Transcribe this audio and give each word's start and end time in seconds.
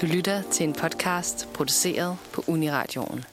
Du 0.00 0.06
lytter 0.06 0.42
til 0.42 0.64
en 0.64 0.72
podcast 0.72 1.48
produceret 1.54 2.16
på 2.32 2.44
Uniradioen. 2.46 3.24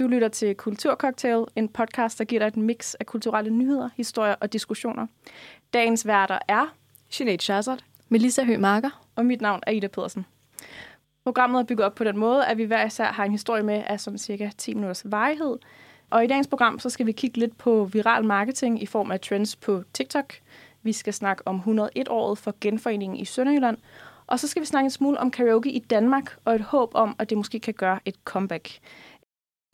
Du 0.00 0.06
lytter 0.06 0.28
til 0.28 0.54
Kulturcocktail, 0.54 1.44
en 1.56 1.68
podcast, 1.68 2.18
der 2.18 2.24
giver 2.24 2.38
dig 2.38 2.46
et 2.46 2.56
mix 2.56 2.94
af 2.94 3.06
kulturelle 3.06 3.50
nyheder, 3.50 3.88
historier 3.96 4.34
og 4.40 4.52
diskussioner. 4.52 5.06
Dagens 5.74 6.06
værter 6.06 6.38
er 6.48 6.74
Sinead 7.10 7.38
Shazard. 7.38 7.84
Melissa 8.08 8.44
Høgh 8.44 8.60
Marker. 8.60 9.04
og 9.16 9.26
mit 9.26 9.40
navn 9.40 9.60
er 9.66 9.72
Ida 9.72 9.86
Pedersen. 9.86 10.26
Programmet 11.24 11.60
er 11.60 11.64
bygget 11.64 11.86
op 11.86 11.94
på 11.94 12.04
den 12.04 12.16
måde, 12.18 12.46
at 12.46 12.58
vi 12.58 12.64
hver 12.64 12.86
især 12.86 13.04
har 13.04 13.24
en 13.24 13.30
historie 13.30 13.62
med 13.62 13.82
af 13.86 14.00
sådan 14.00 14.18
cirka 14.18 14.50
10 14.58 14.74
minutters 14.74 15.02
varighed. 15.04 15.58
Og 16.10 16.24
i 16.24 16.26
dagens 16.26 16.46
program, 16.46 16.78
så 16.78 16.90
skal 16.90 17.06
vi 17.06 17.12
kigge 17.12 17.38
lidt 17.38 17.58
på 17.58 17.84
viral 17.84 18.24
marketing 18.24 18.82
i 18.82 18.86
form 18.86 19.10
af 19.10 19.20
trends 19.20 19.56
på 19.56 19.82
TikTok. 19.92 20.34
Vi 20.82 20.92
skal 20.92 21.12
snakke 21.12 21.42
om 21.46 21.60
101-året 21.66 22.38
for 22.38 22.54
genforeningen 22.60 23.18
i 23.18 23.24
Sønderjylland. 23.24 23.76
Og 24.26 24.40
så 24.40 24.48
skal 24.48 24.60
vi 24.60 24.66
snakke 24.66 24.84
en 24.84 24.90
smule 24.90 25.18
om 25.18 25.30
karaoke 25.30 25.70
i 25.70 25.78
Danmark 25.78 26.36
og 26.44 26.54
et 26.54 26.60
håb 26.60 26.90
om, 26.94 27.16
at 27.18 27.30
det 27.30 27.38
måske 27.38 27.60
kan 27.60 27.74
gøre 27.74 28.00
et 28.04 28.14
comeback. 28.24 28.78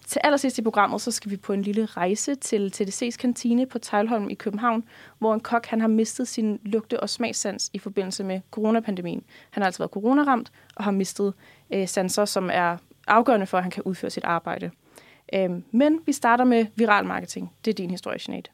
Til 0.06 0.20
allersidst 0.24 0.58
i 0.58 0.62
programmet, 0.62 1.00
så 1.00 1.10
skal 1.10 1.30
vi 1.30 1.36
på 1.36 1.52
en 1.52 1.62
lille 1.62 1.86
rejse 1.86 2.34
til 2.34 2.72
TDC's 2.76 3.16
kantine 3.16 3.66
på 3.66 3.78
Tejlholm 3.78 4.30
i 4.30 4.34
København, 4.34 4.84
hvor 5.18 5.34
en 5.34 5.40
kok 5.40 5.66
han 5.66 5.80
har 5.80 5.88
mistet 5.88 6.28
sin 6.28 6.60
lugte- 6.64 7.00
og 7.00 7.10
smagssans 7.10 7.70
i 7.72 7.78
forbindelse 7.78 8.24
med 8.24 8.40
coronapandemien. 8.50 9.24
Han 9.50 9.62
har 9.62 9.66
altså 9.66 9.78
været 9.78 9.90
coronaramt 9.90 10.52
og 10.74 10.84
har 10.84 10.90
mistet 10.90 11.34
øh, 11.70 11.88
sanser, 11.88 12.24
som 12.24 12.50
er 12.52 12.76
afgørende 13.06 13.46
for, 13.46 13.56
at 13.56 13.64
han 13.64 13.70
kan 13.70 13.82
udføre 13.82 14.10
sit 14.10 14.24
arbejde. 14.24 14.70
Øh, 15.34 15.50
men 15.70 16.00
vi 16.06 16.12
starter 16.12 16.44
med 16.44 16.66
viral 16.76 17.06
marketing. 17.06 17.52
Det 17.64 17.70
er 17.70 17.74
din 17.74 17.90
historie, 17.90 18.18
Jeanette. 18.28 18.50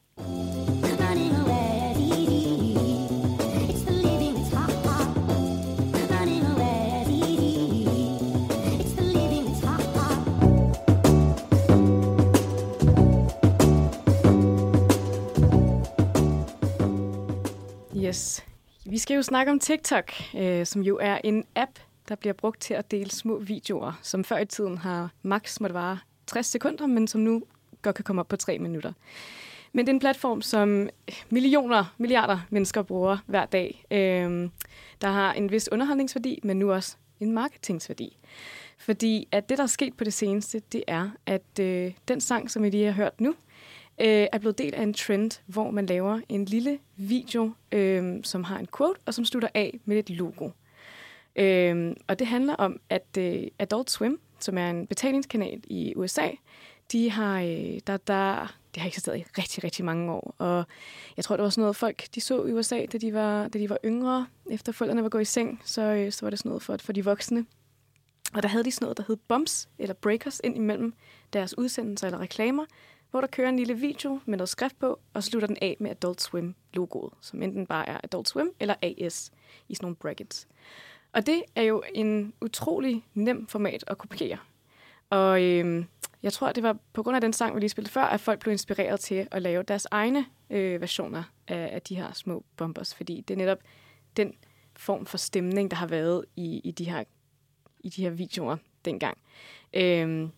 Yes. 18.13 18.45
Vi 18.85 18.97
skal 18.97 19.15
jo 19.15 19.21
snakke 19.21 19.51
om 19.51 19.59
TikTok, 19.59 20.11
øh, 20.35 20.65
som 20.65 20.81
jo 20.81 20.97
er 21.01 21.17
en 21.23 21.45
app, 21.55 21.71
der 22.09 22.15
bliver 22.15 22.33
brugt 22.33 22.61
til 22.61 22.73
at 22.73 22.91
dele 22.91 23.11
små 23.11 23.39
videoer, 23.39 23.99
som 24.01 24.23
før 24.23 24.37
i 24.37 24.45
tiden 24.45 24.77
har 24.77 25.09
maks 25.23 25.61
måtte 25.61 25.73
vare 25.73 25.99
60 26.27 26.45
sekunder, 26.45 26.87
men 26.87 27.07
som 27.07 27.21
nu 27.21 27.43
godt 27.81 27.95
kan 27.95 28.03
komme 28.03 28.19
op 28.19 28.27
på 28.27 28.35
3 28.35 28.59
minutter. 28.59 28.93
Men 29.71 29.85
det 29.85 29.91
er 29.91 29.93
en 29.93 29.99
platform, 29.99 30.41
som 30.41 30.89
millioner, 31.29 31.93
milliarder 31.97 32.39
mennesker 32.49 32.81
bruger 32.81 33.17
hver 33.25 33.45
dag. 33.45 33.85
Øh, 33.91 34.49
der 35.01 35.07
har 35.07 35.33
en 35.33 35.51
vis 35.51 35.69
underholdningsværdi, 35.71 36.39
men 36.43 36.59
nu 36.59 36.71
også 36.71 36.95
en 37.19 37.31
marketingsværdi. 37.31 38.17
Fordi 38.77 39.27
at 39.31 39.49
det, 39.49 39.57
der 39.57 39.63
er 39.63 39.67
sket 39.67 39.93
på 39.97 40.03
det 40.03 40.13
seneste, 40.13 40.61
det 40.71 40.83
er, 40.87 41.09
at 41.25 41.59
øh, 41.59 41.91
den 42.07 42.21
sang, 42.21 42.51
som 42.51 42.65
I 42.65 42.69
lige 42.69 42.85
har 42.85 42.91
hørt 42.91 43.21
nu, 43.21 43.29
øh, 43.29 43.52
Øh, 44.01 44.27
er 44.31 44.37
blevet 44.37 44.57
del 44.57 44.73
af 44.73 44.83
en 44.83 44.93
trend, 44.93 45.41
hvor 45.45 45.71
man 45.71 45.85
laver 45.85 46.19
en 46.29 46.45
lille 46.45 46.79
video, 46.95 47.51
øh, 47.71 48.23
som 48.23 48.43
har 48.43 48.59
en 48.59 48.67
quote, 48.77 48.99
og 49.05 49.13
som 49.13 49.25
slutter 49.25 49.49
af 49.53 49.79
med 49.85 49.97
et 49.97 50.09
logo. 50.09 50.49
Øh, 51.35 51.95
og 52.07 52.19
det 52.19 52.27
handler 52.27 52.55
om, 52.55 52.79
at 52.89 53.17
øh, 53.17 53.43
Adult 53.59 53.91
Swim, 53.91 54.19
som 54.39 54.57
er 54.57 54.69
en 54.69 54.87
betalingskanal 54.87 55.61
i 55.63 55.93
USA, 55.95 56.29
de 56.91 57.11
har, 57.11 57.41
øh, 57.41 57.79
der, 57.87 57.97
der, 57.97 58.55
det 58.73 58.81
har 58.81 58.87
eksisteret 58.87 59.19
i 59.19 59.23
rigtig, 59.37 59.63
rigtig 59.63 59.85
mange 59.85 60.11
år. 60.11 60.35
Og 60.37 60.63
jeg 61.17 61.25
tror, 61.25 61.35
det 61.35 61.43
var 61.43 61.49
sådan 61.49 61.61
noget, 61.61 61.75
folk 61.75 62.03
de 62.15 62.21
så 62.21 62.45
i 62.45 62.51
USA, 62.51 62.85
da 62.85 62.97
de 62.97 63.13
var, 63.13 63.47
da 63.47 63.59
de 63.59 63.69
var 63.69 63.77
yngre, 63.85 64.27
efter 64.51 64.71
forældrene 64.71 65.03
var 65.03 65.09
gået 65.09 65.21
i 65.21 65.25
seng, 65.25 65.61
så, 65.65 65.81
øh, 65.81 66.11
så 66.11 66.25
var 66.25 66.29
det 66.29 66.39
sådan 66.39 66.49
noget 66.49 66.63
for, 66.63 66.77
for 66.77 66.93
de 66.93 67.05
voksne. 67.05 67.45
Og 68.33 68.43
der 68.43 68.49
havde 68.49 68.63
de 68.63 68.71
sådan 68.71 68.85
noget, 68.85 68.97
der 68.97 69.03
hed 69.07 69.17
bumps 69.27 69.69
eller 69.79 69.93
breakers 69.93 70.41
ind 70.43 70.55
imellem 70.55 70.93
deres 71.33 71.57
udsendelser 71.57 72.07
eller 72.07 72.19
reklamer, 72.19 72.65
hvor 73.13 73.21
der 73.21 73.27
kører 73.27 73.49
en 73.49 73.57
lille 73.57 73.79
video 73.79 74.19
med 74.25 74.37
noget 74.37 74.49
skrift 74.49 74.79
på, 74.79 74.99
og 75.13 75.23
slutter 75.23 75.47
den 75.47 75.57
af 75.61 75.77
med 75.79 75.91
Adult 75.91 76.21
Swim-logoet, 76.21 77.13
som 77.21 77.41
enten 77.41 77.67
bare 77.67 77.89
er 77.89 77.99
Adult 78.03 78.29
Swim 78.29 78.51
eller 78.59 78.75
AS 78.81 79.31
i 79.69 79.75
sådan 79.75 79.85
nogle 79.85 79.95
brackets. 79.95 80.47
Og 81.11 81.25
det 81.25 81.43
er 81.55 81.61
jo 81.61 81.83
en 81.93 82.33
utrolig 82.41 83.03
nem 83.13 83.47
format 83.47 83.83
at 83.87 83.97
kopiere. 83.97 84.37
Og 85.09 85.43
øhm, 85.43 85.85
jeg 86.23 86.33
tror, 86.33 86.51
det 86.51 86.63
var 86.63 86.77
på 86.93 87.03
grund 87.03 87.15
af 87.15 87.21
den 87.21 87.33
sang, 87.33 87.55
vi 87.55 87.59
lige 87.59 87.69
spillede 87.69 87.91
før, 87.91 88.03
at 88.03 88.19
folk 88.19 88.39
blev 88.39 88.51
inspireret 88.51 88.99
til 88.99 89.27
at 89.31 89.41
lave 89.41 89.63
deres 89.63 89.87
egne 89.91 90.25
øh, 90.49 90.81
versioner 90.81 91.23
af, 91.47 91.69
af 91.73 91.81
de 91.81 91.95
her 91.95 92.11
små 92.11 92.43
bombers, 92.57 92.95
fordi 92.95 93.21
det 93.27 93.33
er 93.33 93.37
netop 93.37 93.59
den 94.17 94.33
form 94.75 95.05
for 95.05 95.17
stemning, 95.17 95.71
der 95.71 95.77
har 95.77 95.87
været 95.87 96.25
i, 96.35 96.61
i, 96.63 96.71
de, 96.71 96.85
her, 96.85 97.03
i 97.79 97.89
de 97.89 98.01
her 98.01 98.09
videoer 98.09 98.57
dengang. 98.85 99.17
Øhm, 99.73 100.31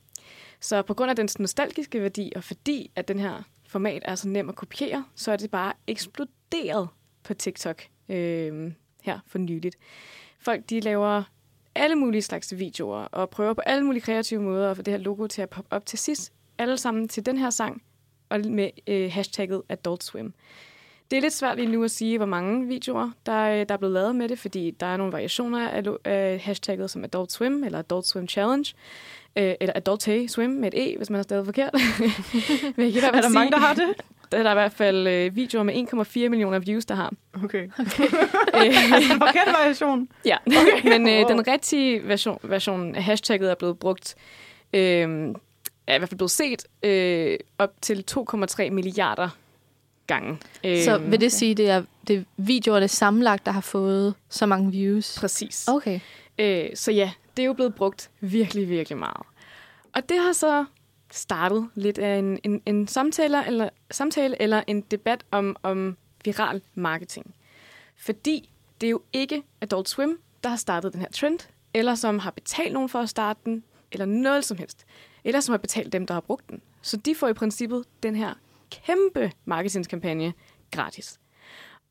så 0.60 0.82
på 0.82 0.94
grund 0.94 1.10
af 1.10 1.16
den 1.16 1.30
nostalgiske 1.40 2.02
værdi, 2.02 2.32
og 2.36 2.44
fordi 2.44 2.92
at 2.96 3.08
den 3.08 3.20
her 3.20 3.44
format 3.68 4.02
er 4.06 4.16
så 4.16 4.28
nem 4.28 4.50
at 4.50 4.56
kopiere, 4.56 5.06
så 5.16 5.32
er 5.32 5.36
det 5.38 5.52
bare 5.52 5.74
eksploderet 5.88 6.88
på 7.24 7.34
TikTok 7.34 7.84
øh, 8.10 8.72
her 9.02 9.20
for 9.28 9.38
nyligt. 9.38 9.76
Folk 10.40 10.70
de 10.70 10.80
laver 10.80 11.24
alle 11.76 11.96
mulige 11.96 12.22
slags 12.22 12.58
videoer, 12.58 13.04
og 13.04 13.30
prøver 13.30 13.54
på 13.54 13.62
alle 13.62 13.86
mulige 13.86 14.02
kreative 14.02 14.42
måder 14.42 14.72
at 14.72 14.76
få 14.76 14.84
det 14.84 14.92
her 14.92 14.98
logo 15.00 15.28
til 15.28 15.42
at 15.42 15.50
poppe 15.50 15.76
op 15.76 15.86
til 15.86 16.00
sidst. 16.00 16.34
Alle 16.58 16.78
sammen 16.78 17.08
til 17.08 17.26
den 17.26 17.38
her 17.38 17.50
sang, 17.50 17.84
og 18.30 18.40
med 18.40 18.70
øh, 18.88 19.12
hashtagget 19.12 19.62
Adult 19.70 20.04
Swim. 20.04 20.34
Det 21.12 21.18
er 21.18 21.22
lidt 21.22 21.34
svært 21.34 21.58
lige 21.58 21.72
nu 21.72 21.84
at 21.84 21.92
sige, 21.92 22.18
hvor 22.18 22.26
mange 22.26 22.68
videoer, 22.68 23.12
der, 23.26 23.42
øh, 23.42 23.66
der 23.70 23.74
er 23.74 23.78
blevet 23.78 23.94
lavet 23.94 24.16
med 24.16 24.30
det, 24.30 24.40
fordi 24.40 24.72
der 24.72 24.86
er 24.86 24.98
nogle 24.98 25.14
variationer 25.14 25.70
af, 25.70 25.84
af 26.06 26.40
hashtagget 26.40 26.92
som 26.92 27.04
Adult 27.04 27.32
Swim 27.32 27.64
eller 27.64 27.80
Adult 27.80 28.06
Swim 28.06 28.28
Challenge, 28.28 28.74
øh, 29.36 29.54
eller 29.60 29.74
Adult 29.76 30.32
Swim 30.32 30.50
med 30.50 30.74
et 30.74 30.94
E, 30.94 30.98
hvis 30.98 31.10
man 31.10 31.16
har 31.16 31.24
stadig 31.24 31.46
forkert. 31.46 31.74
Men 32.76 32.86
jeg 32.86 32.94
kan 32.94 32.96
i 32.96 33.00
hvert 33.00 33.04
Er 33.04 33.12
fald 33.14 33.24
der 33.24 33.30
mange, 33.30 33.52
der 33.52 33.58
har 33.60 33.74
det? 33.74 33.88
Der 34.32 34.38
er 34.38 34.44
der 34.44 34.52
i 34.52 34.54
hvert 34.54 34.72
fald 34.74 35.08
øh, 35.08 35.36
videoer 35.36 35.64
med 35.64 35.74
1,4 36.26 36.30
millioner 36.30 36.60
views, 36.60 36.86
der 36.86 36.96
har. 36.96 37.14
Okay. 37.44 37.64
Øh, 38.56 38.94
altså 38.94 39.14
en 39.14 39.20
forkert 39.20 39.48
variation. 39.60 40.10
ja, 40.26 40.38
okay. 40.48 40.90
men 40.98 41.10
øh, 41.10 41.20
Wow. 41.20 41.28
den 41.30 41.48
rigtige 41.48 42.08
version, 42.08 42.40
version 42.44 42.96
af 42.96 43.04
hashtagget 43.04 43.52
er 43.52 43.56
blevet 43.56 43.80
brugt, 43.80 44.16
øh, 44.74 44.80
er 45.88 45.96
i 45.96 45.98
hvert 45.98 46.10
fald 46.10 46.18
blevet 46.18 46.32
set 46.32 46.66
øh, 46.84 47.38
op 47.58 47.72
til 47.82 48.04
2,3 48.12 48.70
milliarder 48.70 49.30
gange. 50.08 50.38
Øh, 50.64 50.82
Så 50.84 50.98
vil 50.98 51.22
det 51.22 51.32
sige, 51.32 51.56
det 51.56 51.70
er 51.70 51.84
det 52.08 52.26
videoerne 52.38 52.88
sammenlagt, 52.88 53.46
der 53.46 53.52
har 53.52 53.62
fået 53.62 54.14
så 54.30 54.46
mange 54.46 54.72
views? 54.72 55.18
Præcis. 55.20 55.68
Okay. 55.68 56.00
Øh, 56.40 56.70
så 56.76 56.92
ja, 56.92 57.12
det 57.38 57.44
er 57.44 57.48
jo 57.48 57.54
blevet 57.54 57.76
brugt 57.76 58.12
virkelig, 58.20 58.70
virkelig 58.70 58.98
meget. 58.98 59.26
Og 59.96 60.10
det 60.10 60.18
har 60.18 60.34
så 60.34 60.66
startet 61.12 61.70
lidt 61.76 61.98
af 61.98 62.18
en, 62.18 62.40
en, 62.44 62.62
en 62.66 62.88
samtale, 62.88 63.48
eller, 63.48 63.70
samtale 63.92 64.42
eller 64.42 64.64
en 64.68 64.82
debat 64.82 65.26
om, 65.32 65.56
om 65.64 65.98
viral 66.26 66.62
marketing. 66.76 67.36
Fordi 67.96 68.50
det 68.82 68.88
er 68.88 68.92
jo 68.92 69.02
ikke 69.14 69.44
Adult 69.62 69.90
Swim, 69.90 70.20
der 70.44 70.50
har 70.50 70.58
startet 70.58 70.94
den 70.94 71.02
her 71.02 71.10
trend, 71.10 71.40
eller 71.74 71.96
som 71.96 72.20
har 72.20 72.32
betalt 72.32 72.74
nogen 72.74 72.90
for 72.90 73.00
at 73.00 73.10
starte 73.10 73.40
den, 73.46 73.64
eller 73.92 74.06
noget 74.06 74.46
som 74.46 74.58
helst. 74.58 74.86
Eller 75.24 75.40
som 75.40 75.54
har 75.54 75.58
betalt 75.58 75.94
dem, 75.94 76.08
der 76.08 76.14
har 76.14 76.22
brugt 76.22 76.50
den. 76.50 76.62
Så 76.82 76.98
de 76.98 77.16
får 77.16 77.28
i 77.28 77.34
princippet 77.34 77.86
den 78.04 78.16
her 78.16 78.34
kæmpe 78.72 79.32
marketingskampagne 79.46 80.34
gratis. 80.72 81.20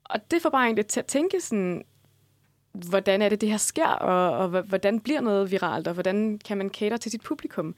Og 0.05 0.31
det 0.31 0.43
får 0.43 0.51
bare 0.51 0.65
egentlig 0.65 0.87
til 0.87 1.01
at 1.01 1.07
tænke 1.07 1.41
sådan, 1.41 1.85
hvordan 2.75 3.23
er 3.23 3.29
det, 3.29 3.41
det 3.41 3.51
her 3.51 3.57
sker, 3.57 3.87
og, 3.87 4.39
og 4.39 4.63
hvordan 4.63 5.01
bliver 5.01 5.21
noget 5.21 5.51
viralt, 5.51 5.89
og 5.89 5.95
hvordan 5.95 6.41
kan 6.45 6.59
man 6.59 6.69
cater 6.69 6.97
til 6.97 7.11
sit 7.11 7.23
publikum? 7.23 7.75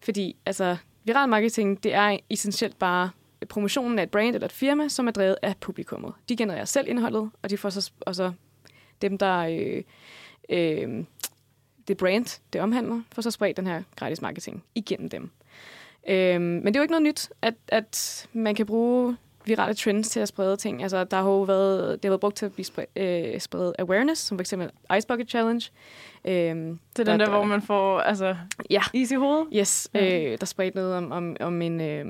Fordi 0.00 0.36
altså, 0.46 0.76
viral 1.04 1.28
marketing, 1.28 1.82
det 1.82 1.94
er 1.94 2.18
essentielt 2.30 2.78
bare 2.78 3.10
promotionen 3.48 3.98
af 3.98 4.02
et 4.02 4.10
brand 4.10 4.34
eller 4.34 4.46
et 4.46 4.52
firma, 4.52 4.88
som 4.88 5.06
er 5.06 5.10
drevet 5.10 5.36
af 5.42 5.54
publikummet. 5.60 6.12
De 6.28 6.36
genererer 6.36 6.64
selv 6.64 6.88
indholdet, 6.88 7.30
og 7.42 7.50
de 7.50 7.56
får 7.58 7.70
så, 7.70 7.92
og 8.00 8.14
så 8.14 8.32
dem, 9.02 9.18
der 9.18 9.38
øh, 9.38 9.82
øh, 10.48 11.04
det 11.88 11.96
brand, 11.96 12.40
det 12.52 12.60
omhandler, 12.60 13.02
får 13.12 13.22
så 13.22 13.30
spredt 13.30 13.56
den 13.56 13.66
her 13.66 13.82
gratis 13.96 14.22
marketing 14.22 14.64
igennem 14.74 15.08
dem. 15.08 15.30
Øh, 16.08 16.40
men 16.40 16.66
det 16.66 16.76
er 16.76 16.80
jo 16.80 16.82
ikke 16.82 16.92
noget 16.92 17.02
nyt, 17.02 17.30
at, 17.42 17.54
at 17.68 18.28
man 18.32 18.54
kan 18.54 18.66
bruge 18.66 19.16
virale 19.48 19.74
trends 19.74 20.08
til 20.08 20.20
at 20.20 20.28
sprede 20.28 20.56
ting. 20.56 20.82
Altså, 20.82 21.04
der 21.04 21.16
har 21.16 21.24
jo 21.30 21.42
været, 21.42 21.92
det 22.02 22.04
har 22.08 22.10
været 22.10 22.20
brugt 22.20 22.36
til 22.36 22.46
at 22.46 22.52
blive 22.52 22.64
spre, 22.64 22.86
øh, 22.96 23.40
spredt 23.40 23.76
awareness, 23.78 24.22
som 24.22 24.38
for 24.38 24.40
eksempel 24.40 24.70
Ice 24.98 25.06
Bucket 25.06 25.30
Challenge. 25.30 25.70
Øh, 26.24 26.32
Det 26.34 26.78
er 26.98 27.04
den 27.04 27.20
der, 27.20 27.28
hvor 27.30 27.42
man 27.44 27.62
får 27.62 28.00
altså, 28.00 28.36
Ja, 28.70 28.82
is 28.94 29.10
i 29.10 29.14
hovedet. 29.14 29.46
yes. 29.56 29.88
Ja. 29.94 30.32
Øh, 30.32 30.38
der 30.40 30.46
spredte 30.46 30.76
noget 30.76 30.94
om, 30.96 31.12
om, 31.12 31.36
om 31.40 31.62
en, 31.62 31.80
øh, 31.80 32.04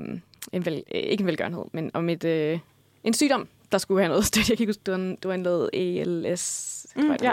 en 0.53 0.65
vel, 0.65 0.83
øh, 0.95 1.01
ikke 1.01 1.21
en 1.21 1.27
velgørenhed, 1.27 1.63
men 1.71 1.91
om 1.93 2.09
et, 2.09 2.23
øh, 2.25 2.59
en 3.03 3.13
sygdom, 3.13 3.47
der 3.71 3.77
skulle 3.77 4.01
have 4.01 4.09
noget 4.09 4.25
støtte. 4.25 4.51
Jeg 4.51 4.57
kan 4.57 4.63
ikke 4.63 4.69
huske, 4.69 4.81
det 4.85 4.91
var, 4.91 4.97
en, 4.99 5.11
det 5.15 5.25
var 5.27 5.33
en 5.33 5.39
noget 5.41 5.69
ALS. 5.73 6.87
Mm, 6.95 7.15
ja. 7.23 7.31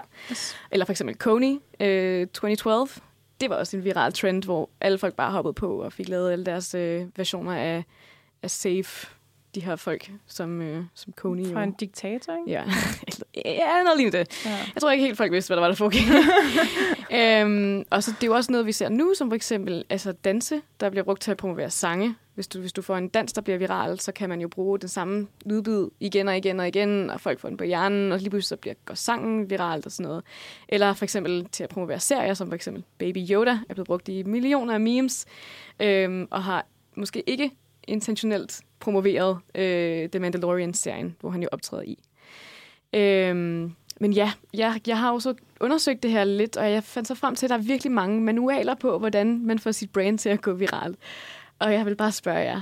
Eller 0.70 0.85
for 0.85 0.91
eksempel 0.93 1.17
Coney 1.17 1.58
øh, 1.81 2.26
2012. 2.26 2.88
Det 3.41 3.50
var 3.50 3.56
også 3.56 3.76
en 3.76 3.85
viral 3.85 4.12
trend, 4.12 4.43
hvor 4.44 4.70
alle 4.81 4.99
folk 4.99 5.14
bare 5.14 5.31
hoppede 5.32 5.55
på 5.55 5.82
og 5.82 5.93
fik 5.93 6.08
lavet 6.08 6.32
alle 6.32 6.44
deres 6.47 6.75
øh, 6.75 7.06
versioner 7.17 7.53
af, 7.56 7.85
af 8.43 8.50
Safe. 8.50 9.06
De 9.56 9.61
her 9.61 9.76
folk, 9.76 10.11
som, 10.26 10.62
øh, 10.62 10.85
som 10.94 11.12
Coney 11.12 11.53
Fra 11.53 11.62
en 11.62 11.73
diktator, 11.73 12.32
ikke? 12.32 12.50
Ja, 12.50 12.64
ja, 13.44 13.82
noget 13.82 13.97
lignende 13.97 14.19
det. 14.19 14.47
Ja. 14.47 14.50
Jeg 14.75 14.81
tror 14.81 14.91
ikke 14.91 15.05
helt, 15.05 15.17
folk 15.17 15.32
vidste, 15.32 15.49
hvad 15.49 15.56
der 15.56 15.61
var, 15.61 15.69
der 15.69 15.75
foregik. 15.75 16.03
øhm, 17.20 17.85
og 17.91 18.03
så 18.03 18.11
det 18.11 18.23
er 18.23 18.26
jo 18.26 18.35
også 18.35 18.53
noget, 18.53 18.67
vi 18.67 18.73
ser 18.73 18.88
nu, 18.88 19.14
som 19.14 19.31
for 19.31 19.35
eksempel 19.35 19.85
altså 19.91 20.12
danse, 20.12 20.61
der 20.81 20.91
bliver 20.91 21.05
brugt 21.05 21.23
til 21.23 21.31
at 21.31 21.37
promovere 21.37 21.70
sange. 21.70 22.14
Hvis 22.35 22.49
du, 22.49 22.61
hvis 22.61 22.73
du 22.73 22.82
får 22.82 22.97
en 22.97 23.08
dans, 23.08 23.32
der 23.32 23.41
bliver 23.41 23.58
viral, 23.58 24.00
så 24.00 24.12
kan 24.12 24.29
man 24.29 24.41
jo 24.41 24.49
bruge 24.49 24.79
den 24.79 24.88
samme 24.88 25.26
lydbid 25.47 25.88
igen 26.00 26.29
og 26.29 26.37
igen 26.37 26.61
og 26.61 26.69
igen, 26.69 27.11
og 27.11 27.20
folk 27.20 27.41
får 27.41 27.49
den 27.49 27.56
på 27.56 27.64
hjernen, 27.64 28.12
og 28.12 28.19
lige 28.19 28.31
pludselig 28.31 28.49
så 28.49 28.56
bliver, 28.56 28.75
går 28.85 28.94
sangen 28.94 29.50
viralt 29.50 29.87
og 29.87 29.93
sådan 29.93 30.08
noget. 30.08 30.25
Eller 30.69 30.94
for 30.94 31.05
eksempel 31.05 31.49
til 31.53 31.64
at 31.64 31.70
promovere 31.70 32.00
serier, 32.00 32.35
som 32.35 32.49
for 32.49 32.55
eksempel 32.55 32.85
Baby 32.99 33.19
Yoda 33.31 33.58
er 33.69 33.75
blevet 33.75 33.87
brugt 33.87 34.08
i 34.08 34.23
millioner 34.23 34.75
af 34.75 34.81
memes, 34.81 35.26
øhm, 35.81 36.29
og 36.31 36.44
har 36.44 36.67
måske 36.97 37.23
ikke 37.26 37.50
intentionelt 37.86 38.60
promoveret 38.80 39.38
øh, 39.54 40.08
The 40.08 40.20
Mandalorian-serien, 40.20 41.16
hvor 41.20 41.30
han 41.30 41.42
jo 41.42 41.48
optræder 41.52 41.82
i. 41.82 41.98
Øhm, 42.92 43.74
men 44.00 44.12
ja, 44.12 44.32
jeg, 44.54 44.80
jeg 44.86 44.98
har 44.98 45.12
jo 45.12 45.20
så 45.20 45.34
undersøgt 45.60 46.02
det 46.02 46.10
her 46.10 46.24
lidt, 46.24 46.56
og 46.56 46.72
jeg 46.72 46.84
fandt 46.84 47.08
så 47.08 47.14
frem 47.14 47.34
til, 47.34 47.46
at 47.46 47.50
der 47.50 47.56
er 47.56 47.60
virkelig 47.60 47.92
mange 47.92 48.20
manualer 48.20 48.74
på, 48.74 48.98
hvordan 48.98 49.46
man 49.46 49.58
får 49.58 49.72
sit 49.72 49.92
brand 49.92 50.18
til 50.18 50.28
at 50.28 50.42
gå 50.42 50.52
viralt. 50.52 50.98
Og 51.58 51.72
jeg 51.72 51.86
vil 51.86 51.96
bare 51.96 52.12
spørge 52.12 52.38
jer, 52.38 52.60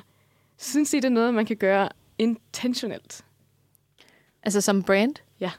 synes 0.59 0.93
I, 0.93 0.97
det 0.97 1.05
er 1.05 1.09
noget, 1.09 1.35
man 1.35 1.47
kan 1.47 1.57
gøre 1.57 1.89
intentionelt? 2.19 3.25
Altså 4.43 4.61
som 4.61 4.83
brand? 4.83 5.15
Ja. 5.41 5.51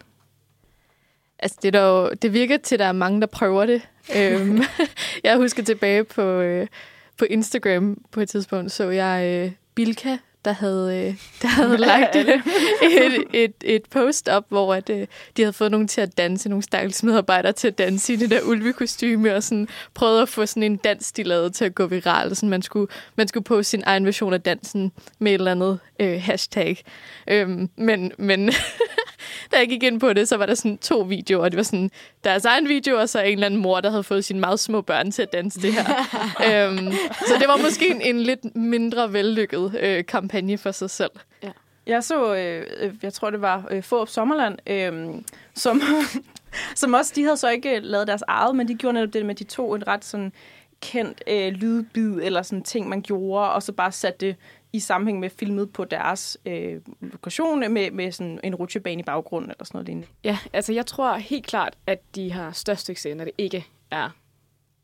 Altså 1.39 1.57
det, 1.61 1.75
er 1.75 1.81
jo, 1.81 2.09
det 2.09 2.33
virker 2.33 2.57
til, 2.57 2.75
at 2.75 2.79
der 2.79 2.85
er 2.85 2.91
mange, 2.91 3.21
der 3.21 3.27
prøver 3.27 3.65
det. 3.65 3.81
øhm, 4.17 4.61
jeg 5.23 5.37
husker 5.37 5.63
tilbage 5.63 6.03
på, 6.03 6.21
øh, 6.21 6.67
på 7.17 7.25
Instagram 7.25 7.97
på 8.11 8.21
et 8.21 8.29
tidspunkt, 8.29 8.71
så 8.71 8.89
jeg 8.89 9.25
øh, 9.25 9.51
Bilka, 9.75 10.17
der 10.45 10.51
havde, 10.51 11.07
øh, 11.07 11.15
der 11.41 11.47
havde 11.47 11.77
lagt 11.77 12.15
et, 12.15 12.29
et, 12.83 13.23
et, 13.33 13.53
et 13.63 13.83
post 13.89 14.29
op, 14.29 14.45
hvor 14.49 14.73
at, 14.73 14.89
øh, 14.89 15.07
de 15.37 15.41
havde 15.41 15.53
fået 15.53 15.71
nogen 15.71 15.87
til 15.87 16.01
at 16.01 16.17
danse, 16.17 16.49
nogle 16.49 16.63
stakkels 16.63 17.03
medarbejdere 17.03 17.53
til 17.53 17.67
at 17.67 17.77
danse 17.77 18.13
i 18.13 18.15
det 18.15 18.29
der 18.29 18.41
ulvekostyme, 18.41 19.35
og 19.35 19.43
sådan 19.43 19.67
prøvede 19.93 20.21
at 20.21 20.29
få 20.29 20.45
sådan 20.45 20.63
en 20.63 20.77
dans, 20.77 21.11
de 21.11 21.23
lavede 21.23 21.49
til 21.49 21.65
at 21.65 21.75
gå 21.75 21.85
viralt. 21.85 22.37
Sådan, 22.37 22.49
man, 22.49 22.61
skulle, 22.61 22.87
man 23.15 23.27
skulle 23.27 23.43
på 23.43 23.63
sin 23.63 23.83
egen 23.85 24.05
version 24.05 24.33
af 24.33 24.41
dansen 24.41 24.91
med 25.19 25.31
et 25.31 25.35
eller 25.35 25.51
andet 25.51 25.79
øh, 25.99 26.21
hashtag. 26.21 26.83
Øhm, 27.27 27.69
men 27.75 28.11
men 28.17 28.51
da 29.51 29.57
jeg 29.57 29.69
gik 29.69 29.83
ind 29.83 29.99
på 29.99 30.13
det, 30.13 30.27
så 30.27 30.37
var 30.37 30.45
der 30.45 30.55
sådan 30.55 30.77
to 30.77 30.99
videoer, 30.99 31.43
og 31.43 31.51
det 31.51 31.57
var 31.57 31.63
sådan 31.63 31.91
deres 32.23 32.45
egen 32.45 32.69
video, 32.69 32.99
og 32.99 33.09
så 33.09 33.21
en 33.21 33.33
eller 33.33 33.45
anden 33.45 33.61
mor, 33.61 33.81
der 33.81 33.89
havde 33.89 34.03
fået 34.03 34.25
sine 34.25 34.39
meget 34.39 34.59
små 34.59 34.81
børn 34.81 35.11
til 35.11 35.21
at 35.21 35.33
danse 35.33 35.61
det 35.61 35.73
her. 35.73 35.85
øhm, 36.69 36.91
så 37.27 37.33
det 37.39 37.47
var 37.47 37.57
måske 37.57 37.91
en, 37.91 38.01
en 38.01 38.19
lidt 38.19 38.55
mindre 38.55 39.13
vellykket 39.13 39.77
øh, 39.79 40.05
kampagne 40.05 40.57
for 40.57 40.71
sig 40.71 40.89
selv. 40.89 41.11
Jeg 41.87 42.03
så, 42.03 42.35
øh, 42.35 42.65
øh, 42.79 42.93
jeg 43.03 43.13
tror 43.13 43.29
det 43.29 43.41
var 43.41 43.67
øh, 43.71 43.83
Fårup 43.83 44.09
Sommerland, 44.09 44.57
øh, 44.67 45.15
som, 45.53 45.81
som 46.75 46.93
også, 46.93 47.13
de 47.15 47.23
havde 47.23 47.37
så 47.37 47.49
ikke 47.49 47.79
lavet 47.79 48.07
deres 48.07 48.23
eget, 48.27 48.55
men 48.55 48.67
de 48.67 48.75
gjorde 48.75 48.93
netop 48.93 49.13
det 49.13 49.25
med, 49.25 49.35
de 49.35 49.43
tog 49.43 49.75
en 49.75 49.87
ret 49.87 50.05
sådan 50.05 50.33
kendt 50.81 51.23
øh, 51.27 51.53
lydbid, 51.53 52.19
eller 52.21 52.41
sådan 52.41 52.63
ting, 52.63 52.89
man 52.89 53.01
gjorde, 53.01 53.51
og 53.51 53.63
så 53.63 53.71
bare 53.71 53.91
satte 53.91 54.25
det 54.25 54.35
i 54.75 54.79
sammenhæng 54.79 55.19
med 55.19 55.29
filmet 55.29 55.73
på 55.73 55.85
deres 55.85 56.37
øh, 56.45 56.81
lokation 57.01 57.73
med, 57.73 57.91
med 57.91 58.11
sådan 58.11 58.39
en 58.43 58.55
rutsjebane 58.55 58.99
i 58.99 59.03
baggrunden, 59.03 59.51
eller 59.51 59.65
sådan 59.65 59.75
noget 59.77 59.87
lignende. 59.87 60.07
Ja, 60.23 60.37
altså 60.53 60.73
jeg 60.73 60.85
tror 60.85 61.17
helt 61.17 61.45
klart, 61.45 61.77
at 61.87 62.01
de 62.15 62.31
har 62.31 62.51
størst 62.51 62.85
succes, 62.85 63.15
når 63.15 63.23
det 63.23 63.33
ikke 63.37 63.67
er 63.91 64.09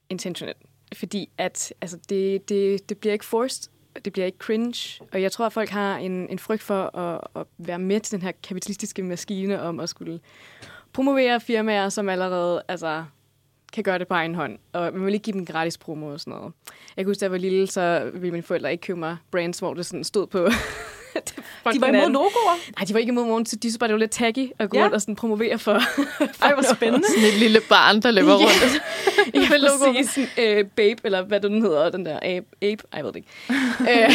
intentionelt. 0.10 0.58
Fordi 0.94 1.30
at 1.38 1.74
altså 1.82 1.98
det, 2.10 2.50
det, 2.50 2.90
det 2.90 2.98
bliver 2.98 3.14
ikke 3.14 3.26
forced, 3.26 3.72
det 4.06 4.14
bliver 4.14 4.26
ikke 4.26 4.38
cringe, 4.38 5.04
og 5.12 5.22
jeg 5.22 5.32
tror, 5.32 5.46
at 5.46 5.54
folk 5.54 5.70
har 5.70 5.98
en, 5.98 6.30
en 6.30 6.40
frygt 6.40 6.62
for 6.62 6.98
at, 6.98 7.22
at 7.36 7.48
være 7.58 7.80
med 7.80 8.00
til 8.00 8.12
den 8.12 8.22
her 8.22 8.32
kapitalistiske 8.44 9.04
maskine 9.04 9.62
om 9.62 9.80
at 9.80 9.90
skulle 9.90 10.20
promovere 10.94 11.40
firmaer, 11.40 11.90
som 11.90 12.10
allerede 12.10 12.64
altså, 12.68 13.06
kan 13.74 13.84
gøre 13.84 14.00
det 14.00 14.08
på 14.08 14.14
egen 14.14 14.36
hånd, 14.36 14.58
og 14.74 14.94
man 14.94 15.06
vil 15.06 15.14
ikke 15.14 15.24
give 15.24 15.34
dem 15.34 15.46
gratis 15.46 15.78
promo 15.78 16.08
og 16.08 16.20
sådan 16.20 16.32
noget. 16.34 16.54
Jeg 16.98 17.06
kan 17.06 17.10
huske, 17.10 17.20
da 17.20 17.26
jeg 17.26 17.32
var 17.32 17.38
lille, 17.38 17.68
så 17.68 18.10
ville 18.14 18.32
mine 18.32 18.44
forældre 18.44 18.72
ikke 18.72 18.82
købe 18.82 19.00
mig 19.00 19.18
brands, 19.32 19.60
hvor 19.60 19.74
det 19.74 19.86
sådan 19.86 20.04
stod 20.04 20.28
på... 20.28 20.48
De 21.74 21.82
var 21.82 21.88
imod 21.88 22.10
logoer. 22.10 22.58
Nej, 22.78 22.86
de 22.88 22.94
var 22.94 23.00
ikke 23.00 23.10
imod 23.10 23.26
morgen, 23.26 23.46
så 23.46 23.56
de 23.56 23.62
synes 23.72 23.78
bare, 23.78 23.88
det 23.88 23.94
var 23.94 24.00
lidt 24.00 24.12
taggy 24.12 24.52
at 24.60 24.70
gå 24.70 24.78
Ja. 24.78 24.84
rundt 24.84 24.96
og 24.96 25.02
sådan 25.02 25.16
promovere 25.16 25.60
for... 25.60 25.72
Ej, 26.44 26.54
hvor 26.54 26.74
spændende. 26.76 27.08
Sådan 27.08 27.30
et 27.30 27.40
lille 27.40 27.60
barn, 27.70 28.02
der 28.02 28.12
løber 28.12 28.32
Ja. 28.32 28.36
rundt. 28.36 28.82
Ja, 29.52 29.58
logoer. 29.58 29.94
præcis. 29.94 30.10
Sådan, 30.38 30.58
øh, 30.60 30.66
Babe, 30.76 31.02
eller 31.04 31.22
hvad 31.24 31.40
den 31.40 31.62
hedder, 31.62 31.90
den 31.90 32.06
der 32.06 32.16
Ape. 32.22 32.46
Ape? 32.62 32.84
Ej, 32.92 32.98
jeg 32.98 33.04
ved 33.06 33.12
det 33.14 33.16
ikke. 33.16 33.30
øh, 33.92 34.14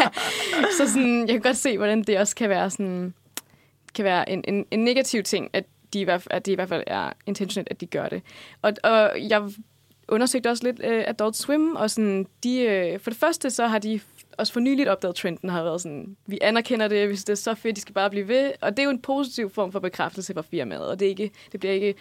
ja. 0.00 0.08
Så 0.78 0.88
sådan, 0.92 1.18
jeg 1.20 1.28
kan 1.28 1.40
godt 1.40 1.56
se, 1.56 1.76
hvordan 1.76 2.02
det 2.02 2.18
også 2.18 2.36
kan 2.36 2.48
være 2.48 2.70
sådan, 2.70 3.14
kan 3.94 4.04
være 4.04 4.30
en, 4.30 4.44
en, 4.48 4.64
en 4.70 4.84
negativ 4.84 5.22
ting, 5.22 5.50
at 5.52 5.64
de, 5.94 6.00
i 6.00 6.04
hvert 6.04 6.22
fald, 6.22 6.34
at 6.34 6.46
det 6.46 6.52
i 6.52 6.54
hvert 6.54 6.68
fald 6.68 6.84
er 6.86 7.12
intentionelt, 7.26 7.68
at 7.70 7.80
de 7.80 7.86
gør 7.86 8.08
det. 8.08 8.22
Og, 8.62 8.72
og 8.82 9.12
jeg 9.28 9.50
undersøgte 10.08 10.50
også 10.50 10.64
lidt 10.64 10.80
øh, 10.84 11.04
Adult 11.06 11.36
Swim, 11.36 11.76
og 11.76 11.90
sådan, 11.90 12.26
de, 12.42 12.60
øh, 12.60 13.00
for 13.00 13.10
det 13.10 13.18
første, 13.18 13.50
så 13.50 13.66
har 13.66 13.78
de 13.78 14.00
også 14.38 14.52
for 14.52 14.60
nyligt 14.60 14.88
opdaget 14.88 15.16
trenden, 15.16 15.48
har 15.48 15.62
været 15.62 15.80
sådan, 15.80 16.16
vi 16.26 16.38
anerkender 16.42 16.88
det, 16.88 17.06
hvis 17.06 17.24
det 17.24 17.32
er 17.32 17.36
så 17.36 17.54
fedt, 17.54 17.76
de 17.76 17.80
skal 17.80 17.94
bare 17.94 18.10
blive 18.10 18.28
ved. 18.28 18.52
Og 18.60 18.70
det 18.70 18.78
er 18.78 18.84
jo 18.84 18.90
en 18.90 19.02
positiv 19.02 19.50
form 19.50 19.72
for 19.72 19.80
bekræftelse 19.80 20.34
for 20.34 20.42
firmaet, 20.42 20.88
og 20.88 21.00
det, 21.00 21.06
er 21.06 21.10
ikke, 21.10 21.30
det 21.52 21.60
bliver 21.60 21.72
ikke 21.72 21.94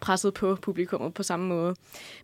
presset 0.00 0.34
på 0.34 0.54
publikummet 0.54 1.14
på 1.14 1.22
samme 1.22 1.46
måde. 1.46 1.74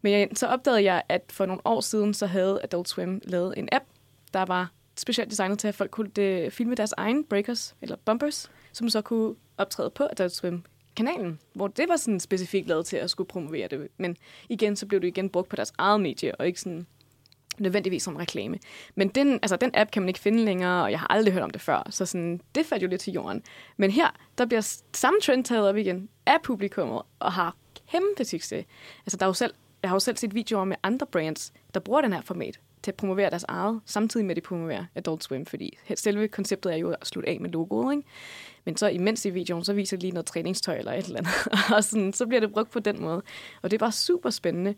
Men 0.02 0.12
jeg, 0.12 0.28
så 0.34 0.46
opdagede 0.46 0.84
jeg, 0.84 1.02
at 1.08 1.22
for 1.30 1.46
nogle 1.46 1.62
år 1.64 1.80
siden, 1.80 2.14
så 2.14 2.26
havde 2.26 2.60
Adult 2.64 2.88
Swim 2.88 3.20
lavet 3.24 3.54
en 3.58 3.68
app, 3.72 3.84
der 4.34 4.44
var 4.44 4.70
specielt 4.96 5.30
designet 5.30 5.58
til, 5.58 5.68
at 5.68 5.74
folk 5.74 5.90
kunne 5.90 6.10
det, 6.16 6.52
filme 6.52 6.74
deres 6.74 6.94
egen 6.96 7.24
breakers, 7.24 7.74
eller 7.82 7.96
bumpers, 8.04 8.50
som 8.72 8.88
så 8.88 9.00
kunne 9.00 9.34
optræde 9.58 9.90
på 9.90 10.04
Adult 10.10 10.32
Swim 10.32 10.62
kanalen, 10.96 11.38
hvor 11.52 11.68
det 11.68 11.88
var 11.88 11.96
sådan 11.96 12.20
specifikt 12.20 12.68
lavet 12.68 12.86
til 12.86 12.96
at 12.96 13.10
skulle 13.10 13.28
promovere 13.28 13.68
det. 13.68 13.88
Men 13.98 14.16
igen, 14.48 14.76
så 14.76 14.86
blev 14.86 15.00
det 15.00 15.08
igen 15.08 15.28
brugt 15.28 15.48
på 15.48 15.56
deres 15.56 15.72
eget 15.78 16.00
medie, 16.00 16.34
og 16.34 16.46
ikke 16.46 16.60
sådan 16.60 16.86
nødvendigvis 17.58 18.02
som 18.02 18.16
reklame. 18.16 18.58
Men 18.94 19.08
den, 19.08 19.32
altså, 19.32 19.56
den 19.56 19.70
app 19.74 19.90
kan 19.90 20.02
man 20.02 20.08
ikke 20.08 20.20
finde 20.20 20.44
længere, 20.44 20.84
og 20.84 20.90
jeg 20.90 21.00
har 21.00 21.06
aldrig 21.06 21.34
hørt 21.34 21.42
om 21.42 21.50
det 21.50 21.60
før, 21.60 21.86
så 21.90 22.06
sådan, 22.06 22.40
det 22.54 22.66
faldt 22.66 22.82
jo 22.82 22.88
lidt 22.88 23.00
til 23.00 23.12
jorden. 23.12 23.42
Men 23.76 23.90
her, 23.90 24.08
der 24.38 24.46
bliver 24.46 24.80
samme 24.94 25.20
trend 25.20 25.44
taget 25.44 25.68
op 25.68 25.76
igen 25.76 26.08
af 26.26 26.36
publikummet, 26.42 27.02
og 27.18 27.32
har 27.32 27.56
kæmpe 27.90 28.24
succes. 28.24 28.66
Altså, 29.06 29.16
der 29.16 29.26
er 29.26 29.28
jo 29.28 29.34
selv, 29.34 29.54
jeg 29.82 29.90
har 29.90 29.94
jo 29.94 30.00
selv 30.00 30.16
set 30.16 30.34
videoer 30.34 30.64
med 30.64 30.76
andre 30.82 31.06
brands, 31.06 31.52
der 31.74 31.80
bruger 31.80 32.00
den 32.00 32.12
her 32.12 32.20
format 32.20 32.60
til 32.82 32.90
at 32.90 32.94
promovere 32.94 33.30
deres 33.30 33.44
eget, 33.48 33.80
samtidig 33.86 34.26
med 34.26 34.30
at 34.30 34.36
de 34.36 34.40
promoverer 34.40 34.84
Adult 34.94 35.24
Swim, 35.24 35.46
fordi 35.46 35.78
selve 35.94 36.28
konceptet 36.28 36.72
er 36.72 36.76
jo 36.76 36.90
at 36.90 37.06
slutte 37.06 37.28
af 37.28 37.40
med 37.40 37.50
logoet, 37.50 37.92
ikke? 37.96 38.08
Men 38.64 38.76
så 38.76 38.88
imens 38.88 39.24
i 39.24 39.30
videoen, 39.30 39.64
så 39.64 39.72
viser 39.72 39.96
de 39.96 40.00
lige 40.00 40.12
noget 40.12 40.26
træningstøj 40.26 40.78
eller 40.78 40.92
et 40.92 41.04
eller 41.04 41.18
andet, 41.18 41.32
og 41.76 41.84
sådan, 41.84 42.12
så 42.12 42.26
bliver 42.26 42.40
det 42.40 42.52
brugt 42.52 42.70
på 42.70 42.80
den 42.80 43.02
måde. 43.02 43.22
Og 43.62 43.70
det 43.70 43.76
er 43.76 43.78
bare 43.78 43.92
super 43.92 44.30
spændende. 44.30 44.74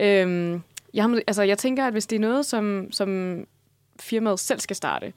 Øhm, 0.00 0.62
jeg, 0.94 1.04
har, 1.04 1.20
altså, 1.26 1.42
jeg 1.42 1.58
tænker, 1.58 1.86
at 1.86 1.92
hvis 1.92 2.06
det 2.06 2.16
er 2.16 2.20
noget, 2.20 2.46
som, 2.46 2.88
som 2.92 3.40
firmaet 4.00 4.40
selv 4.40 4.60
skal 4.60 4.76
starte, 4.76 5.12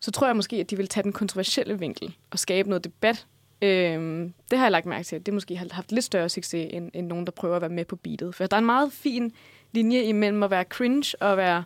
så 0.00 0.10
tror 0.10 0.26
jeg 0.26 0.36
måske, 0.36 0.56
at 0.56 0.70
de 0.70 0.76
vil 0.76 0.88
tage 0.88 1.04
den 1.04 1.12
kontroversielle 1.12 1.78
vinkel 1.78 2.16
og 2.30 2.38
skabe 2.38 2.68
noget 2.68 2.84
debat. 2.84 3.26
Øhm, 3.62 4.32
det 4.50 4.58
har 4.58 4.64
jeg 4.64 4.72
lagt 4.72 4.86
mærke 4.86 5.04
til, 5.04 5.16
at 5.16 5.26
det 5.26 5.34
måske 5.34 5.56
har 5.56 5.66
haft 5.70 5.92
lidt 5.92 6.04
større 6.04 6.28
succes, 6.28 6.68
end, 6.70 6.90
end 6.94 7.06
nogen, 7.06 7.24
der 7.24 7.32
prøver 7.32 7.56
at 7.56 7.62
være 7.62 7.70
med 7.70 7.84
på 7.84 7.96
beatet. 7.96 8.34
For 8.34 8.46
der 8.46 8.56
er 8.56 8.58
en 8.58 8.66
meget 8.66 8.92
fin 8.92 9.32
linje 9.72 10.02
imellem 10.02 10.42
at 10.42 10.50
være 10.50 10.64
cringe 10.64 11.22
og 11.22 11.36
være, 11.36 11.64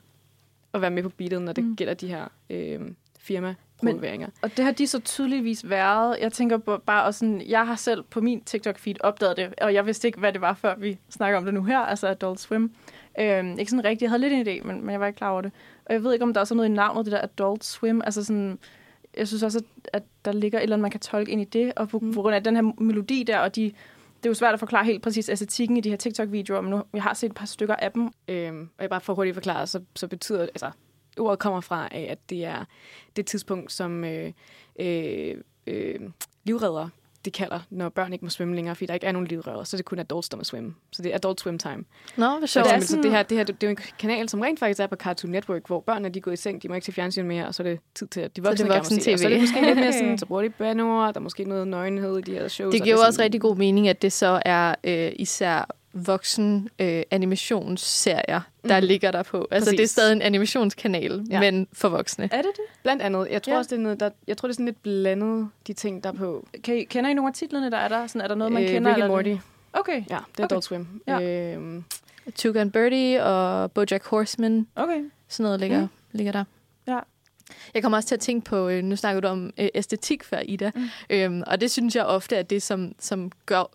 at 0.75 0.81
være 0.81 0.91
med 0.91 1.03
på 1.03 1.09
beatet, 1.09 1.43
når 1.43 1.53
det 1.53 1.65
mm. 1.65 1.77
gælder 1.77 1.95
de 1.95 2.09
her 2.09 2.29
øhm, 2.51 2.97
firma-promoveringer. 3.19 4.29
Og 4.43 4.57
det 4.57 4.65
har 4.65 4.73
de 4.73 4.87
så 4.87 5.01
tydeligvis 5.01 5.71
været. 5.71 6.17
Jeg 6.21 6.33
tænker 6.33 6.59
på 6.59 6.83
bare 6.87 7.05
også 7.05 7.19
sådan, 7.19 7.43
jeg 7.49 7.67
har 7.67 7.77
selv 7.77 8.03
på 8.03 8.21
min 8.21 8.43
TikTok-feed 8.51 8.95
opdaget 9.01 9.37
det, 9.37 9.55
og 9.61 9.75
jeg 9.75 9.87
vidste 9.87 10.09
ikke, 10.09 10.19
hvad 10.19 10.33
det 10.33 10.41
var, 10.41 10.55
før 10.55 10.77
vi 10.77 10.99
snakker 11.11 11.39
om 11.39 11.45
det 11.45 11.55
nu 11.55 11.63
her, 11.63 11.79
altså 11.79 12.09
Adult 12.09 12.41
Swim. 12.41 12.75
Øhm, 13.21 13.59
ikke 13.59 13.71
sådan 13.71 13.85
rigtigt. 13.85 14.03
Jeg 14.03 14.11
havde 14.11 14.23
lidt 14.23 14.33
en 14.33 14.47
idé, 14.49 14.67
men, 14.67 14.81
men 14.81 14.91
jeg 14.91 15.01
var 15.01 15.07
ikke 15.07 15.17
klar 15.17 15.31
over 15.31 15.41
det. 15.41 15.53
Og 15.85 15.95
jeg 15.95 16.05
ved 16.05 16.13
ikke, 16.13 16.23
om 16.23 16.35
der 16.35 16.41
også 16.41 16.55
er 16.55 16.57
noget 16.57 16.69
i 16.69 16.73
navnet, 16.73 17.05
det 17.05 17.13
der 17.13 17.23
Adult 17.23 17.65
Swim. 17.65 18.03
Altså 18.05 18.25
sådan, 18.25 18.59
jeg 19.17 19.29
synes 19.29 19.43
også, 19.43 19.59
at, 19.59 19.91
at 19.93 20.03
der 20.25 20.33
ligger 20.33 20.59
et 20.59 20.63
eller 20.63 20.77
andet, 20.77 20.83
man 20.83 20.91
kan 20.91 21.01
tolke 21.01 21.33
ind 21.33 21.41
i 21.41 21.45
det, 21.45 21.73
og 21.77 21.89
på, 21.89 21.99
mm. 21.99 22.15
på 22.15 22.23
grund 22.23 22.35
af 22.35 22.45
den 22.45 22.57
her 22.57 22.83
melodi 22.83 23.23
der, 23.23 23.39
og 23.39 23.57
de, 23.57 23.73
det 24.17 24.27
er 24.27 24.31
jo 24.31 24.35
svært 24.35 24.55
at 24.55 24.59
forklare 24.59 24.85
helt 24.85 25.03
præcis 25.03 25.29
æstetikken 25.29 25.77
i 25.77 25.81
de 25.81 25.91
her 25.91 25.97
TikTok-videoer, 25.97 26.61
men 26.61 26.71
nu, 26.71 26.83
jeg 26.95 27.03
har 27.03 27.15
set 27.15 27.27
et 27.31 27.35
par 27.35 27.47
stykker 27.47 27.77
af 27.77 27.93
dem. 27.93 28.11
Øhm, 28.29 28.61
og 28.79 28.83
jeg 28.83 28.91
bare 28.91 29.01
for 29.01 29.15
hurtigt 29.15 29.35
forklare, 29.35 29.67
så, 29.67 29.81
så 29.97 30.09
betyder 30.09 30.43
altså 30.43 30.71
ordet 31.19 31.39
kommer 31.39 31.61
fra 31.61 31.89
af, 31.91 32.07
at 32.11 32.31
det 32.31 32.45
er 32.45 32.65
det 33.17 33.27
tidspunkt, 33.27 33.73
som 33.73 34.05
øh, 34.05 34.33
øh, 34.81 35.35
øh, 35.67 36.01
livredder 36.45 36.89
de 37.27 37.31
kalder, 37.31 37.61
når 37.71 37.89
børn 37.89 38.13
ikke 38.13 38.25
må 38.25 38.29
svømme 38.31 38.55
længere, 38.55 38.75
fordi 38.75 38.87
der 38.87 38.95
ikke 38.95 39.07
er 39.07 39.13
nogen 39.13 39.27
livrører, 39.29 39.65
så 39.65 39.77
er 39.77 39.79
det 39.79 39.85
kun 39.85 39.99
adults, 39.99 40.29
der 40.29 40.37
må 40.37 40.45
svømme. 40.45 40.75
Så 40.93 41.03
det 41.03 41.11
er 41.11 41.15
adult 41.17 41.41
swim 41.41 41.59
time. 41.59 41.85
Nå, 42.17 42.27
Så, 42.41 42.47
sjovt. 42.47 42.65
det, 42.65 42.73
er 42.73 42.77
er 42.77 42.81
så 42.81 42.87
sådan- 42.87 43.03
det, 43.03 43.11
her, 43.11 43.23
det 43.23 43.37
her, 43.37 43.45
det, 43.45 43.63
er 43.63 43.67
jo 43.67 43.71
en 43.71 43.77
kanal, 43.99 44.29
som 44.29 44.41
rent 44.41 44.59
faktisk 44.59 44.81
er 44.81 44.87
på 44.87 44.97
Cartoon 44.97 45.31
Network, 45.33 45.67
hvor 45.67 45.81
børnene 45.81 46.09
de 46.09 46.21
går 46.21 46.31
i 46.33 46.37
seng, 46.37 46.63
de 46.63 46.69
må 46.69 46.75
ikke 46.75 46.85
se 46.85 46.93
fjernsyn 46.93 47.25
mere, 47.27 47.47
og 47.47 47.55
så 47.55 47.63
er 47.63 47.67
det 47.69 47.79
tid 47.95 48.07
til, 48.07 48.21
at 48.21 48.37
de 48.37 48.43
Så 48.43 48.49
er 48.49 48.55
det 48.55 48.69
voksne 48.69 48.75
gerne 48.75 48.79
må 48.79 48.85
se 48.85 48.95
voksen-tv. 48.95 49.13
Og 49.13 49.19
så 49.19 49.25
er 49.27 49.29
det 49.31 49.41
måske 49.41 49.61
lidt 49.67 49.79
mere 49.79 49.93
sådan, 49.93 50.19
så 50.19 50.27
bruger 50.27 50.43
de 50.43 50.51
banord, 50.51 51.15
der 51.15 51.21
er 51.21 51.23
måske 51.23 51.45
noget 51.45 51.69
nøgenhed 51.69 52.19
i 52.19 52.23
de 52.23 52.33
her 52.33 52.49
shows. 52.49 52.73
Det 52.75 52.83
giver 52.83 52.97
er 52.97 53.01
også 53.01 53.13
sådan- 53.13 53.25
rigtig 53.25 53.41
god 53.41 53.57
mening, 53.57 53.89
at 53.89 54.03
det 54.03 54.13
så 54.13 54.43
er 54.45 54.75
øh, 54.85 55.13
især 55.17 55.69
voksen 55.97 56.69
øh, 56.79 57.03
animationsserier, 57.11 58.41
der 58.69 58.81
Mhm. 58.81 58.87
ligger 58.87 59.11
der 59.11 59.23
på. 59.23 59.49
Altså, 59.51 59.71
det 59.71 59.77
er 59.77 59.83
Præcis. 59.83 59.91
stadig 59.91 60.13
en 60.13 60.23
animationskanal, 60.23 61.27
Ja. 61.31 61.41
men 61.41 61.69
for 61.73 61.89
voksne. 61.89 62.25
Er 62.33 62.37
det 62.43 62.51
det? 62.57 62.65
Blandt 62.83 63.03
andet. 63.03 63.29
Jeg 63.31 63.43
tror 63.43 63.53
Ja. 63.53 63.59
også, 63.59 63.69
det 63.69 63.77
er 63.77 63.83
noget, 63.83 64.01
der, 64.01 64.11
jeg 64.27 64.37
tror, 64.37 64.47
det 64.49 64.53
er 64.53 64.55
sådan 64.55 64.67
lidt 64.67 64.83
blandet, 64.83 65.49
de 65.67 65.73
ting, 65.73 66.05
der 66.05 66.11
er 66.11 66.15
på. 66.15 66.47
Kan 66.65 66.77
I, 66.77 66.85
kender 66.85 67.11
I 67.11 67.15
nogle 67.15 67.29
af 67.29 67.35
titlerne, 67.35 67.71
der 67.71 67.77
er 67.77 67.89
der? 67.89 68.07
Sådan, 68.07 68.21
er 68.23 68.29
der 68.29 68.35
noget, 68.35 68.53
man 68.53 68.63
Øh, 68.63 68.69
kender? 68.69 68.91
Rick 68.91 69.03
and 69.03 69.03
eller- 69.13 69.17
Morty. 69.33 69.43
Okay, 69.73 69.93
Ja, 69.95 70.01
det 70.01 70.11
er 70.11 70.19
Okay. 70.39 70.43
Adult 70.45 70.65
Swim. 70.65 70.87
Ja. 71.07 71.21
Øhm, 71.55 71.85
Tuca 72.35 72.61
and 72.61 72.73
Birdie 72.73 73.25
og 73.25 73.73
Bojack 73.73 74.05
Horseman, 74.07 74.67
okay. 74.77 75.05
sådan 75.29 75.45
noget 75.45 75.61
ligger, 75.61 75.77
Mm. 75.79 75.83
mm. 75.83 75.89
ligger 76.13 76.33
der. 76.33 76.45
Ja. 76.89 76.99
Jeg 77.75 77.83
kommer 77.83 77.99
også 77.99 78.09
til 78.09 78.15
at 78.15 78.21
tænke 78.21 78.45
på, 78.45 78.69
øh, 78.69 78.83
nu 78.85 78.97
snakker 78.97 79.21
du 79.21 79.29
om 79.29 79.53
øh, 79.59 79.69
æstetik 79.75 80.25
før, 80.25 80.39
Ida, 80.45 80.71
Mm. 80.75 80.81
mm. 80.81 80.89
øhm, 81.11 81.43
og 81.47 81.61
det 81.61 81.71
synes 81.71 81.97
jeg 81.97 82.05
ofte 82.05 82.37
er 82.37 82.43
det, 82.43 82.63
som, 82.63 82.93
som 82.99 83.33
gør, 83.47 83.71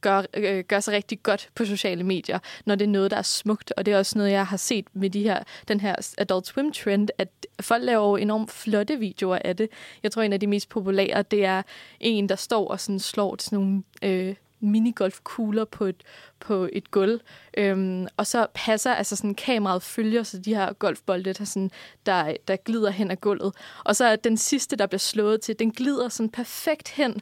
gør, 0.00 0.22
øh, 0.34 0.64
gør 0.64 0.80
sig 0.80 0.94
rigtig 0.94 1.22
godt 1.22 1.48
på 1.54 1.64
sociale 1.64 2.04
medier, 2.04 2.38
når 2.64 2.74
det 2.74 2.84
er 2.84 2.88
noget, 2.88 3.10
der 3.10 3.16
er 3.16 3.22
smukt. 3.22 3.72
Og 3.76 3.86
det 3.86 3.94
er 3.94 3.98
også 3.98 4.18
noget, 4.18 4.30
jeg 4.30 4.46
har 4.46 4.56
set 4.56 4.84
med 4.92 5.10
de 5.10 5.22
her, 5.22 5.42
den 5.68 5.80
her 5.80 5.94
Adult 6.18 6.46
Swim-trend, 6.46 7.08
at 7.18 7.28
folk 7.60 7.84
laver 7.84 8.08
jo 8.08 8.16
enormt 8.16 8.50
flotte 8.50 8.98
videoer 8.98 9.38
af 9.44 9.56
det. 9.56 9.68
Jeg 10.02 10.12
tror, 10.12 10.22
en 10.22 10.32
af 10.32 10.40
de 10.40 10.46
mest 10.46 10.68
populære, 10.68 11.22
det 11.22 11.44
er 11.44 11.62
en, 12.00 12.28
der 12.28 12.36
står 12.36 12.68
og 12.68 12.80
sådan 12.80 12.98
slår 12.98 13.36
sådan 13.38 13.58
nogle 13.58 13.82
øh, 14.02 14.34
minigolfkugler 14.60 15.64
på 15.64 15.84
et, 15.84 16.02
på 16.40 16.68
et 16.72 16.90
gulv. 16.90 17.20
Øhm, 17.56 18.06
og 18.16 18.26
så 18.26 18.46
passer, 18.54 18.94
altså 18.94 19.16
sådan 19.16 19.34
kameraet 19.34 19.82
følger 19.82 20.22
så 20.22 20.38
de 20.38 20.54
her 20.54 20.72
golfbolde, 20.72 21.32
der, 21.32 21.44
sådan, 21.44 21.70
der, 22.06 22.36
der 22.48 22.56
glider 22.56 22.90
hen 22.90 23.10
ad 23.10 23.16
gulvet. 23.16 23.54
Og 23.84 23.96
så 23.96 24.04
er 24.04 24.16
den 24.16 24.36
sidste, 24.36 24.76
der 24.76 24.86
bliver 24.86 24.98
slået 24.98 25.40
til, 25.40 25.58
den 25.58 25.72
glider 25.72 26.08
sådan 26.08 26.30
perfekt 26.30 26.88
hen 26.88 27.20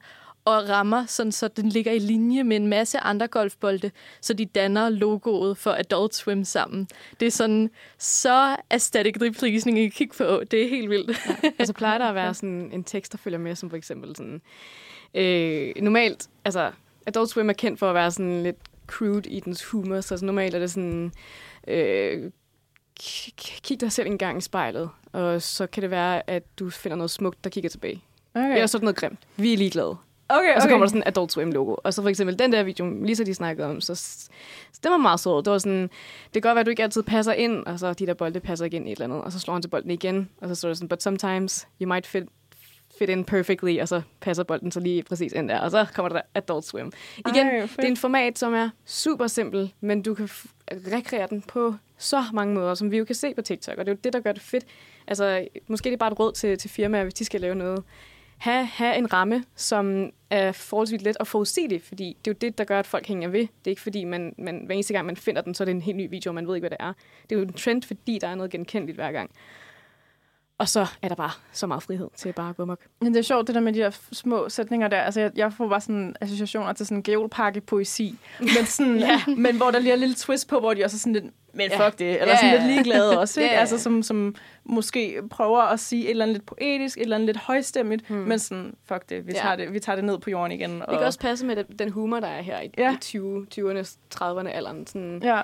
og 0.57 0.69
rammer, 0.69 1.07
sådan, 1.07 1.33
så 1.33 1.49
den 1.49 1.69
ligger 1.69 1.93
i 1.93 1.99
linje 1.99 2.45
med 2.45 2.57
en 2.57 2.67
masse 2.67 2.99
andre 2.99 3.26
golfbolde, 3.26 3.90
så 4.21 4.35
de 4.35 4.47
danner 4.47 4.88
logoet 4.88 5.59
for 5.59 5.71
Adult 5.71 6.14
Swim 6.14 6.45
sammen. 6.45 6.88
Det 7.21 7.26
er 7.26 7.31
sådan 7.31 7.71
så 7.99 8.57
aesthetically 8.71 9.31
pleasing 9.31 9.78
at 9.78 9.93
kigge 9.93 10.14
på. 10.19 10.43
Det 10.50 10.64
er 10.64 10.69
helt 10.69 10.90
vildt. 10.90 11.11
og 11.61 11.67
så 11.67 11.73
plejer 11.73 11.99
der 11.99 12.05
at 12.05 12.14
være 12.14 12.35
sådan 12.35 12.71
en 12.73 12.85
tekst, 12.85 13.12
der 13.12 13.19
følger 13.19 13.38
med, 13.38 13.55
som 13.55 13.71
for 13.71 13.76
eksempel 13.76 14.17
sådan... 14.17 14.40
Øh, 15.14 15.73
normalt, 15.83 16.28
altså, 16.45 16.73
Adult 17.07 17.31
Swim 17.31 17.49
er 17.49 17.52
kendt 17.52 17.78
for 17.78 17.88
at 17.88 17.95
være 17.95 18.11
sådan 18.11 18.43
lidt 18.43 18.57
crude 18.87 19.31
i 19.31 19.40
dens 19.40 19.64
humor, 19.64 20.00
så 20.00 20.19
normalt 20.23 20.55
er 20.55 20.59
det 20.59 20.71
sådan... 20.71 21.12
Øh, 21.69 22.31
kig 23.62 23.81
dig 23.81 23.93
selv 23.93 24.07
en 24.07 24.19
gang 24.19 24.38
i 24.38 24.40
spejlet, 24.40 24.90
og 25.12 25.43
så 25.43 25.67
kan 25.67 25.83
det 25.83 25.90
være, 25.90 26.31
at 26.31 26.43
du 26.59 26.71
finder 26.71 26.97
noget 26.97 27.11
smukt, 27.11 27.45
der 27.45 27.50
kigger 27.50 27.71
tilbage. 27.71 28.02
Okay, 28.35 28.45
Okay. 28.45 28.55
Eller 28.55 28.67
sådan 28.67 28.85
noget 28.85 28.97
grimt. 28.97 29.19
Vi 29.37 29.52
er 29.52 29.57
ligeglade. 29.57 29.97
Okay, 30.28 30.54
Og 30.54 30.62
så 30.62 30.66
okay. 30.66 30.73
kommer 30.73 30.87
der 30.87 30.88
sådan 30.88 31.02
en 31.02 31.08
Adult 31.08 31.32
Swim-logo. 31.32 31.75
Og 31.85 31.94
så 31.94 32.02
for 32.02 32.08
eksempel 32.08 32.38
den 32.38 32.52
der 32.52 32.62
video, 32.62 33.04
Lisa 33.04 33.25
de 33.25 33.35
snakkede 33.35 33.68
om, 33.68 33.80
så, 33.80 33.94
så 33.94 34.80
det 34.82 34.90
var 34.90 34.97
meget 34.97 35.20
sødt. 35.20 35.44
Det 35.44 35.52
var 35.52 35.58
sådan, 35.58 35.82
det 35.82 36.32
kan 36.32 36.42
godt 36.42 36.54
være, 36.54 36.61
at 36.61 36.66
du 36.66 36.70
ikke 36.70 36.82
altid 36.82 37.02
passer 37.02 37.32
ind, 37.32 37.66
og 37.66 37.78
så 37.78 37.92
de 37.92 38.06
der 38.06 38.14
bolde 38.14 38.40
passer 38.40 38.64
ikke 38.64 38.76
ind 38.76 38.88
i 38.88 38.92
et 38.92 38.97
eller 38.97 39.04
andet, 39.04 39.25
og 39.25 39.32
så 39.32 39.38
slår 39.38 39.54
han 39.54 39.62
til 39.62 39.68
bolden 39.68 39.90
igen, 39.90 40.28
og 40.40 40.49
så 40.49 40.54
står 40.54 40.68
der 40.68 40.75
sådan, 40.75 40.88
but 40.88 41.02
sometimes 41.02 41.68
you 41.80 41.88
might 41.88 42.06
fit, 42.06 42.25
fit 42.99 43.08
in 43.08 43.25
perfectly, 43.25 43.80
og 43.80 43.88
så 43.88 44.02
passer 44.20 44.44
bolden 44.44 44.73
så 44.73 44.80
lige 44.80 45.02
præcis 45.02 45.32
ind 45.32 45.49
der, 45.49 45.61
og 45.61 45.70
så 45.70 45.87
kommer 45.94 46.08
der 46.08 46.20
Adult 46.35 46.64
Swim. 46.64 46.92
Igen, 47.18 47.47
Ej, 47.47 47.61
det 47.61 47.85
er 47.85 47.88
en 47.88 47.97
format, 47.97 48.38
som 48.38 48.54
er 48.54 48.70
super 48.85 49.26
simpel, 49.26 49.73
men 49.80 50.02
du 50.02 50.14
kan 50.14 50.28
rekreere 50.92 51.26
den 51.30 51.42
på 51.42 51.75
så 51.99 52.25
mange 52.32 52.54
måder, 52.54 52.75
som 52.75 52.90
vi 52.90 52.99
jo 52.99 53.04
kan 53.04 53.14
se 53.14 53.35
på 53.35 53.42
TikTok, 53.42 53.78
og 53.78 53.87
det 53.87 53.92
er 53.92 53.94
jo 53.94 54.00
det, 54.04 54.12
der 54.12 54.20
gør 54.20 54.32
det 54.32 54.42
fedt. 54.42 54.64
Altså, 55.06 55.47
måske 55.68 55.85
det 55.85 55.92
er 55.92 55.99
bare 55.99 56.12
et 56.12 56.18
råd 56.18 56.32
til, 56.32 56.58
til 56.58 56.70
firmaer, 56.70 57.02
hvis 57.02 57.14
de 57.14 57.25
skal 57.25 57.40
lave 57.40 57.54
noget 57.54 57.85
have, 58.38 58.66
have 58.66 58.97
en 58.97 59.12
ramme, 59.12 59.45
som 59.54 60.11
er 60.30 60.52
forholdsvis 60.52 61.02
let 61.02 61.16
og 61.16 61.26
forudsigelig, 61.26 61.83
fordi 61.83 62.16
det 62.25 62.30
er 62.30 62.35
jo 62.35 62.38
det, 62.40 62.59
der 62.59 62.64
gør, 62.64 62.78
at 62.78 62.87
folk 62.87 63.07
hænger 63.07 63.28
ved. 63.28 63.40
Det 63.40 63.66
er 63.66 63.71
ikke 63.71 63.83
fordi, 63.83 64.04
man, 64.04 64.35
man, 64.38 64.62
hver 64.66 64.75
eneste 64.75 64.95
gang, 64.95 65.07
man 65.07 65.16
finder 65.16 65.42
den, 65.42 65.54
så 65.54 65.62
er 65.62 65.64
det 65.64 65.73
en 65.73 65.83
helt 65.83 65.97
ny 65.97 66.11
video, 66.11 66.30
og 66.30 66.35
man 66.35 66.49
ved 66.49 66.54
ikke, 66.54 66.68
hvad 66.68 66.71
det 66.71 66.85
er. 66.85 66.92
Det 67.23 67.37
er 67.37 67.40
jo 67.40 67.47
en 67.47 67.52
trend, 67.52 67.83
fordi 67.83 68.18
der 68.21 68.28
er 68.28 68.35
noget 68.35 68.50
genkendeligt 68.50 68.97
hver 68.97 69.12
gang. 69.12 69.30
Og 70.59 70.69
så 70.69 70.87
er 71.03 71.09
der 71.09 71.15
bare 71.15 71.31
så 71.53 71.67
meget 71.67 71.83
frihed 71.83 72.09
til 72.17 72.33
bare 72.33 72.49
at 72.50 72.57
gå 72.57 72.62
amok. 72.62 72.81
Men 73.00 73.12
det 73.15 73.19
er 73.19 73.23
sjovt, 73.23 73.47
det 73.47 73.55
der 73.55 73.61
med 73.61 73.73
de 73.73 73.79
der 73.79 73.91
små 74.12 74.49
sætninger 74.49 74.88
der. 74.88 75.00
Altså, 75.00 75.21
jeg, 75.21 75.31
jeg 75.37 75.53
får 75.53 75.69
bare 75.69 75.81
sådan 75.81 76.17
associationer 76.21 76.73
til 76.73 76.87
sådan 76.87 76.97
en 76.99 77.03
geolpakke-poesi. 77.03 78.19
Men, 78.41 78.49
sådan, 78.67 78.97
ja. 79.09 79.21
men 79.37 79.57
hvor 79.57 79.71
der 79.71 79.79
lige 79.79 79.91
er 79.91 79.95
en 79.95 80.00
lille 80.00 80.15
twist 80.15 80.49
på, 80.49 80.61
hvor 80.61 80.75
de 80.75 80.85
også 80.85 80.97
er 80.97 80.99
sådan 80.99 81.12
lidt, 81.12 81.25
men 81.53 81.71
Ja. 81.71 81.87
fuck 81.87 81.99
det. 81.99 82.21
Eller 82.21 82.27
Ja, 82.35 82.37
sådan 82.37 82.53
lidt 82.55 82.67
ligeglade 82.67 83.19
også. 83.21 83.41
Ikke? 83.41 83.55
Ja. 83.55 83.61
Altså, 83.61 83.79
som, 83.79 84.03
som 84.03 84.35
måske 84.65 85.23
prøver 85.31 85.61
at 85.61 85.81
sige 85.81 86.05
et 86.05 86.11
eller 86.11 86.25
andet 86.25 86.35
lidt 86.37 86.47
poetisk, 86.47 86.99
et 86.99 87.03
eller 87.03 87.17
andet 87.17 87.27
lidt 87.27 87.37
højstemmigt. 87.38 88.09
Hmm. 88.09 88.19
Men 88.19 88.38
sådan, 88.38 88.75
fuck 88.88 89.09
det. 89.09 89.27
Vi, 89.27 89.33
Ja. 89.35 89.41
tager 89.41 89.57
det, 89.57 89.73
vi 89.73 89.81
tager 89.81 89.97
det 89.97 90.05
ned 90.05 90.19
på 90.19 90.31
jorden 90.31 90.53
igen. 90.53 90.83
Og, 90.83 90.88
Det 90.88 90.99
kan 90.99 91.07
også 91.07 91.19
passe 91.19 91.47
med 91.47 91.57
den- 91.57 91.79
den 91.79 91.91
humor, 91.91 92.21
der 92.21 92.29
er 92.29 92.43
her 92.43 92.61
i, 92.61 92.71
ja. 92.79 92.95
i 92.95 92.97
20, 93.00 93.47
20'erne, 93.55 93.97
30'erne 94.15 94.49
alderen. 94.49 94.87
Sådan, 94.87 95.21
Ja. 95.23 95.41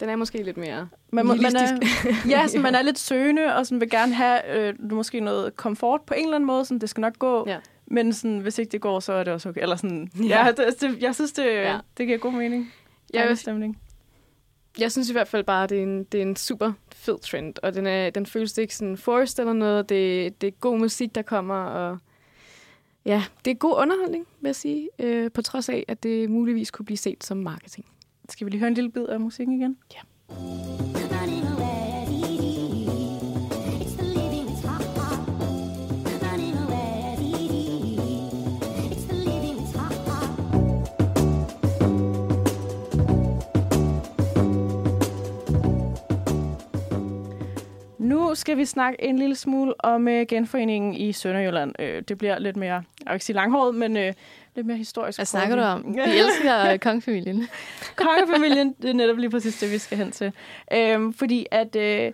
Den 0.00 0.08
er 0.08 0.16
måske 0.16 0.42
lidt 0.42 0.56
mere 0.56 0.88
Man, 1.12 1.26
man 1.26 1.38
er, 1.56 1.78
ja, 2.30 2.46
så 2.46 2.58
man 2.68 2.74
er 2.74 2.82
lidt 2.82 2.98
søgende, 2.98 3.56
og 3.56 3.66
sådan 3.66 3.80
vil 3.80 3.90
gerne 3.90 4.14
have 4.14 4.56
øh, 4.58 4.74
måske 4.92 5.20
noget 5.20 5.56
komfort 5.56 6.00
på 6.06 6.14
en 6.14 6.24
eller 6.24 6.34
anden 6.34 6.46
måde. 6.46 6.64
Sådan, 6.64 6.78
det 6.78 6.88
skal 6.88 7.00
nok 7.00 7.18
gå. 7.18 7.44
Ja. 7.48 7.58
Men 7.86 8.12
sådan, 8.12 8.38
hvis 8.38 8.58
ikke 8.58 8.72
det 8.72 8.80
går, 8.80 9.00
så 9.00 9.12
er 9.12 9.24
det 9.24 9.32
også 9.32 9.48
okay. 9.48 9.62
Eller 9.62 9.76
sådan, 9.76 10.10
Ja. 10.28 10.44
ja, 10.46 10.52
det, 10.52 10.80
det, 10.80 11.02
jeg 11.02 11.14
synes, 11.14 11.32
det, 11.32 11.44
Ja. 11.44 11.72
ja. 11.72 11.78
det 11.98 12.06
giver 12.06 12.18
god 12.18 12.32
mening. 12.32 12.72
Jeg 13.12 13.18
Dejlig 13.18 13.28
vil- 13.28 13.36
stemning. 13.38 13.78
Jeg 14.78 14.92
synes 14.92 15.10
i 15.10 15.12
hvert 15.12 15.28
fald 15.28 15.44
bare, 15.44 15.64
at 15.64 15.70
det 15.70 15.78
er 15.78 15.82
en, 15.82 16.04
det 16.04 16.18
er 16.18 16.22
en 16.22 16.36
super 16.36 16.72
fed 16.94 17.18
trend, 17.18 17.54
og 17.62 17.74
den, 17.74 17.86
er, 17.86 18.10
den 18.10 18.26
føles 18.26 18.58
ikke 18.58 18.76
sådan 18.76 18.96
forced 18.96 19.38
eller 19.38 19.52
noget. 19.52 19.88
Det, 19.88 20.40
det 20.40 20.46
er 20.46 20.50
god 20.50 20.78
musik, 20.78 21.14
der 21.14 21.22
kommer, 21.22 21.54
og 21.64 21.98
ja, 23.04 23.24
det 23.44 23.50
er 23.50 23.54
god 23.54 23.74
underholdning, 23.76 24.26
vil 24.40 24.48
jeg 24.48 24.56
sige, 24.56 24.88
øh, 24.98 25.30
på 25.30 25.42
trods 25.42 25.68
af, 25.68 25.84
at 25.88 26.02
det 26.02 26.30
muligvis 26.30 26.70
kunne 26.70 26.86
blive 26.86 26.96
set 26.98 27.24
som 27.24 27.36
marketing. 27.36 27.86
Skal 28.28 28.44
vi 28.44 28.50
lige 28.50 28.58
høre 28.58 28.68
en 28.68 28.74
lille 28.74 28.90
bid 28.90 29.06
af 29.06 29.20
musikken 29.20 29.54
igen? 29.60 29.76
Hot. 29.92 30.74
Nu 47.98 48.34
skal 48.34 48.56
vi 48.56 48.64
snakke 48.64 49.04
en 49.04 49.18
lille 49.18 49.34
smule 49.34 49.74
om 49.80 50.08
øh, 50.08 50.26
genforeningen 50.28 50.94
i 50.94 51.12
Sønderjylland. 51.12 51.74
Øh, 51.78 52.02
det 52.08 52.18
bliver 52.18 52.38
lidt 52.38 52.56
mere, 52.56 52.72
jeg 52.74 52.82
vil 53.06 53.14
ikke 53.14 53.24
sige 53.24 53.36
langhåret, 53.36 53.74
men 53.74 53.96
øh, 53.96 54.12
lidt 54.54 54.66
mere 54.66 54.76
historisk. 54.76 55.18
Hvad 55.18 55.26
snakker 55.26 55.56
du 55.56 55.62
om? 55.62 55.94
Vi 55.94 56.18
elsker 56.18 56.76
kongefamilien. 56.76 57.48
Kongefamilien, 57.96 58.74
det 58.82 58.90
er 58.90 58.94
netop 58.94 59.16
lige 59.16 59.30
præcis 59.30 59.58
det, 59.58 59.72
vi 59.72 59.78
skal 59.78 59.98
hen 59.98 60.10
til. 60.10 60.32
Øhm, 60.72 61.12
fordi 61.12 61.46
at 61.50 61.76
øh, 61.76 62.12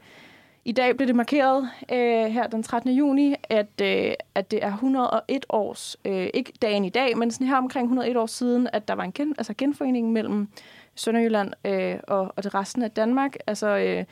i 0.65 0.73
dag 0.73 0.97
blev 0.97 1.07
det 1.07 1.17
markeret 1.17 1.71
øh, 1.93 2.27
her 2.27 2.47
den 2.47 2.63
13. 2.63 2.91
juni, 2.91 3.35
at, 3.43 3.81
øh, 3.83 4.13
at 4.35 4.51
det 4.51 4.65
er 4.65 4.73
101 4.73 5.47
års, 5.49 5.97
øh, 6.05 6.29
ikke 6.35 6.53
dagen 6.63 6.85
i 6.85 6.91
dag, 6.91 7.19
men 7.19 7.31
sådan 7.31 7.47
her 7.47 7.57
omkring 7.57 7.85
101 7.85 8.17
år 8.17 8.27
siden, 8.27 8.69
at 8.73 8.89
der 8.89 8.95
var 8.95 9.05
en 9.05 9.13
gen, 9.13 9.35
altså 9.39 9.55
genforening 9.59 10.13
mellem 10.13 10.49
Sønderjylland 10.95 11.53
øh, 11.65 11.97
og, 12.09 12.33
og 12.37 12.45
det 12.45 12.55
resten 12.55 12.83
af 12.83 12.91
Danmark. 12.91 13.37
Altså, 13.47 13.69
øh, 13.69 14.05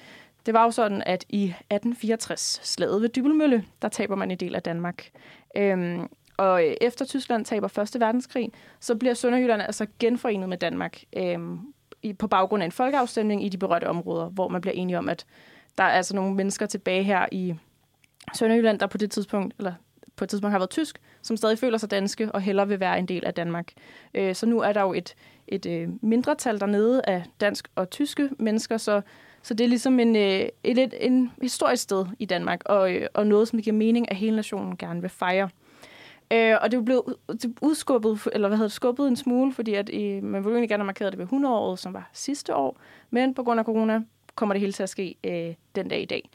det 0.46 0.54
var 0.54 0.64
jo 0.64 0.70
sådan, 0.70 1.02
at 1.06 1.24
i 1.28 1.44
1864, 1.44 2.60
slaget 2.62 3.02
ved 3.02 3.08
Dybelmølle, 3.08 3.64
der 3.82 3.88
taber 3.88 4.14
man 4.14 4.30
en 4.30 4.36
del 4.36 4.54
af 4.54 4.62
Danmark. 4.62 5.10
Øhm, 5.56 6.08
og 6.38 6.66
øh, 6.66 6.74
efter 6.80 7.04
Tyskland 7.04 7.44
taber 7.44 7.68
Første 7.68 8.00
Verdenskrig, 8.00 8.52
så 8.80 8.94
bliver 8.94 9.14
Sønderjylland 9.14 9.62
altså 9.62 9.86
genforenet 9.98 10.48
med 10.48 10.58
Danmark 10.58 11.02
øh, 11.16 11.38
i, 12.02 12.12
på 12.12 12.26
baggrund 12.26 12.62
af 12.62 12.64
en 12.64 12.72
folkeafstemning 12.72 13.44
i 13.44 13.48
de 13.48 13.58
berørte 13.58 13.88
områder, 13.88 14.28
hvor 14.28 14.48
man 14.48 14.60
bliver 14.60 14.74
enige 14.74 14.98
om, 14.98 15.08
at 15.08 15.26
der 15.78 15.84
er 15.84 15.88
altså 15.88 16.16
nogle 16.16 16.34
mennesker 16.34 16.66
tilbage 16.66 17.02
her 17.02 17.26
i 17.32 17.54
Sønderjylland, 18.34 18.78
der 18.78 18.86
på 18.86 18.98
det 18.98 19.10
tidspunkt, 19.10 19.54
eller 19.58 19.72
på 20.16 20.24
et 20.24 20.28
tidspunkt 20.30 20.52
har 20.52 20.58
været 20.58 20.70
tysk, 20.70 21.00
som 21.22 21.36
stadig 21.36 21.58
føler 21.58 21.78
sig 21.78 21.90
danske 21.90 22.32
og 22.32 22.40
hellere 22.40 22.68
vil 22.68 22.80
være 22.80 22.98
en 22.98 23.06
del 23.06 23.24
af 23.24 23.34
Danmark. 23.34 23.72
Øh, 24.14 24.34
så 24.34 24.46
nu 24.46 24.60
er 24.60 24.72
der 24.72 24.80
jo 24.80 24.92
et, 24.92 25.14
et 25.48 25.66
øh, 25.66 25.88
mindretal 26.02 26.60
dernede 26.60 27.02
af 27.04 27.24
dansk 27.40 27.68
og 27.74 27.90
tyske 27.90 28.30
mennesker, 28.38 28.76
så, 28.76 29.00
så 29.42 29.54
det 29.54 29.64
er 29.64 29.68
ligesom 29.68 30.00
en, 30.00 30.16
øh, 30.16 30.48
et, 30.64 30.78
et, 30.78 30.94
en 31.00 31.32
historisk 31.42 31.82
sted 31.82 32.06
i 32.18 32.24
Danmark, 32.24 32.62
og, 32.64 32.94
øh, 32.94 33.06
og 33.14 33.26
noget, 33.26 33.48
som 33.48 33.56
det 33.56 33.64
giver 33.64 33.76
mening, 33.76 34.10
at 34.10 34.16
hele 34.16 34.36
nationen 34.36 34.76
gerne 34.76 35.00
vil 35.00 35.10
fejre. 35.10 35.44
Øh, 35.44 35.67
Øh, 36.30 36.56
og 36.60 36.70
det 36.70 36.84
blev 36.84 37.18
udskubbet, 37.62 38.28
eller 38.32 38.48
hvad 38.48 38.58
hedder 38.58 38.68
det, 38.68 38.72
skubbet 38.72 39.08
en 39.08 39.16
smule, 39.16 39.52
fordi 39.52 39.74
at, 39.74 39.90
øh, 39.94 40.22
man 40.22 40.44
ville 40.44 40.56
egentlig 40.56 40.68
gerne 40.68 40.82
have 40.82 40.86
markeret 40.86 41.12
det 41.12 41.18
ved 41.18 41.26
100-året, 41.26 41.78
som 41.78 41.94
var 41.94 42.10
sidste 42.12 42.54
år, 42.54 42.76
men 43.10 43.34
på 43.34 43.42
grund 43.42 43.60
af 43.60 43.66
corona 43.66 44.00
kommer 44.34 44.52
det 44.52 44.60
hele 44.60 44.72
til 44.72 44.82
at 44.82 44.88
ske 44.88 45.14
øh, 45.24 45.54
den 45.74 45.88
dag 45.88 46.02
i 46.02 46.04
dag. 46.04 46.30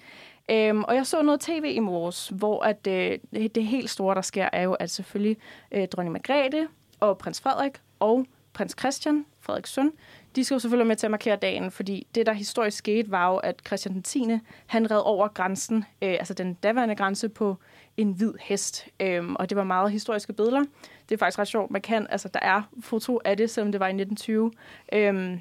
Øhm, 0.50 0.84
og 0.84 0.96
jeg 0.96 1.06
så 1.06 1.22
noget 1.22 1.40
tv 1.40 1.74
i 1.76 1.80
morges, 1.80 2.28
hvor 2.28 2.64
at, 2.64 2.88
øh, 2.88 3.20
det, 3.34 3.56
det 3.56 3.66
helt 3.66 3.90
store, 3.90 4.16
der 4.16 4.22
sker, 4.22 4.50
er 4.54 4.62
jo, 4.62 4.74
at 4.74 4.90
selvfølgelig 4.90 5.38
øh, 5.72 5.88
dronning 5.88 6.12
Margrethe 6.14 6.68
og 7.00 7.18
prins 7.18 7.42
Frederik 7.42 7.74
og 8.00 8.26
prins 8.54 8.76
Christian, 8.80 9.26
Frederiks 9.40 9.74
søn, 9.74 9.92
de 10.36 10.44
skal 10.44 10.56
jo 10.56 10.60
selvfølgelig 10.60 10.86
være 10.86 10.88
med 10.88 10.96
til 10.96 11.08
at 11.08 11.12
markere 11.12 11.36
dagen, 11.36 11.72
fordi 11.72 12.08
det, 12.16 12.25
der 12.25 12.34
historisk 12.34 12.78
skete, 12.78 13.12
var 13.12 13.32
jo, 13.32 13.38
at 13.38 13.62
Christian 13.68 13.94
den 13.94 14.04
10. 14.04 14.25
han 14.66 14.92
red 14.92 15.02
over 15.06 15.28
grænsen, 15.28 15.78
øh, 15.78 16.12
altså 16.12 16.34
den 16.34 16.54
daværende 16.54 16.96
grænse 16.96 17.30
på 17.30 17.58
en 17.98 18.12
hvid 18.12 18.34
hest. 18.42 18.88
Øh, 19.00 19.32
og 19.36 19.50
det 19.50 19.58
var 19.58 19.63
meget 19.63 19.92
historiske 19.92 20.34
billeder. 20.34 20.63
Det 21.10 21.16
er 21.16 21.18
faktisk 21.18 21.40
ret 21.40 21.48
sjovt. 21.48 21.72
Man 21.72 21.82
kan, 21.82 22.08
altså 22.10 22.28
der 22.28 22.40
er 22.40 22.62
foto 22.82 23.20
af 23.25 23.38
det, 23.38 23.50
selvom 23.50 23.72
det 23.72 23.80
var 23.80 23.88
i 23.88 24.02
1920. 24.02 24.52
Øh, 24.94 25.38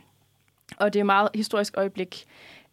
og 0.77 0.93
det 0.93 0.99
er 0.99 1.03
et 1.03 1.07
meget 1.07 1.29
historisk 1.35 1.77
øjeblik. 1.77 2.25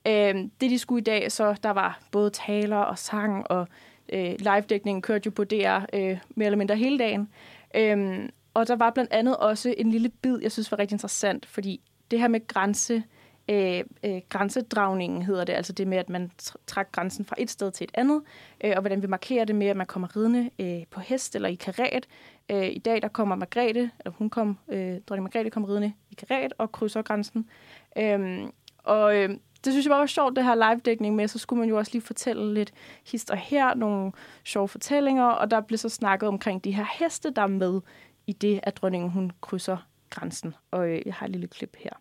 Øh, 0.08 0.36
det, 0.62 0.72
de 0.72 0.80
skulle 0.80 1.02
i 1.02 1.04
dag, 1.04 1.32
så 1.32 1.56
der 1.64 1.70
var 1.70 2.00
både 2.12 2.30
taler 2.30 2.78
og 2.78 2.98
sang, 2.98 3.52
og 3.52 3.68
øh, 4.14 4.36
live-dækningen 4.40 5.02
kørte 5.02 5.26
jo 5.26 5.32
på 5.32 5.44
DR 5.44 5.80
øh, 5.94 6.18
mere 6.36 6.46
eller 6.46 6.58
mindre 6.58 6.76
hele 6.76 7.00
dagen. 7.00 7.30
Øh, 7.76 8.30
og 8.54 8.68
der 8.68 8.76
var 8.76 8.90
blandt 8.90 9.14
andet 9.14 9.38
også 9.38 9.76
en 9.78 9.92
lille 9.92 10.10
bid, 10.10 10.40
jeg 10.42 10.52
synes 10.52 10.72
var 10.72 10.80
rigtig 10.80 10.96
interessant, 10.96 11.46
fordi 11.46 11.82
det 12.12 12.20
her 12.20 12.28
med 12.28 12.48
grænse, 12.48 13.04
øh, 13.50 13.84
øh, 14.04 14.22
grænsedragningen 14.30 15.22
hedder 15.22 15.44
det, 15.44 15.54
altså 15.54 15.74
det 15.74 15.88
med, 15.88 15.98
at 15.98 16.10
man 16.10 16.32
trækker 16.68 16.92
grænsen 16.92 17.25
fra 17.25 17.36
et 17.38 17.50
sted 17.50 17.72
til 17.72 17.84
et 17.84 17.92
andet, 17.94 18.22
øh, 18.63 18.72
og 18.75 18.82
hvordan 18.82 19.01
vi 19.01 19.08
markerer 19.08 19.46
det 19.46 19.56
med, 19.56 19.68
at 19.68 19.78
man 19.78 19.88
kommer 19.88 20.16
ridende 20.16 20.50
øh, 20.60 20.84
på 20.92 21.00
hest 21.00 21.36
eller 21.36 21.50
i 21.50 21.56
karat. 21.56 22.08
Øh, 22.50 22.68
I 22.68 22.80
dag 22.80 23.01
der 23.01 23.08
kommer 23.08 23.36
Margrethe, 23.36 23.92
eller 24.00 24.12
hun 24.12 24.30
kom, 24.30 24.58
øh, 24.68 24.98
dronning 25.08 25.24
Margrethe 25.24 25.50
kom 25.50 25.63
ridende 25.63 25.94
i 26.12 26.16
karat 26.16 26.54
og 26.58 26.72
krydser 26.72 27.01
grænsen. 27.01 27.50
Øh, 27.98 28.39
og 28.84 29.16
øh, 29.16 29.30
det 29.66 29.74
synes 29.74 29.86
jeg 29.86 29.92
bare 29.92 30.00
var 30.00 30.06
sjovt, 30.06 30.36
det 30.36 30.44
her 30.44 30.56
live-dækning 30.56 31.16
med, 31.16 31.28
så 31.28 31.39
skulle 31.39 31.60
man 31.60 31.70
jo 31.70 31.78
også 31.78 31.92
lige 31.92 32.01
fortælle 32.01 32.54
lidt 32.54 32.74
hister 33.12 33.36
her, 33.36 33.74
nogle 33.74 34.12
sjove 34.44 34.68
fortællinger, 34.68 35.25
og 35.25 35.51
der 35.51 35.62
blev 35.62 35.78
så 35.78 35.89
snakket 35.89 36.30
omkring 36.30 36.63
de 36.63 36.72
her 36.72 36.86
heste, 37.00 37.30
der 37.30 37.42
er 37.42 37.48
med 37.48 37.82
i 38.28 38.34
det, 38.34 38.60
at 38.63 38.78
dronningen 38.78 39.10
hun 39.10 39.32
krydser 39.42 39.88
grænsen. 40.10 40.56
Og 40.72 40.89
øh, 40.89 41.01
jeg 41.06 41.13
har 41.13 41.25
et 41.25 41.32
lille 41.32 41.48
klip 41.48 41.75
her. 41.80 41.94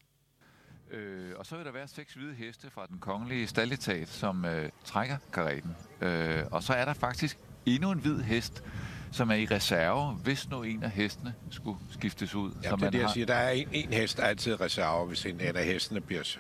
Øh, 0.91 1.33
og 1.37 1.47
så 1.47 1.57
vil 1.57 1.65
der 1.65 1.73
være 1.73 1.89
seks 1.89 2.15
hvide 2.15 2.35
heste 2.35 2.71
fra 2.71 2.87
den 2.87 2.99
kongelige 2.99 3.47
stalletat, 3.47 4.09
som 4.09 4.45
øh, 4.45 4.71
trækker 4.85 5.17
karetten. 5.33 5.77
Øh, 6.01 6.45
og 6.51 6.63
så 6.63 6.73
er 6.73 6.85
der 6.85 6.95
faktisk 6.95 7.39
endnu 7.67 7.91
en 7.91 7.99
hvid 7.99 8.21
hest, 8.21 8.65
som 9.13 9.31
er 9.31 9.35
i 9.35 9.47
reserve, 9.47 10.13
hvis 10.15 10.49
nu 10.51 10.63
en 10.63 10.83
af 10.83 10.91
hestene 10.91 11.35
skulle 11.51 11.79
skiftes 11.91 12.35
ud. 12.35 12.53
Ja, 12.63 12.71
det 12.71 12.83
er 12.83 12.91
det, 12.91 12.99
jeg 12.99 13.07
har- 13.07 13.13
siger. 13.13 13.27
Der 13.27 13.35
er 13.35 13.51
en, 13.51 13.69
en 13.73 13.93
hest, 13.93 14.17
der 14.17 14.23
er 14.23 14.29
altid 14.29 14.53
i 14.53 14.57
reserve, 14.57 15.07
hvis 15.07 15.27
en, 15.27 15.41
en 15.41 15.57
af 15.57 15.65
hestene 15.65 16.01
bliver... 16.01 16.37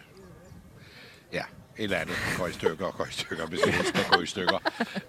Ja, 1.33 1.45
eller 1.79 1.97
andet 1.97 2.17
går 2.39 2.47
i 2.47 2.53
stykker 2.53 2.87
og 2.87 2.95
går 2.95 3.05
i 3.05 3.13
stykker, 3.13 3.47
hvis 3.47 3.61
en 3.63 3.73
hest 3.73 4.11
går 4.11 4.21
i 4.21 4.27
stykker. 4.27 4.59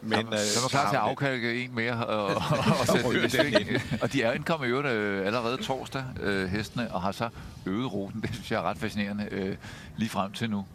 Men, 0.02 0.20
øh, 0.20 0.40
Så 0.40 0.60
er 0.60 0.64
man 0.64 0.70
klar 0.70 0.90
til 0.90 0.96
at 0.96 1.02
afkalke 1.02 1.64
en 1.64 1.76
mere 1.76 2.06
og, 2.06 2.26
og, 2.26 2.36
og 2.80 2.88
sætte 2.88 3.44
den 3.44 3.60
ikke? 3.60 3.82
Og 4.02 4.14
de 4.14 4.24
er 4.24 4.34
indkommet 4.34 4.68
i 4.68 4.70
øvrigt 4.70 4.88
øh, 4.88 5.26
allerede 5.26 5.58
torsdag, 5.58 6.04
øh, 6.22 6.50
hestene, 6.50 6.94
og 6.94 7.02
har 7.02 7.12
så 7.12 7.30
øget 7.66 7.94
ruten. 7.94 8.22
Det 8.24 8.30
synes 8.34 8.52
jeg 8.52 8.58
er 8.58 8.64
ret 8.64 8.78
fascinerende 8.78 9.28
øh, 9.32 9.56
lige 9.98 10.10
frem 10.10 10.32
til 10.32 10.50
nu. 10.50 10.66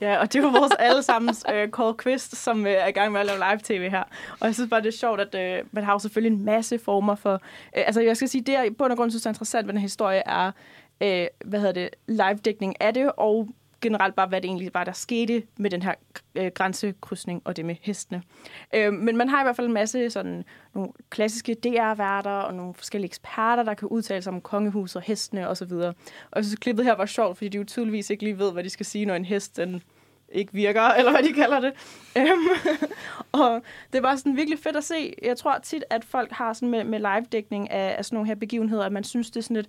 Ja, 0.00 0.18
og 0.18 0.32
det 0.32 0.42
var 0.42 0.50
vores 0.50 0.72
allesammens 0.78 1.44
øh, 1.52 1.68
Call 1.68 1.94
Quist, 2.02 2.36
som 2.36 2.66
øh, 2.66 2.72
er 2.72 2.86
i 2.86 2.92
gang 2.92 3.12
med 3.12 3.20
at 3.20 3.26
lave 3.26 3.38
live-tv 3.38 3.90
her. 3.90 4.02
Og 4.40 4.46
jeg 4.46 4.54
synes 4.54 4.70
bare, 4.70 4.80
det 4.80 4.88
er 4.88 4.98
sjovt, 4.98 5.20
at 5.20 5.34
øh, 5.34 5.64
man 5.72 5.84
har 5.84 5.92
jo 5.92 5.98
selvfølgelig 5.98 6.38
en 6.38 6.44
masse 6.44 6.78
former 6.78 7.14
for... 7.14 7.32
Øh, 7.32 7.82
altså, 7.86 8.00
jeg 8.00 8.16
skal 8.16 8.28
sige, 8.28 8.42
det 8.42 8.52
jeg 8.52 8.66
i 8.66 8.70
bund 8.70 8.92
og 8.92 8.98
grund 8.98 9.10
synes 9.10 9.26
er 9.26 9.30
interessant 9.30 9.66
ved 9.66 9.72
den 9.72 9.80
her 9.80 9.84
historie 9.84 10.22
er, 10.26 10.52
øh, 11.00 11.26
hvad 11.44 11.60
hedder 11.60 11.72
det, 11.72 11.90
live-dækning 12.06 12.80
af 12.80 12.94
det, 12.94 13.12
og 13.16 13.48
generelt 13.80 14.14
bare, 14.14 14.26
hvad 14.26 14.40
det 14.40 14.48
egentlig 14.48 14.70
var, 14.74 14.84
der 14.84 14.92
skete 14.92 15.42
med 15.56 15.70
den 15.70 15.82
her 15.82 15.94
øh, 16.34 16.50
grænsekrydsning 16.54 17.42
og 17.44 17.56
det 17.56 17.64
med 17.64 17.76
hestene. 17.80 18.22
Øh, 18.74 18.92
men 18.92 19.16
man 19.16 19.28
har 19.28 19.40
i 19.40 19.44
hvert 19.44 19.56
fald 19.56 19.66
en 19.66 19.72
masse 19.72 20.10
sådan 20.10 20.44
nogle 20.74 20.90
klassiske 21.10 21.54
DR-værter 21.54 22.30
og 22.30 22.54
nogle 22.54 22.74
forskellige 22.74 23.08
eksperter, 23.08 23.62
der 23.62 23.74
kan 23.74 23.88
udtale 23.88 24.22
sig 24.22 24.32
om 24.32 24.40
kongehus 24.40 24.96
og 24.96 25.02
hestene 25.02 25.48
osv. 25.48 25.72
Og 25.72 25.94
jeg 26.36 26.44
synes, 26.44 26.58
klippet 26.58 26.84
her 26.84 26.94
var 26.94 27.06
sjovt, 27.06 27.36
fordi 27.36 27.48
de 27.48 27.58
jo 27.58 27.64
tydeligvis 27.64 28.10
ikke 28.10 28.24
lige 28.24 28.38
ved, 28.38 28.52
hvad 28.52 28.64
de 28.64 28.70
skal 28.70 28.86
sige, 28.86 29.06
når 29.06 29.14
en 29.14 29.24
hest 29.24 29.56
den 29.56 29.82
ikke 30.32 30.52
virker, 30.52 30.82
eller 30.98 31.10
hvad 31.10 31.22
de 31.22 31.32
kalder 31.32 31.60
det. 31.60 31.72
Øhm, 32.16 32.48
og 33.42 33.62
det 33.92 34.02
var 34.02 34.16
sådan 34.16 34.36
virkelig 34.36 34.58
fedt 34.58 34.76
at 34.76 34.84
se. 34.84 35.14
Jeg 35.22 35.36
tror 35.36 35.58
tit, 35.58 35.84
at 35.90 36.04
folk 36.04 36.32
har 36.32 36.52
sådan 36.52 36.68
med, 36.68 36.84
med 36.84 36.98
live-dækning 36.98 37.70
af, 37.70 37.94
af 37.98 38.04
sådan 38.04 38.16
nogle 38.16 38.28
her 38.28 38.34
begivenheder, 38.34 38.84
at 38.84 38.92
man 38.92 39.04
synes, 39.04 39.30
det 39.30 39.36
er 39.36 39.42
sådan 39.42 39.56
lidt, 39.56 39.68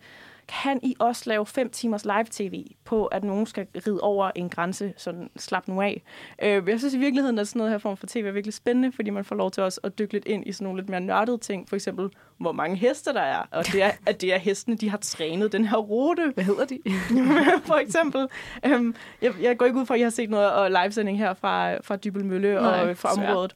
kan 0.50 0.80
I 0.84 0.96
også 1.00 1.24
lave 1.26 1.46
fem 1.46 1.70
timers 1.70 2.06
live-tv 2.06 2.66
på, 2.86 3.06
at 3.06 3.24
nogen 3.24 3.46
skal 3.46 3.68
ride 3.88 4.00
over 4.02 4.32
en 4.36 4.50
grænse, 4.50 4.94
sådan 4.98 5.30
slap 5.38 5.68
nu 5.68 5.82
af. 5.82 6.04
Øh, 6.44 6.64
jeg 6.68 6.80
synes 6.80 6.94
i 6.94 6.98
virkeligheden, 6.98 7.40
at 7.40 7.48
sådan 7.48 7.60
noget 7.60 7.72
her 7.72 7.78
form 7.78 7.98
for 7.98 8.08
tv 8.08 8.26
er 8.26 8.32
virkelig 8.32 8.54
spændende, 8.54 8.92
fordi 8.92 9.10
man 9.10 9.26
får 9.26 9.36
lov 9.36 9.52
til 9.52 9.64
også 9.64 9.80
at 9.84 10.00
dykke 10.00 10.14
lidt 10.14 10.26
ind 10.26 10.48
i 10.48 10.52
sådan 10.52 10.66
nogle 10.66 10.82
lidt 10.82 10.90
mere 10.90 11.02
nørdede 11.02 11.38
ting. 11.38 11.70
For 11.70 11.76
eksempel, 11.76 12.10
hvor 12.38 12.52
mange 12.52 12.76
heste 12.76 13.14
der 13.14 13.22
er, 13.22 13.44
og 13.52 13.66
det 13.66 13.84
er, 13.84 13.92
at 14.06 14.22
det 14.22 14.34
er 14.34 14.38
hestene, 14.38 14.76
de 14.78 14.90
har 14.90 14.98
trænet 14.98 15.52
den 15.52 15.66
her 15.66 15.78
rute. 15.78 16.32
Hvad 16.34 16.44
hedder 16.44 16.66
de? 16.66 16.80
for 17.70 17.76
eksempel. 17.76 18.28
Øhm, 18.66 18.96
jeg, 19.22 19.34
jeg 19.42 19.58
går 19.58 19.66
ikke 19.66 19.80
ud 19.80 19.86
fra, 19.86 19.94
at 19.94 20.00
I 20.00 20.04
har 20.04 20.10
set 20.10 20.30
noget 20.30 20.52
og 20.52 20.72
livesending 20.72 21.18
her 21.18 21.34
fra, 21.34 21.78
fra 21.78 21.96
Dybel 21.96 22.26
Mølle 22.26 22.54
Nej, 22.54 22.82
og 22.82 22.90
øh, 22.90 22.96
fra 22.96 23.16
svært. 23.16 23.56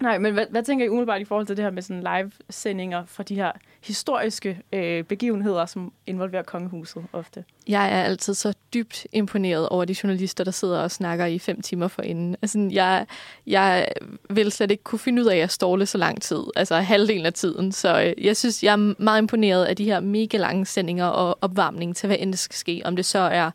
Nej, 0.00 0.18
men 0.18 0.32
hvad, 0.32 0.46
hvad 0.50 0.62
tænker 0.62 0.84
I 0.84 0.88
umiddelbart 0.88 1.20
i 1.20 1.24
forhold 1.24 1.46
til 1.46 1.56
det 1.56 1.64
her 1.64 1.70
med 1.70 1.82
sådan 1.82 2.02
live-sendinger 2.02 3.04
fra 3.06 3.22
de 3.22 3.34
her 3.34 3.52
historiske 3.82 4.60
øh, 4.72 5.04
begivenheder, 5.04 5.66
som 5.66 5.92
involverer 6.06 6.42
kongehuset 6.42 7.04
ofte? 7.12 7.44
Jeg 7.68 7.92
er 7.92 8.02
altid 8.02 8.34
så 8.34 8.54
dybt 8.74 9.06
imponeret 9.12 9.68
over 9.68 9.84
de 9.84 9.96
journalister, 10.02 10.44
der 10.44 10.50
sidder 10.50 10.78
og 10.78 10.90
snakker 10.90 11.26
i 11.26 11.38
fem 11.38 11.62
timer 11.62 11.88
forinden. 11.88 12.36
Altså, 12.42 12.68
jeg, 12.72 13.06
jeg 13.46 13.88
vil 14.30 14.52
slet 14.52 14.70
ikke 14.70 14.84
kunne 14.84 14.98
finde 14.98 15.22
ud 15.22 15.26
af 15.26 15.36
at 15.36 15.50
ståle 15.50 15.86
så 15.86 15.98
lang 15.98 16.22
tid, 16.22 16.42
altså 16.56 16.76
halvdelen 16.76 17.26
af 17.26 17.32
tiden. 17.32 17.72
Så 17.72 18.02
øh, 18.02 18.24
jeg 18.24 18.36
synes, 18.36 18.62
jeg 18.62 18.72
er 18.72 19.02
meget 19.02 19.18
imponeret 19.18 19.64
af 19.64 19.76
de 19.76 19.84
her 19.84 20.00
mega 20.00 20.36
lange 20.36 20.66
sendinger 20.66 21.06
og 21.06 21.38
opvarmning 21.40 21.96
til, 21.96 22.06
hvad 22.06 22.16
end 22.20 22.32
det 22.32 22.38
skal 22.38 22.56
ske. 22.56 22.82
Om 22.84 22.96
det 22.96 23.04
så 23.04 23.18
er 23.18 23.50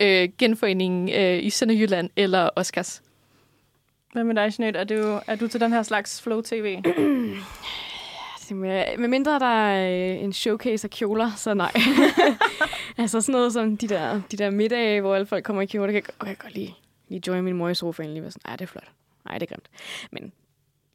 øh, 0.00 0.28
genforeningen 0.38 1.08
øh, 1.08 1.44
i 1.44 1.50
Sønderjylland 1.50 2.10
eller 2.16 2.50
Oscars. 2.56 3.02
Hvad 4.12 4.24
med 4.24 4.34
dig, 4.34 4.52
Jeanette? 4.58 4.80
Er 4.80 4.84
du, 4.84 5.20
er 5.26 5.36
du 5.36 5.48
til 5.48 5.60
den 5.60 5.72
her 5.72 5.82
slags 5.82 6.22
flow-tv? 6.22 6.78
Med, 8.50 8.98
med 8.98 9.08
mindre 9.08 9.38
der 9.38 9.46
er 9.46 10.12
øh, 10.16 10.24
en 10.24 10.32
showcase 10.32 10.86
af 10.86 10.90
kjoler, 10.90 11.30
så 11.36 11.54
nej. 11.54 11.72
altså 12.98 13.20
sådan 13.20 13.32
noget 13.32 13.52
som 13.52 13.76
de 13.76 13.88
der, 13.88 14.20
de 14.30 14.36
der 14.36 14.50
middage, 14.50 15.00
hvor 15.00 15.14
alle 15.14 15.26
folk 15.26 15.44
kommer 15.44 15.62
i 15.62 15.66
kjoler. 15.66 15.92
Det 15.92 15.94
kan, 15.94 16.02
jeg- 16.12 16.14
okay, 16.20 16.28
jeg 16.30 16.38
kan 16.38 16.44
godt 16.46 16.54
lige, 16.54 16.74
lige 17.08 17.22
join 17.26 17.44
min 17.44 17.56
mor 17.56 17.68
i 17.68 17.74
sofaen 17.74 18.10
lige 18.10 18.22
være 18.22 18.30
sådan, 18.30 18.42
nej, 18.50 18.56
det 18.56 18.62
er 18.64 18.66
flot. 18.68 18.88
Nej, 19.24 19.38
det 19.38 19.42
er 19.50 19.54
grimt. 19.54 19.68
Men 20.10 20.32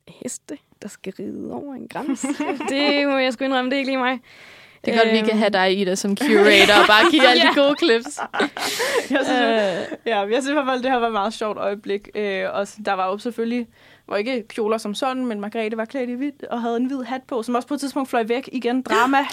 heste, 0.08 0.58
der 0.82 0.88
skal 0.88 1.14
ride 1.20 1.52
over 1.54 1.74
en 1.76 1.88
grænse, 1.88 2.28
det 2.70 3.08
må 3.08 3.18
jeg 3.18 3.34
sgu 3.34 3.44
indrømme, 3.46 3.70
det 3.72 3.76
er 3.76 3.80
ikke 3.80 3.92
lige 3.92 3.98
mig. 3.98 4.20
Det 4.86 4.94
er 4.94 4.98
godt, 5.04 5.14
vi 5.14 5.18
Øhm, 5.20 5.28
kan 5.28 5.38
have 5.38 5.50
dig, 5.50 5.78
Ida, 5.80 5.96
som 5.96 6.18
curator 6.18 6.74
og 6.82 6.88
bare 6.88 7.12
give 7.12 7.28
alle 7.30 7.42
de 7.44 7.56
gode 7.56 7.76
clips. 7.84 8.20
Jeg 9.12 9.20
synes, 9.24 9.42
Øh, 9.42 9.98
Ja, 10.06 10.20
jeg 10.20 10.28
synes 10.42 10.48
i 10.50 10.54
hvert 10.54 10.66
fald, 10.68 10.84
det 10.84 10.92
her 10.92 10.98
var 10.98 11.08
et 11.08 11.14
meget 11.14 11.34
sjovt 11.34 11.58
øjeblik. 11.58 12.10
Øh, 12.16 12.46
og 12.54 12.68
der 12.86 12.94
var 12.94 13.08
jo 13.08 13.18
selvfølgelig, 13.18 13.68
var 14.08 14.18
ikke 14.18 14.44
kjoler 14.48 14.78
som 14.78 14.94
sådan, 14.96 15.26
men 15.26 15.40
Margrethe 15.42 15.78
var 15.78 15.86
klædt 15.86 16.10
i 16.10 16.14
hvidt 16.14 16.44
og 16.44 16.62
havde 16.62 16.78
en 16.78 16.86
hvid 16.86 17.04
hat 17.04 17.22
på, 17.28 17.44
som 17.44 17.56
også 17.56 17.68
på 17.68 17.74
et 17.74 17.80
tidspunkt 17.80 18.10
fløj 18.10 18.24
væk 18.24 18.50
igen. 18.52 18.82
Drama. 18.82 19.18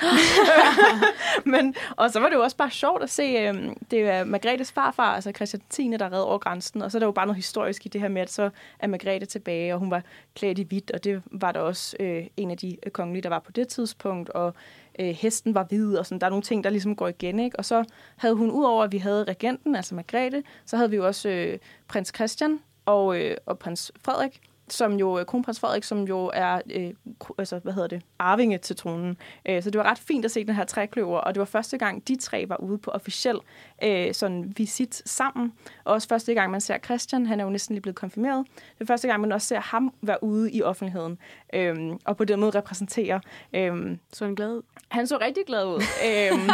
men, 1.44 1.74
og 1.96 2.10
så 2.10 2.20
var 2.20 2.28
det 2.28 2.36
jo 2.36 2.42
også 2.42 2.56
bare 2.56 2.70
sjovt 2.70 3.02
at 3.02 3.10
se, 3.10 3.22
øh, 3.22 3.54
det 3.90 4.00
er 4.00 4.24
Margrethes 4.24 4.72
farfar, 4.72 5.14
altså 5.14 5.32
Christian 5.36 5.62
10. 5.70 5.90
der 5.98 6.12
red 6.12 6.20
over 6.20 6.38
grænsen, 6.38 6.82
og 6.82 6.90
så 6.90 6.98
er 6.98 7.00
der 7.00 7.06
jo 7.06 7.12
bare 7.12 7.26
noget 7.26 7.36
historisk 7.36 7.86
i 7.86 7.88
det 7.88 8.00
her 8.00 8.08
med, 8.08 8.22
at 8.22 8.32
så 8.32 8.50
er 8.78 8.86
Margrethe 8.86 9.26
tilbage, 9.26 9.72
og 9.74 9.78
hun 9.78 9.90
var 9.90 10.02
klædt 10.36 10.58
i 10.58 10.62
hvidt, 10.62 10.90
og 10.90 11.04
det 11.04 11.22
var 11.30 11.52
der 11.52 11.60
også 11.60 11.96
øh, 12.00 12.24
en 12.36 12.50
af 12.50 12.56
de 12.58 12.76
kongelige, 12.92 13.22
der 13.22 13.28
var 13.28 13.38
på 13.38 13.52
det 13.52 13.68
tidspunkt, 13.68 14.30
og 14.30 14.54
øh, 14.98 15.06
hesten 15.06 15.54
var 15.54 15.64
hvid, 15.64 15.96
og 15.96 16.06
sådan, 16.06 16.20
der 16.20 16.26
er 16.26 16.30
nogle 16.30 16.42
ting, 16.42 16.64
der 16.64 16.70
ligesom 16.70 16.96
går 16.96 17.08
igen, 17.08 17.38
ikke? 17.38 17.58
Og 17.58 17.64
så 17.64 17.84
havde 18.16 18.34
hun, 18.34 18.50
udover 18.50 18.84
at 18.84 18.92
vi 18.92 18.98
havde 18.98 19.24
regenten, 19.24 19.76
altså 19.76 19.94
Margrethe, 19.94 20.42
så 20.66 20.76
havde 20.76 20.90
vi 20.90 20.96
jo 20.96 21.06
også 21.06 21.28
øh, 21.28 21.58
prins 21.88 22.12
Christian 22.14 22.60
og, 22.86 23.20
øh, 23.20 23.36
og 23.46 23.58
prins 23.58 23.92
Frederik, 24.04 24.40
som 24.68 24.92
jo, 24.92 25.18
øh, 25.18 25.26
kronprins 25.26 25.60
Frederik, 25.60 25.84
som 25.84 26.04
jo 26.04 26.30
er, 26.34 26.60
øh, 26.70 26.90
altså, 27.38 27.58
hvad 27.58 27.72
hedder 27.72 27.88
det, 27.88 28.02
arvinge 28.18 28.58
til 28.58 28.76
tronen. 28.76 29.16
Øh, 29.46 29.62
så 29.62 29.70
det 29.70 29.78
var 29.78 29.84
ret 29.84 29.98
fint 29.98 30.24
at 30.24 30.30
se 30.30 30.44
den 30.44 30.54
her 30.54 30.64
trækløver, 30.64 31.18
og 31.18 31.34
det 31.34 31.38
var 31.38 31.44
første 31.44 31.78
gang, 31.78 32.08
de 32.08 32.16
tre 32.16 32.48
var 32.48 32.56
ude 32.56 32.78
på 32.78 32.90
officiel 32.90 33.38
øh, 33.84 34.14
sådan 34.14 34.52
visit 34.56 35.02
sammen. 35.06 35.52
Og 35.84 35.92
også 35.92 36.08
første 36.08 36.34
gang, 36.34 36.50
man 36.50 36.60
ser 36.60 36.78
Christian, 36.78 37.26
han 37.26 37.40
er 37.40 37.44
jo 37.44 37.50
næsten 37.50 37.74
lige 37.74 37.82
blevet 37.82 37.96
konfirmeret. 37.96 38.46
Det 38.54 38.80
er 38.80 38.86
første 38.86 39.08
gang, 39.08 39.20
man 39.20 39.32
også 39.32 39.46
ser 39.46 39.60
ham 39.60 39.94
være 40.02 40.24
ude 40.24 40.52
i 40.52 40.62
offentligheden, 40.62 41.18
øh, 41.54 41.76
og 42.04 42.16
på 42.16 42.24
den 42.24 42.40
måde 42.40 42.58
repræsentere. 42.58 43.20
Øh, 43.54 43.96
så 44.12 44.24
han 44.24 44.34
glad 44.34 44.50
ud. 44.52 44.62
han 44.88 45.06
så 45.06 45.18
rigtig 45.20 45.42
glad 45.46 45.66
ud. 45.66 45.74
øhm, 45.74 45.82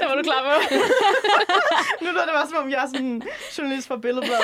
Der 0.00 0.06
var 0.08 0.14
du 0.14 0.22
klar 0.22 0.42
på. 0.44 0.74
nu 2.04 2.10
lyder 2.10 2.24
det 2.24 2.34
bare, 2.34 2.48
som 2.48 2.64
om 2.64 2.70
jeg 2.70 2.82
er 2.82 2.86
sådan 2.86 3.06
en 3.06 3.22
journalist 3.58 3.88
fra 3.88 3.96
Billedbladet. 3.96 4.42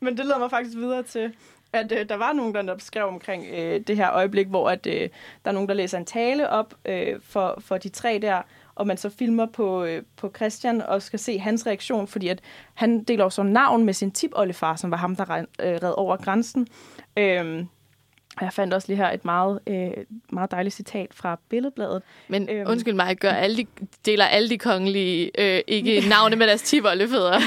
Men 0.00 0.16
det 0.16 0.26
leder 0.26 0.38
mig 0.38 0.50
faktisk 0.50 0.76
videre 0.76 1.02
til, 1.02 1.32
at 1.72 1.92
øh, 1.92 2.08
der 2.08 2.16
var 2.16 2.32
nogen, 2.32 2.54
der 2.54 2.62
netop 2.62 2.80
skrev 2.80 3.06
omkring 3.06 3.46
øh, 3.52 3.80
det 3.80 3.96
her 3.96 4.12
øjeblik, 4.12 4.46
hvor 4.46 4.70
at, 4.70 4.86
øh, 4.86 5.08
der 5.44 5.50
er 5.50 5.52
nogen, 5.52 5.68
der 5.68 5.74
læser 5.74 5.98
en 5.98 6.04
tale 6.04 6.50
op 6.50 6.74
øh, 6.84 7.20
for, 7.22 7.58
for 7.60 7.78
de 7.78 7.88
tre 7.88 8.18
der, 8.22 8.42
og 8.76 8.86
man 8.86 8.96
så 8.96 9.10
filmer 9.10 9.46
på, 9.46 9.84
øh, 9.84 10.02
på 10.16 10.32
Christian 10.36 10.82
og 10.82 11.02
skal 11.02 11.18
se 11.18 11.38
hans 11.38 11.66
reaktion, 11.66 12.08
fordi 12.08 12.28
at 12.28 12.40
han 12.74 13.04
deler 13.04 13.24
jo 13.38 13.42
navn 13.42 13.84
med 13.84 13.94
sin 13.94 14.10
tipoldefar, 14.10 14.76
som 14.76 14.90
var 14.90 14.96
ham, 14.96 15.16
der 15.16 15.30
red, 15.30 15.44
øh, 15.62 15.72
red 15.82 15.92
over 15.96 16.16
grænsen. 16.16 16.66
Øhm, 17.18 17.68
Og 18.36 18.42
Jeg 18.42 18.52
fandt 18.52 18.74
også 18.74 18.88
lige 18.88 18.96
her 18.96 19.10
et 19.10 19.24
meget, 19.24 19.60
øh, 19.66 19.90
meget 20.32 20.50
dejligt 20.50 20.74
citat 20.74 21.06
fra 21.14 21.38
Billedbladet. 21.48 22.02
Men 22.28 22.48
Øhm. 22.50 22.70
undskyld 22.70 22.94
mig, 22.94 23.16
gør 23.16 23.30
alle 23.30 23.56
de, 23.56 23.66
deler 24.06 24.24
alle 24.24 24.50
de 24.50 24.58
kongelige 24.58 25.30
øh, 25.38 25.60
ikke 25.66 26.00
navne 26.08 26.36
med 26.36 26.46
deres 26.46 26.62
tivoldefødder? 26.62 27.40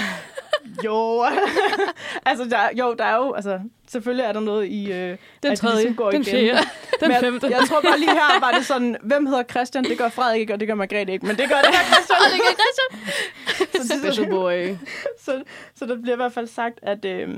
Jo, 0.86 1.26
altså 2.30 2.46
der, 2.46 2.70
jo, 2.80 2.94
der 2.94 3.04
er 3.04 3.16
jo, 3.16 3.34
altså 3.34 3.60
selvfølgelig 3.88 4.24
er 4.24 4.32
der 4.34 4.40
noget 4.40 4.66
i, 4.68 4.92
øh, 4.92 4.98
Den 4.98 5.18
at 5.44 5.52
de 5.52 5.56
tredje, 5.56 5.76
ligesom 5.76 5.96
går 5.96 6.12
den 6.12 6.22
igen. 6.22 6.32
fjerde, 6.32 6.68
den 7.02 7.12
jeg, 7.12 7.20
femte. 7.20 7.48
jeg 7.48 7.62
tror 7.68 7.82
bare 7.82 8.00
lige 8.00 8.12
her 8.12 8.40
var 8.40 8.52
det 8.52 8.66
sådan, 8.66 8.98
hvem 9.04 9.26
hedder 9.26 9.44
Christian? 9.44 9.84
Det 9.84 9.98
gør 9.98 10.10
Frederik 10.10 10.40
ikke, 10.40 10.54
og 10.54 10.60
det 10.60 10.68
gør 10.68 10.76
Margrethe 10.76 11.14
ikke, 11.14 11.26
men 11.26 11.38
det 11.38 11.50
gør 11.50 11.62
det 11.62 11.70
her 11.76 11.84
Christian. 11.84 12.20
det 12.34 12.42
gør 12.42 12.56
Christian. 12.62 13.88
så, 13.88 13.94
det, 13.94 14.14
Special 14.14 14.30
boy. 14.30 14.76
så, 15.20 15.44
så 15.76 15.86
der 15.86 16.02
bliver 16.02 16.16
i 16.16 16.18
hvert 16.18 16.34
fald 16.34 16.48
sagt, 16.48 16.80
at 16.82 17.06
øh, 17.06 17.30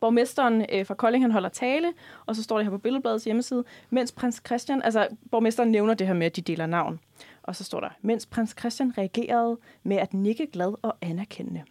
borgmesteren 0.00 0.66
øh, 0.72 0.86
fra 0.86 0.94
Kolding, 0.94 1.24
han 1.24 1.30
holder 1.30 1.48
tale, 1.48 1.92
og 2.26 2.36
så 2.36 2.42
står 2.42 2.56
det 2.56 2.66
her 2.66 2.70
på 2.70 2.78
Billedbladets 2.78 3.24
hjemmeside, 3.24 3.64
mens 3.90 4.12
prins 4.12 4.42
Christian, 4.46 4.82
altså 4.82 5.08
borgmesteren 5.30 5.70
nævner 5.70 5.94
det 5.94 6.06
her 6.06 6.14
med, 6.14 6.26
at 6.26 6.36
de 6.36 6.40
deler 6.40 6.66
navn. 6.66 7.00
Og 7.42 7.56
så 7.56 7.64
står 7.64 7.80
der, 7.80 7.88
mens 8.02 8.26
prins 8.26 8.54
Christian 8.58 8.92
reagerede 8.98 9.58
med 9.82 9.96
at 9.96 10.14
nikke 10.14 10.46
glad 10.52 10.74
og 10.82 10.96
anerkendende, 11.02 11.62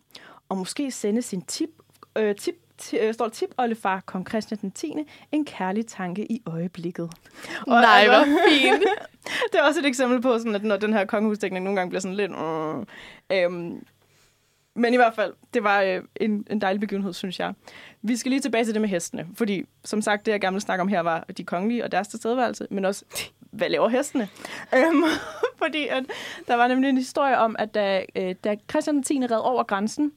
og 0.50 0.58
måske 0.58 0.92
sende 0.92 1.22
sin 1.22 1.42
tip, 1.42 1.70
øh, 2.18 2.36
tip 2.36 2.56
ti- 2.78 2.98
øh, 2.98 3.14
står 3.14 3.30
tip 3.30 3.50
oldefar 3.58 4.00
kong 4.06 4.30
Christian 4.30 4.60
den 4.62 4.72
10. 4.72 4.94
en 5.32 5.46
kærlig 5.46 5.88
tanke 5.88 6.32
i 6.32 6.42
øjeblikket. 6.46 7.04
Og 7.68 7.68
Nej, 7.68 8.00
altså- 8.00 8.26
hvor 8.32 8.40
fint. 8.50 8.84
det 9.52 9.60
er 9.60 9.64
også 9.64 9.80
et 9.80 9.86
eksempel 9.86 10.22
på, 10.22 10.38
sådan, 10.38 10.56
at 10.56 10.64
når 10.64 10.78
den 10.78 10.94
her 10.94 11.06
kongehusdækning 11.06 11.64
nogle 11.66 11.80
gange 11.80 11.90
bliver 11.90 12.02
sådan 12.02 12.18
lidt... 12.18 12.32
Uh, 12.32 12.84
øhm, 13.32 13.86
men 14.78 14.94
i 14.94 14.98
hvert 14.98 15.16
fald, 15.16 15.34
det 15.54 15.64
var 15.64 15.82
øh, 15.82 16.02
en, 16.16 16.48
en 16.50 16.62
dejlig 16.62 16.80
begivenhed, 16.80 17.14
synes 17.14 17.40
jeg. 17.40 17.54
Vi 18.02 18.16
skal 18.18 18.30
lige 18.30 18.40
tilbage 18.42 18.66
til 18.66 18.74
det 18.74 18.82
med 18.82 18.90
hestene, 18.90 19.28
fordi 19.34 19.64
som 19.84 20.02
sagt, 20.02 20.26
det 20.26 20.32
jeg 20.32 20.42
gerne 20.42 20.54
ville 20.54 20.62
snakke 20.62 20.82
om 20.82 20.88
her 20.88 21.00
var 21.00 21.26
de 21.38 21.44
kongelige 21.44 21.84
og 21.84 21.92
deres 21.92 22.08
tilstedeværelse, 22.08 22.68
men 22.72 22.86
også, 22.86 23.06
hvad 23.52 23.70
laver 23.70 23.90
hestene? 23.90 24.30
øhm, 24.76 25.04
fordi 25.64 25.88
at, 25.88 26.04
der 26.48 26.56
var 26.56 26.68
nemlig 26.68 26.90
en 26.90 26.98
historie 26.98 27.38
om, 27.38 27.56
at 27.60 27.74
da, 27.74 28.06
øh, 28.16 28.36
da 28.44 28.56
Christian 28.70 29.04
10. 29.04 29.20
red 29.22 29.40
over 29.40 29.64
grænsen, 29.64 30.12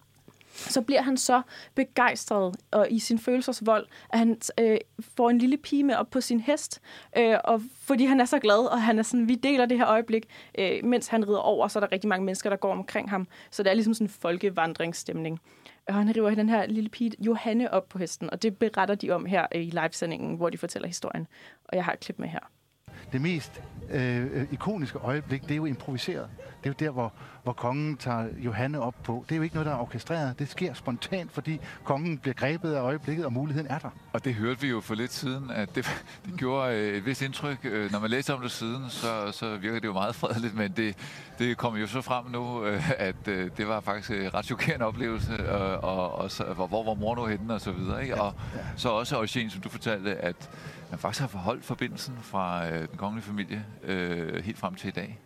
så 0.55 0.83
bliver 0.83 1.03
han 1.03 1.17
så 1.17 1.43
begejstret 1.75 2.57
og 2.71 2.87
i 2.91 2.99
sin 2.99 3.19
følelsesvold, 3.19 3.87
at 4.11 4.19
han 4.19 4.41
øh, 4.61 4.79
får 5.17 5.31
en 5.31 5.39
lille 5.39 5.57
pige 5.57 5.85
med 5.85 5.95
op 5.95 6.11
på 6.11 6.21
sin 6.21 6.41
hest, 6.41 6.81
øh, 7.19 7.37
og 7.45 7.63
fordi 7.83 8.05
han 8.05 8.21
er 8.21 8.25
så 8.25 8.39
glad, 8.39 8.67
og 8.73 8.83
han 8.83 8.99
er 8.99 9.03
sådan, 9.03 9.29
vi 9.29 9.35
deler 9.35 9.67
det 9.67 9.79
her 9.79 9.87
øjeblik, 9.87 10.27
øh, 10.59 10.85
mens 10.85 11.09
han 11.09 11.29
rider 11.29 11.39
over, 11.39 11.69
så 11.69 11.79
er 11.79 11.81
der 11.81 11.93
rigtig 11.93 12.09
mange 12.09 12.25
mennesker, 12.25 12.51
der 12.51 12.57
går 12.57 12.73
omkring 12.73 13.11
ham. 13.11 13.29
Så 13.51 13.63
det 13.63 13.71
er 13.71 13.75
ligesom 13.75 13.95
sådan 13.95 14.05
en 14.05 14.11
folkevandringsstemning. 14.21 15.41
Og 15.89 15.95
han 15.95 16.17
river 16.17 16.35
den 16.35 16.49
her 16.49 16.67
lille 16.67 16.91
pige, 16.91 17.13
Johanne, 17.19 17.73
op 17.73 17.89
på 17.89 17.99
hesten, 17.99 18.31
og 18.31 18.43
det 18.43 18.57
beretter 18.57 18.95
de 18.95 19.11
om 19.11 19.27
her 19.27 19.47
øh, 19.55 19.63
i 19.63 19.71
livesendingen, 19.71 20.37
hvor 20.37 20.51
de 20.51 20.59
fortæller 20.59 20.89
historien. 20.89 21.27
Og 21.65 21.77
jeg 21.77 21.85
har 21.85 21.93
et 21.93 22.01
klip 22.01 22.19
med 22.19 22.29
her. 22.29 22.41
det 23.13 23.21
mest 23.21 23.63
øh, 23.91 24.23
øh 24.23 24.53
ikoniske 24.53 24.99
øjeblik, 24.99 25.43
det 25.43 25.51
er 25.51 25.57
jo 25.57 25.65
improviseret. 25.65 26.29
Det 26.65 26.71
er 26.71 26.75
jo 26.81 26.87
der, 26.87 26.91
hvor, 26.91 27.13
hvor 27.43 27.53
kongen 27.53 27.97
tager 27.97 28.27
Johanne 28.39 28.81
op 28.81 28.95
på. 29.05 29.25
Det 29.29 29.35
er 29.35 29.37
jo 29.37 29.43
ikke 29.43 29.55
noget, 29.55 29.67
der 29.67 29.73
er 29.73 29.79
orkestreret. 29.79 30.39
Det 30.39 30.49
sker 30.49 30.75
spontant, 30.75 31.33
fordi 31.33 31.61
kongen 31.85 32.19
bliver 32.19 32.35
grebet 32.35 32.73
af 32.75 32.81
øjeblikket, 32.81 33.25
og 33.27 33.33
muligheden 33.33 33.71
er 33.71 33.79
der. 33.79 33.91
Og 34.13 34.25
det 34.25 34.35
hørte 34.35 34.61
vi 34.61 34.69
jo 34.69 34.81
for 34.81 34.95
lidt 34.95 35.13
siden, 35.13 35.51
at 35.51 35.75
det, 35.75 35.85
det 36.27 36.35
gjorde 36.37 36.75
øh, 36.77 36.97
et 36.97 37.07
vist 37.07 37.23
indtryk. 37.23 37.59
Øh, 37.65 37.93
Når 37.93 37.99
man 37.99 38.11
læser 38.11 38.35
om 38.35 38.41
det 38.43 38.51
siden, 38.51 38.91
så, 38.91 39.33
så 39.33 39.57
virker 39.57 39.81
det 39.81 39.87
jo 39.89 39.93
meget 39.93 40.15
fredeligt, 40.23 40.55
men 40.55 40.73
det, 40.73 40.97
det 41.39 41.57
kommer 41.57 41.81
jo 41.81 41.87
så 41.87 42.01
frem 42.01 42.25
nu, 42.27 42.65
øh, 42.65 42.91
at 42.99 43.27
det 43.27 43.69
var 43.69 43.81
faktisk 43.81 44.11
en 44.11 44.35
ret 44.35 44.45
chokerende 44.45 44.87
oplevelse, 44.87 45.51
og, 45.81 46.15
og 46.15 46.31
så, 46.31 46.45
hvor, 46.45 46.85
var 46.85 46.95
mor 46.95 47.15
nu 47.15 47.27
henne, 47.27 47.55
og 47.55 47.61
så 47.61 47.73
videre. 47.73 48.03
Ikke? 48.03 48.21
Og 48.21 48.35
så 48.77 48.89
også, 48.89 49.17
Eugene, 49.17 49.51
som 49.51 49.61
du 49.61 49.69
fortalte, 49.69 50.17
at 50.17 50.51
man 50.91 50.99
faktisk 50.99 51.21
har 51.21 51.29
forholdt 51.29 51.65
forbindelsen 51.65 52.19
fra 52.23 52.69
øh, 52.69 52.89
den 52.89 52.97
kongelige 52.99 53.25
familie 53.27 53.65
øh, 53.83 54.45
helt 54.45 54.59
frem 54.59 54.75
til 54.75 54.89
i 54.89 54.91
dag. 54.91 55.19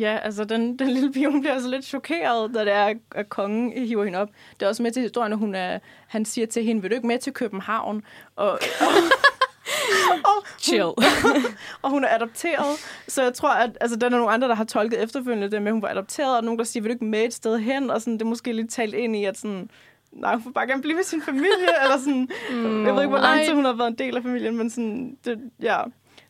Ja, 0.00 0.18
altså 0.22 0.44
den, 0.44 0.62
den 0.78 0.88
lille 0.88 1.12
pige, 1.12 1.30
hun 1.30 1.40
bliver 1.40 1.54
altså 1.54 1.68
lidt 1.68 1.84
chokeret, 1.84 2.54
da 2.54 2.64
det 2.64 2.72
er, 2.72 2.94
at 3.14 3.28
kongen 3.28 3.86
hiver 3.86 4.04
hende 4.04 4.18
op. 4.18 4.28
Det 4.60 4.66
er 4.66 4.68
også 4.68 4.82
med 4.82 4.90
til 4.90 5.02
historien, 5.02 5.32
at 5.32 5.38
hun 5.38 5.54
er, 5.54 5.78
han 6.08 6.24
siger 6.24 6.46
til 6.46 6.64
hende, 6.64 6.82
vil 6.82 6.90
du 6.90 6.94
ikke 6.94 7.06
med 7.06 7.18
til 7.18 7.32
København? 7.32 8.02
Og, 8.36 8.50
og, 8.50 8.58
og, 10.30 10.46
Chill. 10.58 10.82
og 11.82 11.90
hun 11.90 12.04
er 12.04 12.08
adopteret. 12.14 12.66
Så 13.08 13.22
jeg 13.22 13.34
tror, 13.34 13.50
at 13.50 13.78
altså, 13.80 13.96
der 13.96 14.06
er 14.06 14.10
nogle 14.10 14.30
andre, 14.30 14.48
der 14.48 14.54
har 14.54 14.64
tolket 14.64 15.02
efterfølgende 15.02 15.50
det 15.50 15.62
med, 15.62 15.68
at 15.68 15.72
hun 15.72 15.82
var 15.82 15.88
adopteret, 15.88 16.36
og 16.36 16.44
nogen, 16.44 16.58
der 16.58 16.64
siger, 16.64 16.82
vil 16.82 16.90
du 16.90 16.94
ikke 16.94 17.04
med 17.04 17.24
et 17.24 17.34
sted 17.34 17.58
hen? 17.58 17.90
Og 17.90 18.00
sådan, 18.00 18.14
det 18.14 18.22
er 18.22 18.26
måske 18.26 18.52
lidt 18.52 18.70
talt 18.70 18.94
ind 18.94 19.16
i, 19.16 19.24
at 19.24 19.38
sådan, 19.38 19.70
nej, 20.12 20.34
hun 20.34 20.42
får 20.42 20.50
bare 20.50 20.66
gerne 20.66 20.82
blive 20.82 20.96
med 20.96 21.04
sin 21.04 21.22
familie, 21.22 21.82
eller 21.82 21.98
sådan, 21.98 22.28
mm, 22.50 22.86
jeg 22.86 22.94
ved 22.94 23.02
ikke, 23.02 23.10
hvor 23.10 23.22
lang 23.22 23.44
tid 23.44 23.54
hun 23.54 23.64
har 23.64 23.72
været 23.72 23.88
en 23.88 23.98
del 23.98 24.16
af 24.16 24.22
familien, 24.22 24.56
men 24.56 24.70
sådan, 24.70 25.18
det, 25.24 25.40
ja, 25.62 25.82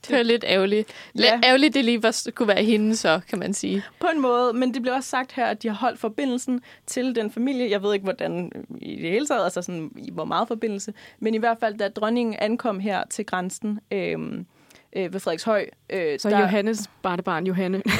Det 0.09 0.16
var 0.16 0.22
lidt 0.22 0.44
ærgerligt. 0.48 0.88
Lidt 1.12 1.26
Ja. 1.26 1.40
ærgerligt, 1.44 1.74
det 1.74 1.85
lige 1.85 2.02
var, 2.02 2.22
kunne 2.35 2.48
være 2.48 2.64
hende 2.64 2.96
så, 2.96 3.20
kan 3.28 3.38
man 3.38 3.54
sige. 3.54 3.82
På 4.00 4.06
en 4.14 4.20
måde, 4.20 4.52
men 4.52 4.74
det 4.74 4.82
bliver 4.82 4.94
også 4.96 5.09
sagt 5.11 5.32
her, 5.32 5.46
at 5.46 5.62
de 5.62 5.68
har 5.68 5.74
holdt 5.76 6.00
forbindelsen 6.00 6.61
til 6.87 7.14
den 7.14 7.30
familie. 7.30 7.70
Jeg 7.70 7.82
ved 7.82 7.94
ikke, 7.94 8.04
hvordan 8.04 8.52
i 8.80 8.96
det 9.02 9.11
hele 9.11 9.26
taget, 9.26 9.44
altså 9.44 9.62
sådan, 9.62 9.90
i 9.98 10.11
hvor 10.12 10.24
meget 10.24 10.48
forbindelse, 10.48 10.92
men 11.18 11.35
i 11.35 11.38
hvert 11.38 11.59
fald, 11.61 11.78
da 11.78 11.88
dronningen 11.88 12.37
ankom 12.38 12.80
her 12.80 13.02
til 13.11 13.26
grænsen 13.26 13.80
øhm, 13.90 14.46
øh, 14.96 15.12
ved 15.12 15.20
Frederikshøj. 15.20 15.66
Øh, 15.90 16.18
Så 16.18 16.28
Johannes 16.28 16.90
barnebarn, 17.02 17.46
Johanne. 17.46 17.82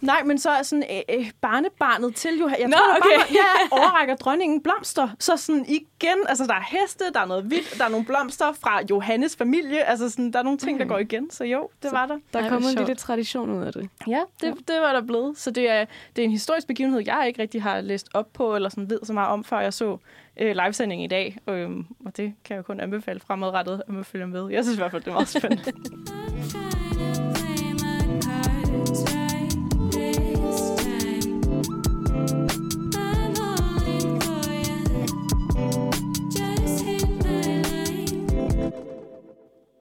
Nej, 0.00 0.22
men 0.24 0.38
så 0.38 0.50
er 0.50 0.62
sådan 0.62 0.84
øh, 0.90 1.18
øh, 1.18 1.30
barnebarnet 1.40 2.14
til 2.14 2.38
Johanne. 2.38 2.60
Jeg 2.62 2.68
Nå, 2.68 2.76
tror, 2.76 2.86
der 2.86 2.96
okay. 2.96 3.16
bare, 3.18 3.26
ja, 3.32 3.76
overrækker 3.78 4.16
dronningen 4.16 4.60
blomster. 4.62 5.08
Så 5.18 5.36
sådan 5.36 5.64
igen, 5.68 6.16
altså 6.28 6.46
der 6.46 6.54
er 6.54 6.62
heste, 6.82 7.04
der 7.14 7.20
er 7.20 7.26
noget 7.26 7.44
hvidt, 7.44 7.74
der 7.78 7.84
er 7.84 7.88
nogle 7.88 8.06
blomster 8.06 8.52
fra 8.52 8.80
Johannes 8.90 9.36
familie. 9.36 9.84
Altså 9.84 10.10
sådan, 10.10 10.32
der 10.32 10.38
er 10.38 10.42
nogle 10.42 10.58
ting, 10.58 10.80
der 10.80 10.86
går 10.86 10.98
igen. 10.98 11.30
Så 11.30 11.44
jo, 11.44 11.68
det 11.82 11.92
var 11.92 12.06
der. 12.06 12.18
Der 12.32 12.38
er 12.38 12.48
kommet 12.48 12.70
en 12.72 12.78
lille 12.78 12.94
tradition 12.94 13.50
ud 13.50 13.64
af 13.64 13.72
det. 13.72 13.88
Ja, 14.06 14.20
det, 14.40 14.54
det 14.68 14.80
var 14.80 14.92
der 14.92 15.02
blevet. 15.02 15.38
Så 15.38 15.50
det 15.50 15.70
er, 15.70 15.84
det 16.16 16.22
er 16.22 16.26
en 16.26 16.30
historisk 16.32 16.66
begivenhed, 16.66 17.02
jeg 17.06 17.24
ikke 17.26 17.42
rigtig 17.42 17.62
har 17.62 17.80
læst 17.80 18.08
op 18.14 18.32
på, 18.32 18.56
eller 18.56 18.68
sådan 18.68 18.90
ved 18.90 18.98
så 19.02 19.12
meget 19.12 19.28
om, 19.28 19.44
før 19.44 19.60
jeg 19.60 19.72
så 19.72 19.98
øh, 20.36 20.56
livesending 20.64 21.04
i 21.04 21.06
dag. 21.06 21.38
Øhm, 21.48 21.86
og 22.06 22.16
det 22.16 22.34
kan 22.44 22.56
jeg 22.56 22.64
kun 22.64 22.80
anbefale 22.80 23.20
fremadrettet, 23.20 23.82
at 23.88 23.92
man 23.94 24.04
følger 24.04 24.26
med. 24.26 24.48
Jeg 24.50 24.64
synes 24.64 24.78
i 24.78 24.80
hvert 24.80 24.90
fald, 24.90 25.02
det 25.02 25.08
er 25.08 25.14
meget 25.14 25.28
spændende. 25.28 25.72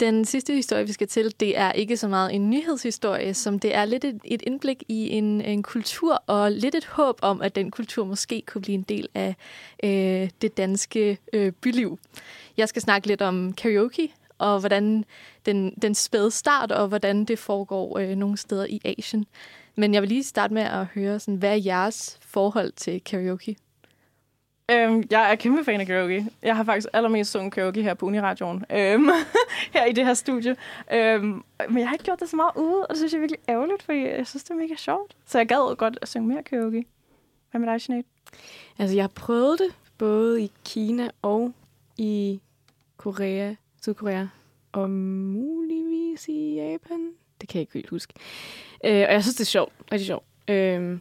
Den 0.03 0.25
sidste 0.25 0.53
historie, 0.53 0.85
vi 0.85 0.91
skal 0.91 1.07
til, 1.07 1.33
det 1.39 1.57
er 1.57 1.71
ikke 1.71 1.97
så 1.97 2.07
meget 2.07 2.35
en 2.35 2.49
nyhedshistorie, 2.49 3.33
som 3.33 3.59
det 3.59 3.75
er 3.75 3.85
lidt 3.85 4.05
et, 4.05 4.19
et 4.25 4.41
indblik 4.41 4.83
i 4.87 5.09
en, 5.09 5.41
en 5.41 5.63
kultur, 5.63 6.23
og 6.27 6.51
lidt 6.51 6.75
et 6.75 6.85
håb 6.85 7.19
om, 7.21 7.41
at 7.41 7.55
den 7.55 7.71
kultur 7.71 8.05
måske 8.05 8.43
kunne 8.47 8.61
blive 8.61 8.75
en 8.75 8.81
del 8.81 9.07
af 9.13 9.35
øh, 9.83 10.29
det 10.41 10.57
danske 10.57 11.17
øh, 11.33 11.51
byliv. 11.51 11.99
Jeg 12.57 12.69
skal 12.69 12.81
snakke 12.81 13.07
lidt 13.07 13.21
om 13.21 13.53
karaoke, 13.53 14.13
og 14.37 14.59
hvordan 14.59 15.05
den, 15.45 15.73
den 15.81 15.95
spæde 15.95 16.31
start, 16.31 16.71
og 16.71 16.87
hvordan 16.87 17.25
det 17.25 17.39
foregår 17.39 17.99
øh, 17.99 18.15
nogle 18.15 18.37
steder 18.37 18.65
i 18.65 18.81
Asien. 18.85 19.25
Men 19.75 19.93
jeg 19.93 20.01
vil 20.01 20.09
lige 20.09 20.23
starte 20.23 20.53
med 20.53 20.63
at 20.63 20.85
høre, 20.85 21.19
sådan, 21.19 21.35
hvad 21.35 21.51
er 21.51 21.61
jeres 21.65 22.17
forhold 22.21 22.71
til 22.71 23.01
karaoke? 23.03 23.55
Øhm, 24.73 25.03
jeg 25.11 25.31
er 25.31 25.35
kæmpe 25.35 25.63
fan 25.63 25.79
af 25.79 25.87
karaoke. 25.87 26.27
Jeg 26.41 26.55
har 26.55 26.63
faktisk 26.63 26.87
allermest 26.93 27.31
sunget 27.31 27.53
karaoke 27.53 27.83
her 27.83 27.93
på 27.93 28.05
Uniradioen. 28.05 28.65
Øhm, 28.69 29.09
her 29.73 29.85
i 29.85 29.91
det 29.91 30.05
her 30.05 30.13
studie. 30.13 30.55
Øhm, 30.93 31.43
men 31.69 31.77
jeg 31.77 31.87
har 31.87 31.93
ikke 31.93 32.05
gjort 32.05 32.19
det 32.19 32.29
så 32.29 32.35
meget 32.35 32.51
ude, 32.55 32.87
og 32.87 32.89
det 32.89 32.97
synes 32.97 33.13
jeg 33.13 33.17
er 33.17 33.21
virkelig 33.21 33.39
ærgerligt, 33.49 33.83
fordi 33.83 33.99
jeg 33.99 34.27
synes, 34.27 34.43
det 34.43 34.51
er 34.51 34.55
mega 34.55 34.75
sjovt. 34.77 35.15
Så 35.25 35.37
jeg 35.37 35.47
gad 35.47 35.75
godt 35.75 35.99
at 36.01 36.07
synge 36.07 36.27
mere 36.27 36.43
karaoke. 36.43 36.85
Hvad 37.51 37.61
med 37.61 37.71
dig, 37.71 37.81
Sinead? 37.81 38.03
Altså, 38.79 38.95
jeg 38.95 39.03
har 39.03 39.11
prøvet 39.15 39.59
det 39.59 39.75
både 39.97 40.43
i 40.43 40.51
Kina 40.65 41.09
og 41.21 41.53
i 41.97 42.41
Korea, 42.97 43.55
Sydkorea 43.81 44.25
og 44.71 44.89
muligvis 44.89 46.27
i 46.27 46.55
Japan. 46.55 47.11
Det 47.41 47.49
kan 47.49 47.57
jeg 47.57 47.61
ikke 47.61 47.73
helt 47.73 47.89
huske. 47.89 48.13
Øh, 48.85 49.05
og 49.07 49.13
jeg 49.13 49.23
synes, 49.23 49.35
det 49.35 49.41
er 49.41 49.45
sjovt. 49.45 49.73
Rigtig 49.91 50.05
sjovt. 50.05 50.25
Øh, 50.47 50.97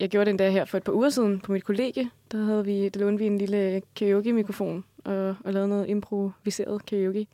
jeg 0.00 0.08
gjorde 0.08 0.30
den 0.30 0.38
der 0.38 0.50
her 0.50 0.64
for 0.64 0.76
et 0.76 0.82
par 0.82 0.92
uger 0.92 1.10
siden 1.10 1.40
på 1.40 1.52
mit 1.52 1.64
kollegie. 1.64 2.10
Der 2.32 2.44
havde 2.44 2.64
vi, 2.64 2.88
der 2.88 3.00
lånte 3.00 3.18
vi 3.18 3.26
en 3.26 3.38
lille 3.38 3.82
karaoke-mikrofon 3.96 4.84
og, 5.04 5.36
og 5.44 5.52
lavede 5.52 5.68
noget 5.68 5.88
improviseret 5.88 6.86
karaoke. 6.86 7.26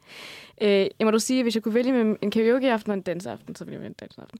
Øh, 0.61 0.68
jeg 0.68 1.05
må 1.05 1.11
du 1.11 1.18
sige, 1.18 1.38
at 1.38 1.44
hvis 1.44 1.55
jeg 1.55 1.62
kunne 1.62 1.75
vælge 1.75 1.92
mellem 1.92 2.18
en 2.23 2.31
karaoke-aften 2.31 2.90
og 2.90 2.96
en 2.96 3.03
dansaften, 3.03 3.55
så 3.55 3.64
ville 3.64 3.75
jeg 3.75 3.81
vælge 3.81 3.88
en 3.88 3.94
dansaften. 4.01 4.38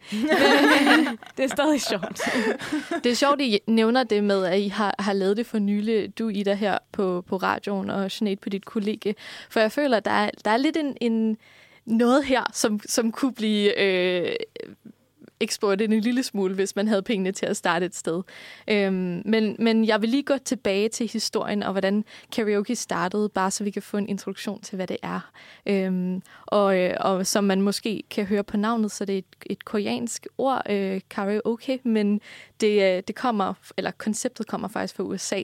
Det 1.37 1.45
er 1.45 1.49
stadig 1.49 1.81
sjovt. 1.81 2.21
Det 3.05 3.11
er 3.11 3.15
sjovt, 3.15 3.41
I 3.41 3.59
nævner 3.67 4.05
det 4.05 4.25
med, 4.25 4.45
at 4.45 4.61
I 4.61 4.69
har, 4.69 4.95
har 4.99 5.13
lavet 5.13 5.37
det 5.37 5.47
for 5.47 5.59
nylig, 5.59 6.19
du 6.19 6.29
Ida 6.29 6.55
her 6.55 6.79
på, 6.93 7.25
på 7.27 7.37
radioen 7.37 7.91
og 7.91 8.11
Sinead 8.11 8.37
på 8.37 8.49
dit 8.49 8.65
kollega. 8.65 9.13
For 9.51 9.61
jeg 9.61 9.73
føler, 9.73 9.97
at 9.97 10.05
der 10.05 10.11
er, 10.11 10.31
der 10.45 10.51
er 10.51 10.57
lidt 10.57 10.77
en, 10.77 10.97
en 11.01 11.37
noget 11.87 12.25
her, 12.25 12.45
som, 12.53 12.81
som 12.87 13.13
kunne 13.13 13.35
blive 13.35 13.81
øh, 13.81 14.37
eksportere 15.40 15.88
det 15.88 15.94
en 15.94 16.00
lille 16.00 16.22
smule, 16.22 16.55
hvis 16.55 16.76
man 16.76 16.88
havde 16.88 17.03
pengene 17.03 17.33
til 17.33 17.46
at 17.46 17.57
starte 17.57 17.87
et 17.87 17.94
sted. 17.94 18.22
Øhm, 18.68 19.22
men, 19.24 19.57
men 19.59 19.85
jeg 19.85 20.00
vil 20.00 20.09
lige 20.09 20.22
gå 20.22 20.38
tilbage 20.38 20.88
til 20.88 21.09
historien 21.12 21.62
og 21.62 21.72
hvordan 21.72 22.05
karaoke 22.33 22.76
startede, 22.76 23.29
bare 23.29 23.50
så 23.50 23.64
vi 23.64 23.70
kan 23.70 23.83
få 23.83 23.96
en 23.96 24.09
introduktion 24.09 24.61
til, 24.61 24.76
hvad 24.76 24.87
det 24.87 24.96
er. 25.03 25.31
Øhm, 25.66 26.22
og, 26.46 26.79
øh, 26.79 26.96
og 27.00 27.26
som 27.26 27.44
man 27.44 27.62
måske 27.62 28.03
kan 28.11 28.24
høre 28.24 28.44
på 28.44 28.57
navnet, 28.57 28.92
så 28.92 29.05
det 29.05 29.14
er 29.14 29.18
et, 29.18 29.24
et 29.46 29.64
koreansk 29.64 30.26
ord, 30.38 30.62
øh, 30.70 31.00
karaoke, 31.11 31.81
men 31.85 32.20
det, 32.61 32.96
øh, 32.96 33.03
det 33.07 33.14
kommer, 33.14 33.55
eller 33.76 33.90
konceptet 33.90 34.46
kommer 34.46 34.68
faktisk 34.68 34.96
fra 34.96 35.03
USA. 35.03 35.42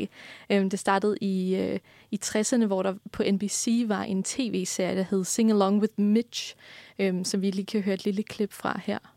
Øhm, 0.50 0.70
det 0.70 0.78
startede 0.78 1.16
i, 1.20 1.56
øh, 1.56 1.78
i 2.10 2.18
60'erne, 2.24 2.66
hvor 2.66 2.82
der 2.82 2.94
på 3.12 3.22
NBC 3.32 3.84
var 3.86 4.02
en 4.02 4.22
tv-serie, 4.22 4.96
der 4.96 5.04
hed 5.10 5.24
Sing 5.24 5.50
Along 5.50 5.80
with 5.80 6.00
Mitch, 6.00 6.56
øhm, 6.98 7.24
som 7.24 7.42
vi 7.42 7.50
lige 7.50 7.66
kan 7.66 7.82
høre 7.82 7.94
et 7.94 8.04
lille 8.04 8.22
klip 8.22 8.52
fra 8.52 8.80
her. 8.84 9.15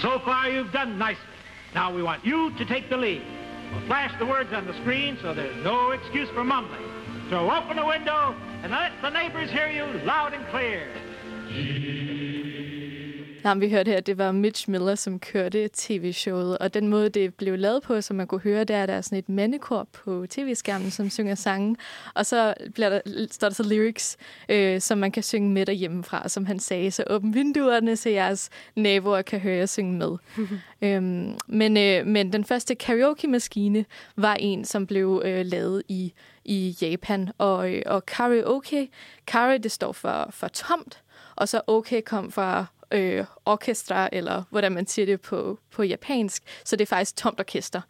So 0.00 0.20
far, 0.24 0.48
you've 0.48 0.72
done 0.72 0.98
nicely. 0.98 1.22
Now 1.74 1.94
we 1.94 2.02
want 2.02 2.24
you 2.24 2.56
to 2.58 2.64
take 2.64 2.88
the 2.88 2.96
lead. 2.96 3.22
We'll 3.72 3.86
flash 3.86 4.16
the 4.18 4.26
words 4.26 4.52
on 4.52 4.66
the 4.66 4.74
screen 4.80 5.18
so 5.20 5.34
there's 5.34 5.56
no 5.64 5.90
excuse 5.90 6.28
for 6.30 6.44
mumbling. 6.44 6.80
So 7.30 7.50
open 7.50 7.76
the 7.76 7.84
window 7.84 8.36
and 8.62 8.70
let 8.72 8.92
the 9.02 9.10
neighbors 9.10 9.50
hear 9.50 9.68
you 9.68 9.84
loud 10.04 10.32
and 10.32 10.46
clear. 10.48 10.88
Jamen, 13.46 13.60
vi 13.60 13.70
hørte 13.70 13.90
her, 13.90 14.00
det 14.00 14.18
var 14.18 14.32
Mitch 14.32 14.70
Miller, 14.70 14.94
som 14.94 15.20
kørte 15.20 15.68
tv-showet, 15.72 16.58
og 16.58 16.74
den 16.74 16.88
måde, 16.88 17.08
det 17.08 17.34
blev 17.34 17.58
lavet 17.58 17.82
på, 17.82 18.00
som 18.00 18.16
man 18.16 18.26
kunne 18.26 18.40
høre, 18.40 18.64
det 18.64 18.76
er, 18.76 18.82
at 18.82 18.88
der 18.88 18.94
er 18.94 19.00
sådan 19.00 19.18
et 19.18 19.28
mandekor 19.28 19.88
på 19.92 20.26
tv-skærmen, 20.30 20.90
som 20.90 21.10
synger 21.10 21.34
sange, 21.34 21.76
og 22.14 22.26
så 22.26 22.54
bliver 22.74 22.88
der, 22.88 23.00
står 23.30 23.48
der 23.48 23.54
så 23.54 23.62
lyrics, 23.62 24.16
øh, 24.48 24.80
som 24.80 24.98
man 24.98 25.12
kan 25.12 25.22
synge 25.22 25.50
med 25.50 25.66
derhjemmefra, 25.66 26.28
som 26.28 26.46
han 26.46 26.58
sagde, 26.58 26.90
så 26.90 27.04
åbn 27.10 27.34
vinduerne, 27.34 27.96
så 27.96 28.08
jeres 28.08 28.50
naboer 28.76 29.22
kan 29.22 29.40
høre 29.40 29.56
jer 29.56 29.66
synge 29.66 29.92
med. 29.92 30.16
øhm, 30.82 31.38
men, 31.46 31.76
øh, 31.76 32.06
men 32.06 32.32
den 32.32 32.44
første 32.44 32.74
karaoke-maskine 32.74 33.84
var 34.16 34.34
en, 34.34 34.64
som 34.64 34.86
blev 34.86 35.22
øh, 35.24 35.46
lavet 35.46 35.82
i, 35.88 36.12
i 36.44 36.76
Japan, 36.82 37.30
og, 37.38 37.72
øh, 37.72 37.82
og 37.86 38.06
karaoke, 38.06 38.88
karaoke, 39.26 39.62
det 39.62 39.72
står 39.72 39.92
for, 39.92 40.28
for 40.30 40.48
tomt, 40.48 41.02
og 41.36 41.48
så 41.48 41.60
okay 41.66 42.02
kom 42.02 42.32
fra 42.32 42.66
øh, 42.90 43.24
orkestra, 43.44 44.08
eller 44.12 44.42
hvordan 44.50 44.72
man 44.72 44.86
siger 44.86 45.06
det 45.06 45.20
på, 45.20 45.58
på 45.72 45.82
japansk. 45.82 46.42
Så 46.64 46.76
det 46.76 46.82
er 46.82 46.86
faktisk 46.86 47.16
tomt 47.16 47.40
orkester. 47.40 47.80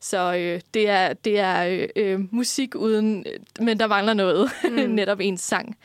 Så 0.00 0.34
øh, 0.34 0.60
det 0.74 0.88
er, 0.88 1.12
det 1.12 1.38
er 1.38 1.64
øh, 1.64 1.88
øh, 1.96 2.20
musik 2.34 2.74
uden, 2.74 3.26
men 3.60 3.80
der 3.80 3.86
mangler 3.86 4.14
noget. 4.14 4.50
Mm. 4.64 4.90
Netop 4.98 5.20
en 5.20 5.38
sang. 5.38 5.76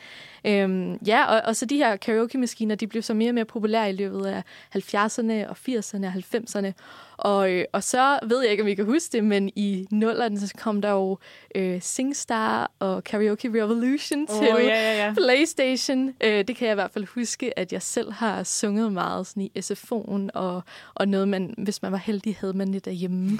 Øhm, 0.44 0.98
ja, 1.06 1.24
og, 1.24 1.40
og 1.44 1.56
så 1.56 1.66
de 1.66 1.76
her 1.76 1.96
karaoke-maskiner, 1.96 2.74
de 2.74 2.86
blev 2.86 3.02
så 3.02 3.14
mere 3.14 3.30
og 3.30 3.34
mere 3.34 3.44
populære 3.44 3.90
i 3.90 3.92
løbet 3.92 4.26
af 4.26 4.42
70'erne 4.76 5.48
og 5.48 5.56
80'erne 5.68 6.06
og 6.06 6.12
90'erne. 6.12 6.72
Og, 7.16 7.52
øh, 7.52 7.64
og 7.72 7.82
så 7.82 8.18
ved 8.22 8.42
jeg 8.42 8.50
ikke, 8.50 8.62
om 8.62 8.68
I 8.68 8.74
kan 8.74 8.84
huske 8.84 9.12
det, 9.12 9.24
men 9.24 9.50
i 9.56 9.86
nullerne 9.90 10.40
så 10.40 10.54
kom 10.58 10.82
der 10.82 10.90
jo 10.90 11.18
øh, 11.54 11.80
SingStar 11.80 12.70
og 12.78 13.04
Karaoke 13.04 13.48
Revolution 13.48 14.26
Åh, 14.30 14.36
til 14.36 14.46
ja, 14.46 14.56
ja, 14.58 15.06
ja. 15.06 15.14
PlayStation. 15.14 16.14
Øh, 16.20 16.44
det 16.48 16.56
kan 16.56 16.66
jeg 16.66 16.72
i 16.72 16.74
hvert 16.74 16.90
fald 16.90 17.06
huske, 17.14 17.58
at 17.58 17.72
jeg 17.72 17.82
selv 17.82 18.12
har 18.12 18.42
sunget 18.42 18.92
meget 18.92 19.26
sådan 19.26 19.42
i 19.42 19.52
SFO'en, 19.58 20.28
og, 20.34 20.62
og 20.94 21.08
noget, 21.08 21.28
man, 21.28 21.54
hvis 21.58 21.82
man 21.82 21.92
var 21.92 21.98
heldig, 21.98 22.36
havde 22.40 22.52
man 22.52 22.72
det 22.72 22.84
derhjemme. 22.84 23.38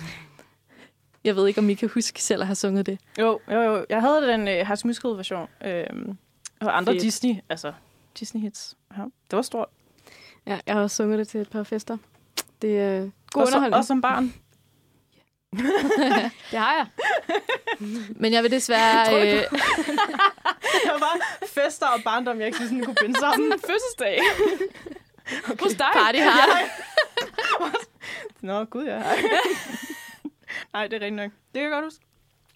Jeg 1.25 1.37
ved 1.37 1.49
ikke, 1.49 1.61
om 1.61 1.71
I 1.71 1.75
kan 1.75 1.91
huske 1.95 2.23
selv 2.23 2.41
at 2.41 2.47
have 2.47 2.55
sunget 2.55 2.87
det. 2.87 2.99
Jo, 3.19 3.41
jo, 3.51 3.61
jo. 3.61 3.87
Jeg 3.89 4.01
havde 4.01 4.23
den 4.23 4.49
øh, 4.49 4.67
Hans 4.67 4.85
Muskel 4.85 5.11
version. 5.11 5.49
Øh, 5.65 5.85
og 6.61 6.77
andre 6.77 6.93
Fedt. 6.93 7.03
Disney, 7.03 7.35
altså 7.49 7.73
Disney 8.19 8.43
hits. 8.43 8.77
Ja, 8.97 9.03
det 9.03 9.37
var 9.37 9.43
stort. 9.43 9.69
Ja, 10.47 10.59
jeg 10.67 10.75
har 10.75 10.83
også 10.83 10.97
sunget 10.97 11.19
det 11.19 11.29
til 11.29 11.41
et 11.41 11.51
par 11.51 11.63
fester. 11.63 11.97
Det 12.63 12.81
er 12.81 13.01
god 13.33 13.43
Og, 13.43 13.49
så, 13.49 13.55
underholdning. 13.55 13.75
og 13.75 13.85
som 13.85 14.01
barn. 14.03 14.35
Det 16.51 16.59
har 16.59 16.75
jeg. 16.75 16.87
Men 18.17 18.33
jeg 18.33 18.43
vil 18.43 18.51
desværre... 18.51 19.07
Øh, 19.21 19.43
Der 20.85 20.99
var 20.99 21.39
fester 21.47 21.87
og 21.87 22.01
barndom, 22.05 22.39
jeg 22.39 22.47
ikke 22.47 22.59
sådan 22.59 22.85
kunne 22.85 22.95
binde 23.01 23.19
sammen. 23.19 23.53
Fødselsdag. 23.53 24.21
Okay. 25.45 25.63
Hos 25.63 25.73
dig. 25.73 25.87
party 25.95 26.19
hard. 26.19 26.71
Nå, 28.41 28.65
gud 28.65 28.85
ja. 28.85 29.03
Nej, 30.73 30.87
det 30.87 31.03
er 31.03 31.07
rent 31.07 31.17
nok. 31.17 31.31
Det 31.31 31.55
kan 31.55 31.63
jeg 31.63 31.71
godt 31.71 31.85
huske. 31.85 32.05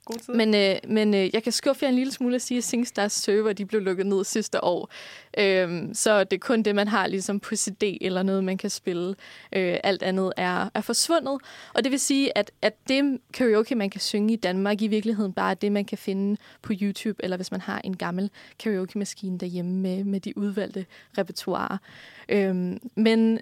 God 0.04 0.18
tid. 0.18 0.34
Men, 0.34 0.54
øh, 0.54 0.76
men 0.88 1.14
øh, 1.14 1.34
jeg 1.34 1.42
kan 1.42 1.52
skuffe 1.52 1.84
jer 1.84 1.88
en 1.88 1.94
lille 1.94 2.12
smule 2.12 2.34
at 2.34 2.42
sige, 2.42 2.58
at 2.58 2.64
SingStars 2.64 3.12
server 3.12 3.52
de 3.52 3.66
blev 3.66 3.80
lukket 3.80 4.06
ned 4.06 4.24
sidste 4.24 4.64
år. 4.64 4.90
Øhm, 5.38 5.94
så 5.94 6.24
det 6.24 6.32
er 6.32 6.40
kun 6.40 6.62
det, 6.62 6.74
man 6.74 6.88
har 6.88 7.06
ligesom 7.06 7.40
på 7.40 7.56
CD 7.56 7.98
eller 8.00 8.22
noget, 8.22 8.44
man 8.44 8.58
kan 8.58 8.70
spille. 8.70 9.14
Øh, 9.52 9.76
alt 9.84 10.02
andet 10.02 10.32
er, 10.36 10.68
er 10.74 10.80
forsvundet. 10.80 11.38
Og 11.74 11.84
det 11.84 11.92
vil 11.92 12.00
sige, 12.00 12.38
at, 12.38 12.50
at 12.62 12.88
det 12.88 13.18
karaoke, 13.32 13.74
man 13.74 13.90
kan 13.90 14.00
synge 14.00 14.32
i 14.32 14.36
Danmark, 14.36 14.82
i 14.82 14.86
virkeligheden 14.86 15.32
bare 15.32 15.50
er 15.50 15.54
det, 15.54 15.72
man 15.72 15.84
kan 15.84 15.98
finde 15.98 16.36
på 16.62 16.72
YouTube, 16.82 17.24
eller 17.24 17.36
hvis 17.36 17.50
man 17.50 17.60
har 17.60 17.80
en 17.84 17.96
gammel 17.96 18.30
karaoke-maskine 18.58 19.38
derhjemme 19.38 19.72
med, 19.72 20.04
med 20.04 20.20
de 20.20 20.38
udvalgte 20.38 20.86
repertoire. 21.18 21.78
Øhm, 22.28 22.78
men 22.96 23.40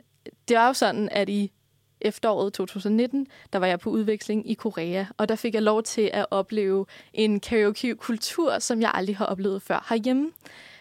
det 0.49 0.57
er 0.57 0.66
jo 0.66 0.73
sådan, 0.73 1.09
at 1.12 1.29
i 1.29 1.53
efteråret 2.00 2.52
2019, 2.52 3.26
der 3.52 3.58
var 3.58 3.66
jeg 3.66 3.80
på 3.80 3.90
udveksling 3.90 4.50
i 4.50 4.54
Korea, 4.54 5.04
og 5.16 5.28
der 5.28 5.36
fik 5.36 5.54
jeg 5.54 5.62
lov 5.62 5.82
til 5.82 6.10
at 6.12 6.26
opleve 6.30 6.86
en 7.14 7.40
karaoke-kultur, 7.40 8.58
som 8.58 8.80
jeg 8.80 8.90
aldrig 8.94 9.16
har 9.16 9.26
oplevet 9.26 9.62
før 9.62 9.86
herhjemme. 9.88 10.30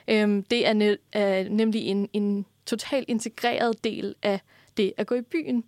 Øhm, 0.07 0.43
det 0.43 0.67
er, 0.67 0.73
ne- 0.73 1.09
er 1.13 1.49
nemlig 1.49 1.81
en, 1.81 2.09
en 2.13 2.45
totalt 2.65 3.09
integreret 3.09 3.83
del 3.83 4.15
af 4.23 4.39
det 4.77 4.93
at 4.97 5.07
gå 5.07 5.15
i 5.15 5.21
byen. 5.21 5.63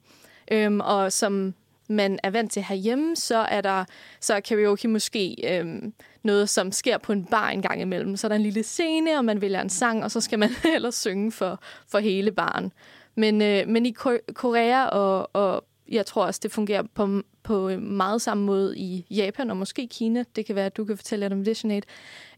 Øhm, 0.51 0.79
og 0.79 1.11
som 1.11 1.53
man 1.87 2.19
er 2.23 2.29
vant 2.29 2.51
til 2.51 2.63
herhjemme, 2.63 3.15
så 3.15 3.37
er 3.37 3.61
der 3.61 3.85
så 4.19 4.33
er 4.33 4.39
karaoke 4.39 4.87
måske 4.87 5.35
øhm, 5.43 5.93
noget, 6.23 6.49
som 6.49 6.71
sker 6.71 6.97
på 6.97 7.11
en 7.11 7.25
bar 7.25 7.49
en 7.49 7.61
gang 7.61 7.81
imellem. 7.81 8.17
Så 8.17 8.27
er 8.27 8.29
der 8.29 8.35
en 8.35 8.41
lille 8.41 8.63
scene, 8.63 9.17
og 9.17 9.25
man 9.25 9.41
vælger 9.41 9.61
en 9.61 9.69
sang, 9.69 10.03
og 10.03 10.11
så 10.11 10.21
skal 10.21 10.39
man 10.39 10.49
ellers 10.75 10.95
synge 10.95 11.31
for, 11.31 11.61
for 11.87 11.99
hele 11.99 12.31
baren. 12.31 12.71
Men, 13.15 13.41
øh, 13.41 13.67
men 13.67 13.86
i 13.86 13.91
Korea, 14.34 14.86
og, 14.86 15.30
og 15.34 15.65
jeg 15.91 16.06
tror 16.06 16.26
også, 16.26 16.39
det 16.43 16.52
fungerer 16.52 16.84
på, 16.93 17.21
på 17.43 17.69
øh, 17.69 17.82
meget 17.82 18.21
samme 18.21 18.43
måde 18.43 18.78
i 18.78 19.06
Japan 19.10 19.50
og 19.50 19.58
måske 19.58 19.88
Kina, 19.88 20.24
det 20.36 20.45
kan 20.45 20.56
være, 20.56 20.65
at 20.65 20.78
du 20.78 20.86
kan 20.86 20.97
fortælle 20.97 21.26
lidt 21.26 21.34
om 21.34 21.43
det, 21.43 21.63
Jeanette, 21.63 21.88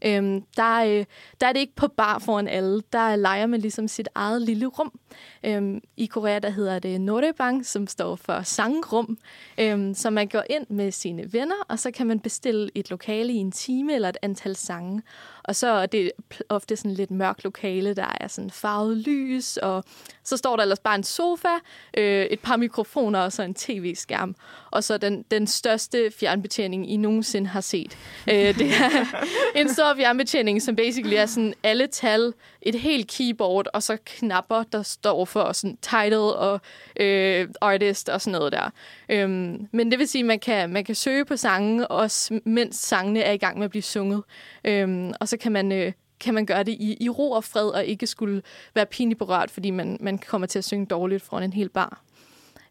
øhm, 0.04 0.42
der, 0.56 0.84
øh, 0.84 1.04
der 1.40 1.46
er 1.46 1.52
det 1.52 1.60
ikke 1.60 1.74
på 1.76 1.88
bar 1.88 2.18
foran 2.18 2.48
alle. 2.48 2.82
Der 2.92 3.16
leger 3.16 3.46
man 3.46 3.60
ligesom 3.60 3.88
sit 3.88 4.08
eget 4.14 4.42
lille 4.42 4.66
rum. 4.66 5.00
Øhm, 5.44 5.80
I 5.96 6.06
Korea, 6.06 6.38
der 6.38 6.50
hedder 6.50 6.78
det 6.78 7.00
Norebang, 7.00 7.66
som 7.66 7.86
står 7.86 8.16
for 8.16 8.42
sangrum. 8.42 9.18
Øhm, 9.60 9.94
så 9.94 10.10
man 10.10 10.28
går 10.28 10.42
ind 10.50 10.66
med 10.68 10.90
sine 10.90 11.32
venner, 11.32 11.64
og 11.68 11.78
så 11.78 11.90
kan 11.90 12.06
man 12.06 12.20
bestille 12.20 12.70
et 12.74 12.90
lokale 12.90 13.32
i 13.32 13.36
en 13.36 13.52
time 13.52 13.94
eller 13.94 14.08
et 14.08 14.16
antal 14.22 14.56
sange. 14.56 15.02
Og 15.44 15.56
så 15.56 15.68
er 15.68 15.86
det 15.86 16.12
ofte 16.48 16.76
sådan 16.76 16.90
lidt 16.90 17.10
mørkt 17.10 17.44
lokale, 17.44 17.94
der 17.94 18.16
er 18.20 18.28
sådan 18.28 18.50
farvet 18.50 18.96
lys, 18.96 19.56
og 19.56 19.84
så 20.24 20.36
står 20.36 20.56
der 20.56 20.62
ellers 20.62 20.80
bare 20.80 20.94
en 20.94 21.04
sofa, 21.04 21.48
øh, 21.96 22.24
et 22.24 22.40
par 22.40 22.56
mikrofoner 22.56 23.20
og 23.20 23.32
så 23.32 23.42
en 23.42 23.54
tv-skærm. 23.54 24.36
Og 24.70 24.84
så 24.84 24.98
den, 24.98 25.24
den 25.30 25.46
største 25.46 26.12
fjernbetjening, 26.20 26.90
I 26.90 26.96
nogensinde 26.96 27.48
har 27.48 27.60
set. 27.60 27.98
øh, 28.30 28.58
det 28.58 28.70
er 28.70 29.24
en 29.60 29.68
stor 29.68 29.94
fjernbetjening, 29.96 30.62
som 30.62 30.76
basically 30.76 31.14
er 31.16 31.26
sådan 31.26 31.54
alle 31.62 31.86
tal, 31.86 32.32
et 32.62 32.74
helt 32.74 33.10
keyboard, 33.10 33.66
og 33.72 33.82
så 33.82 33.96
knapper, 34.06 34.62
der 34.62 34.82
står 34.82 35.24
for 35.24 35.52
sådan 35.52 35.76
title 35.76 36.18
og 36.18 36.60
øh, 37.00 37.48
artist 37.60 38.08
og 38.08 38.20
sådan 38.20 38.38
noget 38.38 38.52
der. 38.52 38.70
Øhm, 39.08 39.68
men 39.72 39.90
det 39.90 39.98
vil 39.98 40.08
sige, 40.08 40.22
at 40.22 40.26
man 40.26 40.38
kan, 40.38 40.70
man 40.70 40.84
kan 40.84 40.94
søge 40.94 41.24
på 41.24 41.36
sange, 41.36 41.88
også 41.88 42.40
mens 42.44 42.76
sangene 42.76 43.20
er 43.20 43.32
i 43.32 43.36
gang 43.36 43.58
med 43.58 43.64
at 43.64 43.70
blive 43.70 43.82
sunget. 43.82 44.22
Øhm, 44.64 45.12
og 45.20 45.28
så 45.28 45.33
kan 45.36 45.52
man, 45.52 45.72
øh, 45.72 45.92
kan 46.20 46.34
man 46.34 46.46
gøre 46.46 46.62
det 46.62 46.72
i, 46.72 46.96
i 47.00 47.08
ro 47.08 47.30
og 47.30 47.44
fred, 47.44 47.68
og 47.68 47.84
ikke 47.84 48.06
skulle 48.06 48.42
være 48.74 48.86
pinligt 48.86 49.18
berørt, 49.18 49.50
fordi 49.50 49.70
man, 49.70 49.96
man 50.00 50.18
kommer 50.18 50.46
til 50.46 50.58
at 50.58 50.64
synge 50.64 50.86
dårligt 50.86 51.22
foran 51.22 51.42
en 51.42 51.52
hel 51.52 51.68
bar. 51.68 52.04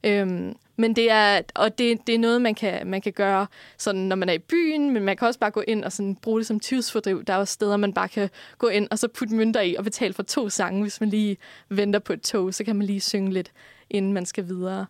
Øhm, 0.04 0.56
men 0.76 0.96
det 0.96 1.12
er, 1.12 1.42
og 1.56 1.78
det, 1.78 2.08
det 2.08 2.16
er 2.16 2.20
noget, 2.20 2.42
man 2.42 2.56
kan, 2.56 2.88
man 2.88 3.02
kan 3.02 3.14
gøre, 3.14 3.48
sådan, 3.78 4.02
når 4.02 4.16
man 4.16 4.30
er 4.30 4.34
i 4.34 4.40
byen, 4.40 4.92
men 4.92 5.04
man 5.04 5.18
kan 5.18 5.28
også 5.28 5.40
bare 5.40 5.52
gå 5.52 5.64
ind 5.68 5.84
og 5.84 5.92
sådan, 5.92 6.16
bruge 6.16 6.40
det 6.40 6.48
som 6.48 6.60
tidsfordriv. 6.60 7.24
Der 7.24 7.34
er 7.34 7.38
også 7.38 7.54
steder, 7.54 7.78
man 7.78 7.94
bare 7.94 8.10
kan 8.10 8.30
gå 8.58 8.68
ind 8.68 8.88
og 8.92 9.00
så 9.00 9.08
putte 9.08 9.36
mønter 9.36 9.62
i 9.62 9.76
og 9.76 9.84
betale 9.84 10.14
for 10.14 10.24
to 10.24 10.50
sange. 10.50 10.82
Hvis 10.82 11.00
man 11.00 11.10
lige 11.10 11.38
venter 11.70 12.00
på 12.00 12.14
et 12.14 12.22
tog, 12.22 12.54
så 12.54 12.64
kan 12.64 12.76
man 12.76 12.88
lige 12.88 13.02
synge 13.02 13.34
lidt, 13.34 13.52
inden 13.90 14.14
man 14.14 14.26
skal 14.26 14.48
videre. 14.48 14.86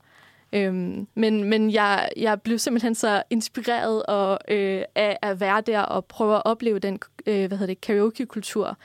Øhm, 0.53 1.07
men 1.15 1.43
men 1.43 1.71
jeg, 1.71 2.09
jeg 2.17 2.41
blev 2.41 2.57
simpelthen 2.57 2.95
så 2.95 3.23
inspireret 3.29 4.03
og, 4.03 4.39
øh, 4.47 4.83
af 4.95 5.17
at 5.21 5.39
være 5.39 5.61
der 5.61 5.79
og 5.79 6.05
prøve 6.05 6.35
at 6.35 6.41
opleve 6.45 6.79
den 6.79 6.99
øh, 7.25 7.47
hvad 7.47 7.57
hedder 7.57 7.73
det, 7.73 7.81
karaoke-kultur. 7.81 8.77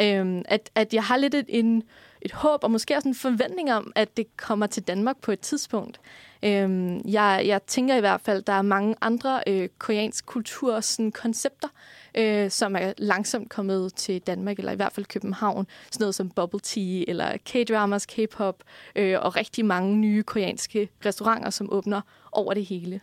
Øhm, 0.00 0.42
at, 0.44 0.70
at 0.74 0.94
jeg 0.94 1.04
har 1.04 1.16
lidt 1.16 1.34
en... 1.34 1.44
en, 1.48 1.82
et 2.22 2.32
håb, 2.32 2.64
og 2.64 2.70
måske 2.70 2.96
også 2.96 3.08
en 3.08 3.14
forventning 3.14 3.72
om, 3.72 3.92
at 3.94 4.16
det 4.16 4.36
kommer 4.36 4.66
til 4.66 4.82
Danmark 4.82 5.16
på 5.20 5.32
et 5.32 5.40
tidspunkt. 5.40 6.00
Øhm, 6.42 7.00
jeg, 7.08 7.42
jeg 7.46 7.62
tænker 7.62 7.96
i 7.96 8.00
hvert 8.00 8.20
fald, 8.20 8.38
at 8.38 8.46
der 8.46 8.52
er 8.52 8.62
mange 8.62 8.94
andre 9.00 9.42
øh, 9.46 9.68
koreansk 9.78 10.26
kultur 10.26 10.80
sådan 10.80 11.12
koncepter, 11.12 11.68
øh, 12.14 12.50
som 12.50 12.76
er 12.76 12.92
langsomt 12.98 13.50
kommet 13.50 13.94
til 13.94 14.20
Danmark, 14.20 14.58
eller 14.58 14.72
i 14.72 14.76
hvert 14.76 14.92
fald 14.92 15.06
København. 15.06 15.66
Sådan 15.90 16.02
noget 16.02 16.14
som 16.14 16.30
bubble 16.30 16.60
tea, 16.60 17.04
eller 17.08 17.36
K-dramas, 17.44 18.06
K-pop, 18.06 18.62
øh, 18.96 19.18
og 19.20 19.36
rigtig 19.36 19.64
mange 19.64 19.96
nye 19.96 20.22
koreanske 20.22 20.88
restauranter, 21.06 21.50
som 21.50 21.72
åbner 21.72 22.00
over 22.32 22.54
det 22.54 22.64
hele. 22.64 23.00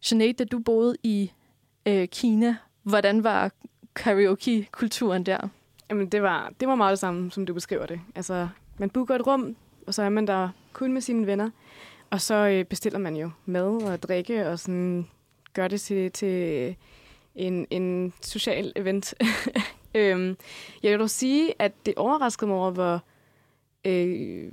Sinead, 0.00 0.34
da 0.34 0.44
du 0.44 0.58
boede 0.58 0.96
i 1.02 1.32
øh, 1.86 2.08
Kina, 2.08 2.56
hvordan 2.82 3.24
var 3.24 3.50
karaoke-kulturen 3.94 5.26
der? 5.26 5.48
Jamen, 5.90 6.08
det 6.08 6.22
var, 6.22 6.52
det 6.60 6.68
var 6.68 6.74
meget 6.74 6.90
det 6.90 6.98
samme, 6.98 7.30
som 7.30 7.46
du 7.46 7.54
beskriver 7.54 7.86
det. 7.86 8.00
Altså, 8.14 8.48
man 8.78 8.90
booker 8.90 9.14
et 9.14 9.26
rum, 9.26 9.56
og 9.86 9.94
så 9.94 10.02
er 10.02 10.08
man 10.08 10.26
der 10.26 10.48
kun 10.72 10.92
med 10.92 11.00
sine 11.00 11.26
venner. 11.26 11.50
Og 12.10 12.20
så 12.20 12.34
øh, 12.34 12.64
bestiller 12.64 12.98
man 12.98 13.16
jo 13.16 13.30
mad 13.46 13.82
og 13.82 14.02
drikke, 14.02 14.48
og 14.48 14.58
sådan 14.58 15.06
gør 15.52 15.68
det 15.68 15.80
til, 15.80 16.12
til 16.12 16.76
en, 17.34 17.66
en 17.70 18.12
social 18.22 18.72
event. 18.76 19.14
øhm, 19.94 20.36
jeg 20.82 20.92
vil 20.92 20.98
dog 20.98 21.10
sige, 21.10 21.54
at 21.58 21.72
det 21.86 21.94
overraskede 21.96 22.48
mig 22.48 22.58
over, 22.58 22.70
hvor, 22.70 23.02
øh, 23.84 24.52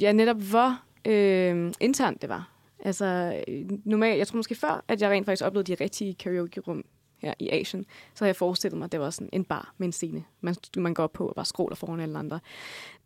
ja, 0.00 0.12
netop 0.12 0.36
hvor 0.36 0.80
øh, 1.04 1.72
internt 1.80 2.22
det 2.22 2.28
var. 2.28 2.50
Altså, 2.84 3.42
øh, 3.48 3.64
normalt, 3.84 4.18
jeg 4.18 4.26
tror 4.26 4.36
måske 4.36 4.54
før, 4.54 4.84
at 4.88 5.02
jeg 5.02 5.10
rent 5.10 5.26
faktisk 5.26 5.44
oplevede 5.44 5.76
de 5.76 5.84
rigtige 5.84 6.14
karaoke-rum 6.14 6.84
her 7.18 7.34
i 7.38 7.48
Asien, 7.48 7.84
så 8.14 8.24
havde 8.24 8.28
jeg 8.28 8.36
forestillet 8.36 8.78
mig, 8.78 8.84
at 8.84 8.92
det 8.92 9.00
var 9.00 9.10
sådan 9.10 9.28
en 9.32 9.44
bar 9.44 9.74
med 9.78 9.86
en 9.86 9.92
scene, 9.92 10.24
man, 10.40 10.54
man 10.76 10.94
går 10.94 11.02
op 11.02 11.12
på 11.12 11.28
og 11.28 11.34
bare 11.34 11.44
skråler 11.44 11.76
foran 11.76 12.00
alle 12.00 12.18
andre. 12.18 12.40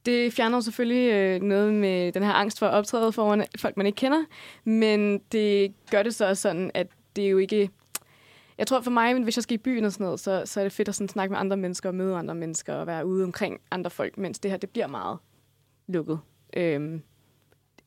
Det 0.06 0.32
fjerner 0.32 0.60
selvfølgelig 0.60 1.12
øh, 1.12 1.42
noget 1.42 1.74
med 1.74 2.12
den 2.12 2.22
her 2.22 2.32
angst 2.32 2.58
for 2.58 2.66
at 2.66 2.72
optræde 2.74 3.12
foran 3.12 3.44
folk, 3.58 3.76
man 3.76 3.86
ikke 3.86 3.96
kender, 3.96 4.24
men 4.64 5.18
det 5.18 5.74
gør 5.90 6.02
det 6.02 6.14
så 6.14 6.28
også 6.28 6.40
sådan, 6.40 6.70
at 6.74 6.86
det 7.16 7.24
er 7.24 7.28
jo 7.28 7.38
ikke... 7.38 7.70
Jeg 8.58 8.66
tror 8.66 8.80
for 8.80 8.90
mig, 8.90 9.22
hvis 9.22 9.36
jeg 9.36 9.42
skal 9.42 9.54
i 9.54 9.58
byen 9.58 9.84
og 9.84 9.92
sådan 9.92 10.04
noget, 10.04 10.20
så, 10.20 10.42
så 10.44 10.60
er 10.60 10.64
det 10.64 10.72
fedt 10.72 10.88
at 10.88 10.94
sådan 10.94 11.08
snakke 11.08 11.32
med 11.32 11.40
andre 11.40 11.56
mennesker 11.56 11.88
og 11.88 11.94
møde 11.94 12.16
andre 12.16 12.34
mennesker 12.34 12.74
og 12.74 12.86
være 12.86 13.06
ude 13.06 13.24
omkring 13.24 13.60
andre 13.70 13.90
folk, 13.90 14.18
mens 14.18 14.38
det 14.38 14.50
her, 14.50 14.58
det 14.58 14.70
bliver 14.70 14.86
meget 14.86 15.18
lukket. 15.86 16.20
Øhm, 16.56 17.02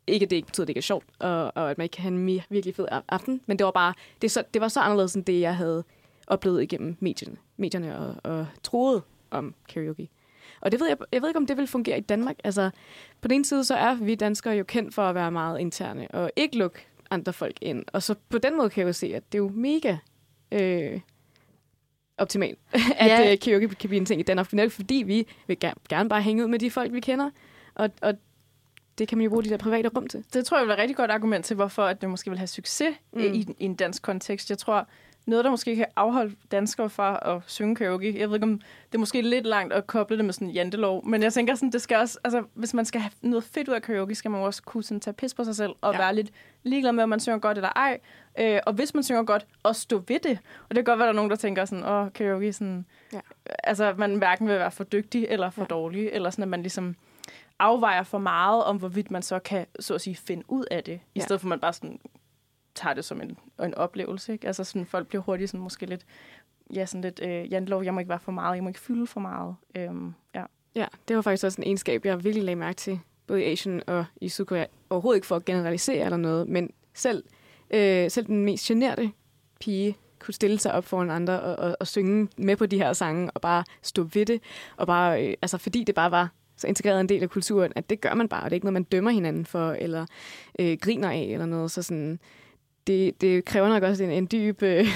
ikke 0.07 0.23
at 0.23 0.29
det 0.29 0.35
ikke 0.35 0.45
betyder, 0.45 0.63
at 0.63 0.67
det 0.67 0.71
ikke 0.71 0.79
er 0.79 0.81
sjovt, 0.81 1.05
og, 1.19 1.51
og 1.55 1.71
at 1.71 1.77
man 1.77 1.85
ikke 1.85 1.93
kan 1.93 2.01
have 2.01 2.13
en 2.13 2.25
mere 2.25 2.41
virkelig 2.49 2.75
fed 2.75 2.87
aften, 3.07 3.41
men 3.45 3.59
det 3.59 3.65
var 3.65 3.71
bare, 3.71 3.93
det, 4.21 4.31
så, 4.31 4.43
det 4.53 4.61
var 4.61 4.67
så 4.67 4.79
anderledes 4.79 5.15
end 5.15 5.25
det, 5.25 5.39
jeg 5.39 5.55
havde 5.55 5.83
oplevet 6.27 6.63
igennem 6.63 6.97
medierne, 6.99 7.37
medierne 7.57 7.97
og, 7.97 8.15
og 8.23 8.47
troede 8.63 9.01
om 9.31 9.55
karaoke. 9.69 10.09
Og 10.61 10.71
det 10.71 10.79
ved 10.79 10.87
jeg, 10.87 10.97
jeg 11.11 11.21
ved 11.21 11.29
ikke, 11.29 11.37
om 11.37 11.45
det 11.45 11.57
vil 11.57 11.67
fungere 11.67 11.97
i 11.97 12.01
Danmark. 12.01 12.35
Altså, 12.43 12.69
på 13.21 13.27
den 13.27 13.35
ene 13.35 13.45
side, 13.45 13.63
så 13.63 13.75
er 13.75 13.95
vi 13.95 14.15
danskere 14.15 14.53
jo 14.53 14.63
kendt 14.63 14.93
for 14.93 15.01
at 15.01 15.15
være 15.15 15.31
meget 15.31 15.59
interne, 15.59 16.07
og 16.11 16.31
ikke 16.35 16.57
lukke 16.57 16.79
andre 17.11 17.33
folk 17.33 17.57
ind. 17.61 17.83
Og 17.93 18.03
så 18.03 18.15
på 18.29 18.37
den 18.37 18.57
måde 18.57 18.69
kan 18.69 18.81
jeg 18.81 18.87
jo 18.87 18.93
se, 18.93 19.15
at 19.15 19.31
det 19.31 19.37
er 19.37 19.43
jo 19.43 19.51
mega 19.53 19.97
øh, 20.51 20.99
optimalt, 22.17 22.59
at 22.73 23.07
Ja. 23.07 23.21
ja. 23.21 23.35
karaoke 23.35 23.67
kan 23.67 23.89
blive 23.89 23.99
en 23.99 24.05
ting 24.05 24.19
i 24.19 24.23
Danmark, 24.23 24.53
netop 24.53 24.71
fordi 24.71 25.03
vi 25.07 25.27
vil 25.47 25.59
gerne, 25.59 25.75
gerne 25.89 26.09
bare 26.09 26.21
hænge 26.21 26.43
ud 26.43 26.49
med 26.49 26.59
de 26.59 26.71
folk, 26.71 26.93
vi 26.93 26.99
kender. 26.99 27.29
Og, 27.75 27.89
og 28.01 28.13
det 28.97 29.07
kan 29.07 29.17
man 29.17 29.23
jo 29.23 29.29
bruge 29.29 29.43
de 29.43 29.49
der 29.49 29.57
private 29.57 29.89
rum 29.89 30.07
til. 30.07 30.25
Det 30.33 30.45
tror 30.45 30.57
jeg 30.57 30.61
vil 30.61 30.67
være 30.67 30.77
et 30.77 30.81
rigtig 30.81 30.95
godt 30.97 31.11
argument 31.11 31.45
til, 31.45 31.55
hvorfor 31.55 31.83
at 31.83 32.01
det 32.01 32.09
måske 32.09 32.29
vil 32.29 32.37
have 32.39 32.47
succes 32.47 32.95
mm. 33.13 33.21
Mm. 33.21 33.33
i, 33.33 33.45
i 33.59 33.65
en 33.65 33.75
dansk 33.75 34.01
kontekst. 34.01 34.49
Jeg 34.49 34.57
tror, 34.57 34.87
noget, 35.25 35.45
der 35.45 35.51
måske 35.51 35.75
kan 35.75 35.85
afholde 35.95 36.35
danskere 36.51 36.89
fra 36.89 37.35
at 37.35 37.41
synge 37.47 37.75
karaoke, 37.75 38.19
jeg 38.19 38.29
ved 38.29 38.35
ikke, 38.35 38.43
om 38.43 38.59
det 38.59 38.95
er 38.95 38.97
måske 38.97 39.21
lidt 39.21 39.45
langt 39.45 39.73
at 39.73 39.87
koble 39.87 40.17
det 40.17 40.25
med 40.25 40.33
sådan 40.33 40.47
en 40.47 40.53
jantelov, 40.53 41.05
men 41.05 41.23
jeg 41.23 41.33
tænker 41.33 41.55
sådan, 41.55 41.71
det 41.71 41.81
skal 41.81 41.97
også, 41.97 42.19
altså, 42.23 42.43
hvis 42.53 42.73
man 42.73 42.85
skal 42.85 43.01
have 43.01 43.11
noget 43.21 43.43
fedt 43.43 43.67
ud 43.69 43.73
af 43.73 43.81
karaoke, 43.81 44.15
skal 44.15 44.31
man 44.31 44.41
også 44.41 44.63
kunne 44.63 44.83
sådan, 44.83 44.99
tage 45.01 45.13
pis 45.13 45.33
på 45.33 45.43
sig 45.43 45.55
selv 45.55 45.71
og 45.81 45.93
ja. 45.93 45.99
Være 45.99 46.15
lidt 46.15 46.31
ligeglad 46.63 46.91
med, 46.91 47.03
om 47.03 47.09
man 47.09 47.19
synger 47.19 47.39
godt 47.39 47.57
eller 47.57 47.69
ej. 47.75 47.99
Øh, 48.39 48.59
og 48.65 48.73
hvis 48.73 48.93
man 48.93 49.03
synger 49.03 49.23
godt, 49.23 49.45
også 49.63 49.81
stå 49.81 50.03
ved 50.07 50.19
det. 50.19 50.39
Og 50.69 50.75
det 50.75 50.75
kan 50.75 50.83
godt 50.83 50.99
være, 50.99 51.05
der 51.07 51.11
er 51.13 51.15
nogen, 51.15 51.29
der 51.31 51.35
tænker 51.37 51.65
sådan, 51.65 51.85
åh, 51.85 52.13
karaoke, 52.13 52.53
sådan, 52.53 52.85
Ja. 53.13 53.19
altså, 53.63 53.93
man 53.97 54.15
hverken 54.15 54.47
vil 54.47 54.55
være 54.59 54.71
for 54.71 54.83
dygtig 54.83 55.25
eller 55.29 55.49
for 55.49 55.61
ja. 55.61 55.65
dårlig, 55.65 56.09
eller 56.13 56.29
sådan, 56.29 56.43
at 56.43 56.49
man 56.49 56.61
ligesom 56.61 56.95
afvejer 57.59 58.03
for 58.03 58.17
meget 58.17 58.63
om, 58.63 58.77
hvorvidt 58.77 59.11
man 59.11 59.21
så 59.21 59.39
kan, 59.39 59.65
så 59.79 59.93
at 59.93 60.01
sige, 60.01 60.15
finde 60.15 60.43
ud 60.47 60.65
af 60.71 60.83
det, 60.83 60.93
i 60.93 60.99
Ja. 61.15 61.21
stedet 61.21 61.41
for 61.41 61.45
at 61.47 61.49
man 61.49 61.59
bare 61.59 61.73
sådan 61.73 61.99
tager 62.75 62.93
det 62.93 63.05
som 63.05 63.21
en, 63.21 63.37
en 63.63 63.73
oplevelse. 63.73 64.33
Ikke? 64.33 64.47
Altså 64.47 64.63
sådan, 64.63 64.85
folk 64.85 65.07
bliver 65.07 65.21
hurtigt 65.21 65.49
sådan, 65.49 65.63
måske 65.63 65.85
lidt, 65.85 66.05
ja, 66.73 66.85
sådan 66.85 67.01
lidt, 67.01 67.19
øh, 67.23 67.51
jantelov, 67.51 67.83
jeg 67.83 67.93
må 67.93 67.99
ikke 67.99 68.09
være 68.09 68.19
for 68.19 68.31
meget, 68.31 68.55
jeg 68.55 68.63
må 68.63 68.69
ikke 68.69 68.79
fylde 68.79 69.07
for 69.07 69.19
meget. 69.19 69.55
Øhm, 69.75 70.13
ja. 70.35 70.43
Ja, 70.75 70.85
det 71.07 71.15
var 71.15 71.21
faktisk 71.21 71.45
også 71.45 71.61
en 71.61 71.67
egenskab, 71.67 72.05
jeg 72.05 72.23
virkelig 72.23 72.43
lagde 72.43 72.55
mærke 72.59 72.77
til, 72.77 72.99
både 73.27 73.43
i 73.43 73.43
Asien 73.43 73.81
og 73.87 74.05
i 74.21 74.29
Sydkorea. 74.29 74.65
Overhovedet 74.89 75.17
ikke 75.17 75.27
for 75.27 75.35
at 75.35 75.45
generalisere 75.45 76.05
eller 76.05 76.17
noget, 76.17 76.47
men 76.47 76.69
selv, 76.93 77.23
øh, 77.71 78.11
selv 78.11 78.25
den 78.25 78.45
mest 78.45 78.65
generte 78.65 79.11
pige 79.59 79.97
kunne 80.19 80.33
stille 80.33 80.59
sig 80.59 80.73
op 80.73 80.85
foran 80.85 81.09
andre 81.09 81.41
og, 81.41 81.55
og, 81.55 81.77
og 81.79 81.87
synge 81.87 82.27
med 82.37 82.55
på 82.55 82.65
de 82.65 82.77
her 82.77 82.93
sange, 82.93 83.31
og 83.31 83.41
bare 83.41 83.63
stå 83.81 84.03
ved 84.03 84.25
det, 84.25 84.41
og 84.77 84.87
bare, 84.87 85.27
øh, 85.27 85.33
altså 85.41 85.57
fordi 85.57 85.83
det 85.83 85.95
bare 85.95 86.11
var 86.11 86.29
så 86.57 86.67
integreret 86.67 86.99
en 86.99 87.09
del 87.09 87.23
af 87.23 87.29
kulturen, 87.29 87.71
at 87.75 87.89
det 87.89 88.01
gør 88.01 88.13
man 88.13 88.29
bare, 88.29 88.43
og 88.43 88.45
det 88.45 88.51
er 88.51 88.55
ikke 88.55 88.65
noget, 88.65 88.73
man 88.73 88.83
dømmer 88.83 89.11
hinanden 89.11 89.45
for, 89.45 89.71
eller 89.71 90.05
øh, 90.59 90.77
griner 90.81 91.09
af, 91.09 91.29
eller 91.31 91.45
noget, 91.45 91.71
så 91.71 91.81
sådan, 91.81 92.19
det, 92.87 93.21
det 93.21 93.45
kræver 93.45 93.69
nok 93.69 93.83
også 93.83 94.03
en, 94.03 94.11
en 94.11 94.27
dyb 94.31 94.63
øh, 94.63 94.87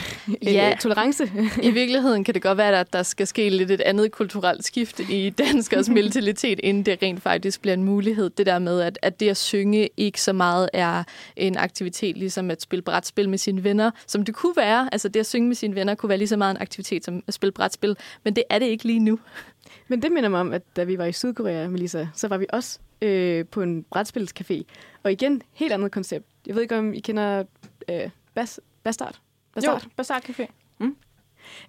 Ja. 0.43 0.52
ja. 0.52 0.75
tolerance. 0.82 1.32
I 1.63 1.71
virkeligheden 1.71 2.23
kan 2.23 2.34
det 2.34 2.41
godt 2.41 2.58
være, 2.58 2.80
at 2.80 2.93
der 2.93 3.04
skal 3.04 3.28
ske 3.28 3.49
lidt 3.49 3.71
et 3.71 3.82
andet 3.82 4.12
kulturelt 4.12 4.65
skift 4.65 4.99
i 4.99 5.30
danskers 5.30 5.89
mentalitet, 5.89 6.60
inden 6.63 6.86
det 6.86 6.97
rent 7.04 7.21
faktisk 7.21 7.62
bliver 7.62 7.73
en 7.73 7.84
mulighed. 7.84 8.30
Det 8.30 8.45
der 8.45 8.60
med, 8.60 8.82
at, 8.82 8.99
at 9.02 9.19
det 9.19 9.30
at 9.30 9.38
synge 9.38 9.89
ikke 9.97 10.21
så 10.21 10.34
meget 10.34 10.69
er 10.73 11.04
en 11.36 11.58
aktivitet, 11.58 12.17
ligesom 12.17 12.52
at 12.52 12.62
spille 12.62 12.82
brætspil 12.82 13.30
med 13.30 13.38
sine 13.38 13.63
venner, 13.63 13.91
som 14.08 14.25
det 14.25 14.36
kunne 14.36 14.54
være. 14.58 14.89
Altså 14.91 15.08
det 15.08 15.19
at 15.19 15.25
synge 15.25 15.47
med 15.47 15.56
sine 15.56 15.75
venner 15.75 15.95
kunne 15.95 16.10
være 16.10 16.17
lige 16.17 16.28
så 16.28 16.38
meget 16.38 16.56
en 16.56 16.62
aktivitet 16.62 17.06
som 17.06 17.23
at 17.28 17.34
spille 17.34 17.52
brætspil, 17.52 17.97
men 18.23 18.36
det 18.36 18.43
er 18.49 18.60
det 18.60 18.65
ikke 18.65 18.84
lige 18.84 18.99
nu. 18.99 19.19
Men 19.88 20.02
det 20.02 20.12
minder 20.12 20.30
mig 20.30 20.39
om, 20.39 20.54
at 20.54 20.62
da 20.75 20.84
vi 20.84 20.97
var 20.97 21.06
i 21.06 21.12
Sydkorea, 21.12 21.67
Melissa, 21.67 22.08
så 22.15 22.28
var 22.28 22.38
vi 22.38 22.45
også 22.49 22.80
øh, 23.02 23.45
på 23.45 23.62
en 23.62 23.86
brætspilscafé. 23.95 24.62
Og 25.04 25.12
igen, 25.12 25.41
helt 25.54 25.73
andet 25.73 25.91
koncept. 25.91 26.25
Jeg 26.47 26.56
ved 26.56 26.62
ikke, 26.62 26.78
om 26.78 26.93
I 26.93 26.99
kender 26.99 27.43
øh, 27.91 28.10
Bas, 28.36 28.60
Bastard? 28.84 29.19
Bastard? 29.54 29.84
Jo, 29.84 29.89
Bazaar 29.97 30.19
Café. 30.19 30.45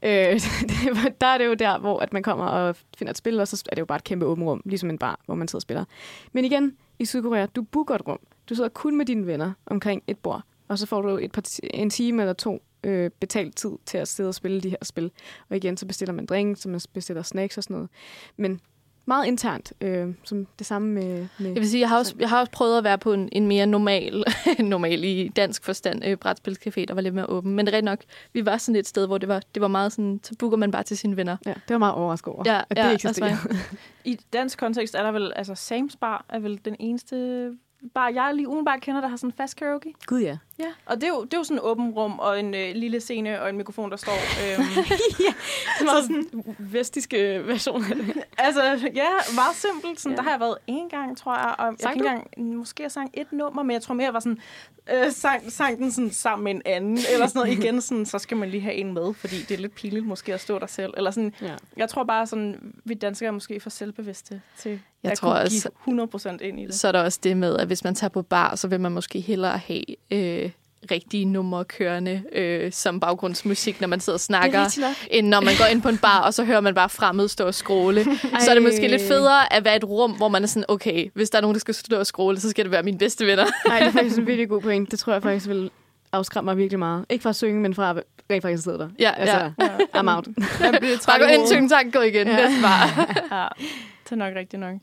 Øh, 0.02 0.40
det, 0.70 0.90
var- 0.92 1.12
der 1.20 1.26
er 1.26 1.38
det 1.38 1.46
jo 1.46 1.54
der, 1.54 1.78
hvor 1.78 1.98
at 2.00 2.12
man 2.12 2.22
kommer 2.22 2.44
og 2.44 2.76
finder 2.98 3.10
et 3.10 3.16
spil, 3.18 3.40
og 3.40 3.48
så 3.48 3.62
er 3.68 3.74
det 3.74 3.80
jo 3.80 3.86
bare 3.86 3.96
et 3.96 4.04
kæmpe 4.04 4.26
åbent 4.26 4.46
rum, 4.46 4.62
ligesom 4.64 4.90
en 4.90 4.98
bar, 4.98 5.20
hvor 5.26 5.34
man 5.34 5.48
sidder 5.48 5.58
og 5.58 5.62
spiller. 5.62 5.84
Men 6.32 6.44
igen, 6.44 6.76
i 6.98 7.04
Sydkorea, 7.04 7.46
du 7.46 7.62
booker 7.62 7.94
et 7.94 8.06
rum. 8.08 8.18
Du 8.48 8.54
sidder 8.54 8.68
kun 8.68 8.96
med 8.96 9.06
dine 9.06 9.26
venner 9.26 9.52
omkring 9.66 10.02
et 10.06 10.18
bord, 10.18 10.42
og 10.68 10.78
så 10.78 10.86
får 10.86 11.02
du 11.02 11.08
et 11.16 11.32
par, 11.32 11.42
en 11.74 11.90
time 11.90 12.22
eller 12.22 12.32
to 12.32 12.62
øh, 12.84 13.10
betalt 13.20 13.56
tid 13.56 13.70
til 13.86 13.98
at 13.98 14.08
sidde 14.08 14.28
og 14.28 14.34
spille 14.34 14.60
de 14.60 14.68
her 14.70 14.76
spil. 14.82 15.10
Og 15.48 15.56
igen, 15.56 15.76
så 15.76 15.86
bestiller 15.86 16.12
man 16.12 16.26
drink, 16.26 16.56
så 16.60 16.68
man 16.68 16.80
bestiller 16.92 17.22
snacks 17.22 17.56
og 17.58 17.62
sådan 17.64 17.74
noget. 17.74 17.88
Men 18.36 18.60
meget 19.06 19.26
internt, 19.26 19.72
øh, 19.80 20.14
som 20.24 20.46
det 20.58 20.66
samme 20.66 20.88
med... 20.88 21.28
med 21.38 21.46
Jeg 21.46 21.56
vil 21.56 21.70
sige, 21.70 21.80
jeg 21.80 21.88
har 21.88 21.98
også, 21.98 22.14
jeg 22.18 22.28
har 22.28 22.40
også 22.40 22.52
prøvet 22.52 22.78
at 22.78 22.84
være 22.84 22.98
på 22.98 23.12
en, 23.12 23.28
en 23.32 23.46
mere 23.46 23.66
normal, 23.66 24.24
normal 24.58 25.04
i 25.04 25.28
dansk 25.28 25.64
forstand, 25.64 26.04
øh, 26.04 26.16
brætspilscafé, 26.24 26.84
der 26.84 26.94
var 26.94 27.00
lidt 27.00 27.14
mere 27.14 27.26
åben. 27.26 27.54
Men 27.54 27.66
det 27.66 27.74
er 27.74 27.80
nok, 27.80 28.00
vi 28.32 28.46
var 28.46 28.56
sådan 28.56 28.76
et 28.76 28.86
sted, 28.86 29.06
hvor 29.06 29.18
det 29.18 29.28
var, 29.28 29.42
det 29.54 29.60
var 29.60 29.68
meget 29.68 29.92
sådan, 29.92 30.20
så 30.22 30.34
booker 30.38 30.56
man 30.56 30.70
bare 30.70 30.82
til 30.82 30.98
sine 30.98 31.16
venner. 31.16 31.36
Ja, 31.46 31.50
det 31.50 31.70
var 31.74 31.78
meget 31.78 31.94
overrasket 31.94 32.32
over, 32.32 32.42
Ja, 32.46 32.60
at 32.70 32.78
ja, 32.78 32.84
det 32.84 32.94
også 32.94 33.08
eksisterer. 33.08 33.36
I 34.04 34.18
dansk 34.32 34.58
kontekst 34.58 34.94
er 34.94 35.02
der 35.02 35.12
vel, 35.12 35.32
altså 35.36 35.52
Sam's 35.52 35.96
Bar 36.00 36.24
er 36.28 36.38
vel 36.38 36.60
den 36.64 36.76
eneste 36.78 37.50
bar, 37.94 38.08
jeg 38.08 38.32
lige 38.34 38.48
umiddelbart 38.48 38.80
kender, 38.80 39.00
der 39.00 39.08
har 39.08 39.16
sådan 39.16 39.32
fast 39.32 39.56
karaoke. 39.56 39.94
Gud 40.06 40.20
ja. 40.20 40.38
Ja, 40.60 40.72
og 40.86 40.96
det 40.96 41.04
er 41.04 41.08
jo, 41.08 41.24
det 41.24 41.34
er 41.34 41.38
jo 41.38 41.44
sådan 41.44 41.56
en 41.56 41.60
åben 41.64 41.90
rum 41.90 42.18
og 42.18 42.40
en 42.40 42.54
øh, 42.54 42.74
lille 42.74 43.00
scene 43.00 43.42
og 43.42 43.50
en 43.50 43.56
mikrofon, 43.56 43.90
der 43.90 43.96
står. 43.96 44.12
Øhm, 44.44 44.62
Det 45.78 45.86
var 45.86 46.02
sådan 46.02 46.16
en 46.34 46.56
vestiske 46.58 47.46
version 47.46 47.84
af 47.84 47.96
det. 47.96 48.22
altså, 48.38 48.62
ja, 48.94 49.06
meget 49.34 49.56
simpelt. 49.56 50.00
Sådan, 50.00 50.12
Ja. 50.12 50.16
Der 50.16 50.22
har 50.22 50.30
jeg 50.30 50.40
været 50.40 50.56
en 50.66 50.88
gang, 50.88 51.16
tror 51.16 51.36
jeg. 51.36 51.54
Og 51.58 51.64
jeg 51.66 51.74
Sang 51.80 51.92
kan 51.94 52.04
ikke 52.04 52.14
du? 52.16 52.22
engang, 52.38 52.58
måske 52.58 52.82
jeg 52.82 52.92
sang 52.92 53.10
et 53.14 53.32
nummer, 53.32 53.62
men 53.62 53.70
jeg 53.74 53.82
tror 53.82 53.94
mere, 53.94 54.04
jeg 54.04 54.14
var 54.14 54.20
sådan, 54.20 54.38
øh, 54.92 55.12
sang, 55.12 55.52
sang 55.52 55.78
den 55.78 55.92
sådan 55.92 56.10
sammen 56.10 56.44
med 56.44 56.54
en 56.54 56.62
anden, 56.64 56.98
eller 57.12 57.26
sådan 57.26 57.40
noget 57.40 57.58
igen, 57.58 57.80
sådan, 57.80 58.06
så 58.06 58.18
skal 58.18 58.36
man 58.36 58.48
lige 58.50 58.60
have 58.60 58.74
en 58.74 58.92
med, 58.94 59.14
fordi 59.14 59.36
det 59.42 59.50
er 59.50 59.58
lidt 59.58 59.74
pinligt 59.74 60.06
måske 60.06 60.34
at 60.34 60.40
stå 60.40 60.58
der 60.58 60.66
selv. 60.66 60.94
Eller 60.96 61.10
sådan, 61.10 61.34
Ja. 61.42 61.54
jeg 61.76 61.88
tror 61.88 62.04
bare 62.04 62.26
sådan, 62.26 62.74
vi 62.84 62.94
danskere 62.94 63.26
er 63.28 63.32
måske 63.32 63.60
for 63.60 63.70
selvbevidste 63.70 64.40
til 64.58 64.80
Jeg 65.02 65.12
at 65.12 65.18
tror 65.18 65.28
kunne 65.30 65.40
også- 65.40 65.70
give 65.84 66.06
100% 66.34 66.40
ind 66.40 66.60
i 66.60 66.66
det. 66.66 66.74
Så 66.74 66.88
er 66.88 66.92
der 66.92 67.02
også 67.02 67.18
det 67.22 67.36
med, 67.36 67.56
at 67.56 67.66
hvis 67.66 67.84
man 67.84 67.94
tager 67.94 68.08
på 68.08 68.22
bar, 68.22 68.54
så 68.56 68.68
vil 68.68 68.80
man 68.80 68.92
måske 68.92 69.20
hellere 69.20 69.58
have 69.58 69.84
øh, 70.10 70.49
rigtige 70.90 71.24
numre 71.24 71.64
kørende 71.64 72.22
øh, 72.32 72.72
som 72.72 73.00
baggrundsmusik, 73.00 73.80
når 73.80 73.88
man 73.88 74.00
sidder 74.00 74.16
og 74.16 74.20
snakker, 74.20 74.78
end 75.10 75.28
når 75.28 75.40
man 75.40 75.54
går 75.58 75.64
ind 75.64 75.82
på 75.82 75.88
en 75.88 75.98
bar, 75.98 76.20
og 76.20 76.34
så 76.34 76.44
hører 76.44 76.60
man 76.60 76.74
bare 76.74 76.88
fremmed 76.88 77.28
stå 77.28 77.46
og 77.46 77.54
scrolle. 77.54 78.04
så 78.40 78.50
er 78.50 78.54
det 78.54 78.62
måske 78.62 78.88
lidt 78.88 79.02
federe 79.02 79.52
at 79.52 79.64
være 79.64 79.76
et 79.76 79.84
rum, 79.84 80.10
hvor 80.12 80.28
man 80.28 80.42
er 80.42 80.46
sådan, 80.46 80.64
okay, 80.68 81.10
hvis 81.14 81.30
der 81.30 81.38
er 81.38 81.42
nogen, 81.42 81.54
der 81.54 81.60
skal 81.60 81.74
stå 81.74 81.96
og 81.98 82.06
scrolle, 82.06 82.40
så 82.40 82.50
skal 82.50 82.64
det 82.64 82.72
være 82.72 82.82
mine 82.82 82.98
bedste 82.98 83.26
venner. 83.26 83.44
Nej, 83.68 83.78
det 83.78 83.88
er 83.88 83.92
faktisk 83.92 84.18
en 84.18 84.26
virkelig 84.32 84.48
god 84.48 84.60
point. 84.60 84.90
Det 84.90 84.98
tror 84.98 85.12
jeg 85.12 85.22
faktisk 85.22 85.48
vil 85.48 85.70
afskræmme 86.12 86.46
mig 86.50 86.56
virkelig 86.56 86.78
meget. 86.78 87.04
Ikke 87.10 87.22
fra 87.22 87.30
at 87.30 87.36
synge, 87.36 87.60
men 87.60 87.74
fra 87.74 87.90
at 87.90 88.02
rent 88.30 88.42
faktisk 88.42 88.64
sidde 88.64 88.78
der. 88.78 88.88
Ja, 88.98 89.10
Altså, 89.16 89.36
ja. 89.36 89.66
I'm 90.00 90.16
out. 90.16 90.28
Bare 91.06 91.18
gå 91.18 91.24
ind, 91.24 91.46
synge 91.48 91.68
tak, 91.68 91.86
gå 91.92 92.00
igen. 92.00 92.26
Ja. 92.26 92.36
Næste 92.36 92.62
bar. 92.62 93.06
Ja. 93.42 93.46
Det 94.04 94.12
er 94.12 94.16
nok 94.16 94.34
rigtigt 94.36 94.60
nok. 94.60 94.74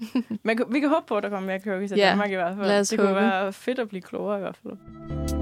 Men 0.44 0.60
vi 0.70 0.80
kan 0.80 0.90
håbe 0.90 1.06
på, 1.08 1.16
at 1.18 1.24
der 1.24 1.30
kommer 1.30 1.48
mere 1.48 1.60
karaoke 1.60 1.88
til 1.88 1.98
Ja, 1.98 2.06
Danmark 2.10 2.32
i 2.32 2.36
hvert 2.36 2.56
fald. 2.58 2.68
lad 2.68 2.80
os 2.80 2.88
det 2.90 3.00
kunne 3.00 3.16
være 3.16 3.54
fedt 3.54 3.80
at 3.80 3.90
blive 3.90 4.02
klogere 4.02 4.38
i 4.38 4.42
hvert 4.42 4.58
fald. 4.64 5.37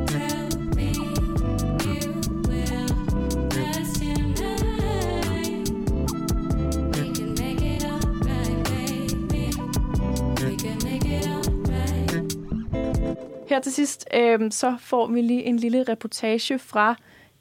Her 13.50 13.60
til 13.60 13.74
sidst, 13.74 14.08
øh, 14.14 14.52
så 14.52 14.76
får 14.80 15.08
vi 15.08 15.22
lige 15.22 15.44
en 15.44 15.58
lille 15.58 15.84
reportage 15.84 16.60
fra, 16.60 16.96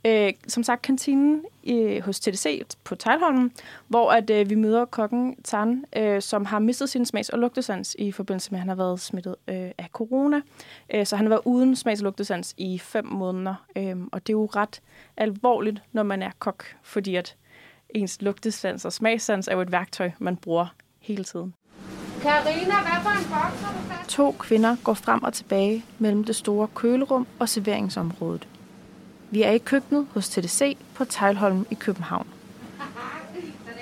øh, 0.06 0.32
som 0.48 0.62
sagt, 0.62 0.82
kantinen 0.82 1.42
i, 1.62 1.98
hos 1.98 2.20
TDC 2.20 2.66
på 2.84 2.94
Tejlholmen, 2.94 3.52
hvor 3.88 4.10
at, 4.12 4.30
øh, 4.30 4.50
vi 4.50 4.54
møder 4.54 4.84
kokken 4.84 5.42
Tan, 5.42 5.84
øh, 5.96 6.22
som 6.22 6.44
har 6.44 6.58
mistet 6.58 6.90
sin 6.90 7.06
smags- 7.06 7.28
og 7.28 7.38
lugtesans 7.38 7.96
i 7.98 8.12
forbindelse 8.12 8.50
med, 8.50 8.58
at 8.58 8.60
han 8.60 8.68
har 8.68 8.76
været 8.76 9.00
smittet 9.00 9.36
øh, 9.48 9.70
af 9.78 9.88
corona. 9.92 10.40
Øh, 10.94 11.06
så 11.06 11.16
han 11.16 11.26
har 11.26 11.28
været 11.28 11.42
uden 11.44 11.76
smags- 11.76 12.00
og 12.00 12.04
lugtesans 12.04 12.54
i 12.56 12.78
fem 12.78 13.06
måneder, 13.06 13.54
øh, 13.76 13.96
og 14.12 14.26
det 14.26 14.32
er 14.32 14.38
jo 14.38 14.46
ret 14.56 14.80
alvorligt, 15.16 15.82
når 15.92 16.02
man 16.02 16.22
er 16.22 16.30
kok, 16.38 16.64
fordi 16.82 17.16
at 17.16 17.36
ens 17.88 18.22
lugtesans 18.22 18.84
og 18.84 18.92
smagssans 18.92 19.48
er 19.48 19.54
jo 19.54 19.60
et 19.60 19.72
værktøj, 19.72 20.10
man 20.18 20.36
bruger 20.36 20.66
hele 21.00 21.24
tiden. 21.24 21.54
Karina, 22.22 22.74
hvad 22.82 23.02
for 23.02 23.10
en 23.10 23.24
boks 23.30 23.62
har 23.62 23.88
du? 23.88 23.93
To 24.08 24.32
kvinder 24.38 24.76
går 24.84 24.94
frem 24.94 25.22
og 25.22 25.32
tilbage 25.32 25.84
mellem 25.98 26.24
det 26.24 26.36
store 26.36 26.68
kølerum 26.74 27.26
og 27.38 27.48
serveringsområdet. 27.48 28.48
Vi 29.30 29.42
er 29.42 29.50
i 29.50 29.58
køkkenet 29.58 30.06
hos 30.10 30.28
TDC 30.28 30.76
på 30.94 31.04
Tejlholm 31.04 31.66
i 31.70 31.74
København. 31.74 32.26
Er 32.78 32.84
der 32.84 33.80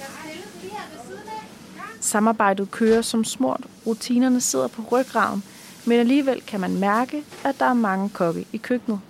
jeg 0.00 0.08
stillede 0.22 0.48
lige 0.62 0.72
her. 0.72 1.84
Samarbejdet 2.00 2.70
kører 2.70 3.02
som 3.02 3.24
smurt, 3.24 3.60
rutinerne 3.86 4.40
sidder 4.40 4.68
på 4.68 4.82
ryggraden, 4.92 5.42
men 5.84 6.00
alligevel 6.00 6.42
kan 6.46 6.60
man 6.60 6.78
mærke, 6.78 7.24
at 7.44 7.58
der 7.58 7.66
er 7.66 7.74
mange 7.74 8.08
kokke 8.08 8.46
i 8.52 8.56
køkkenet. 8.56 9.00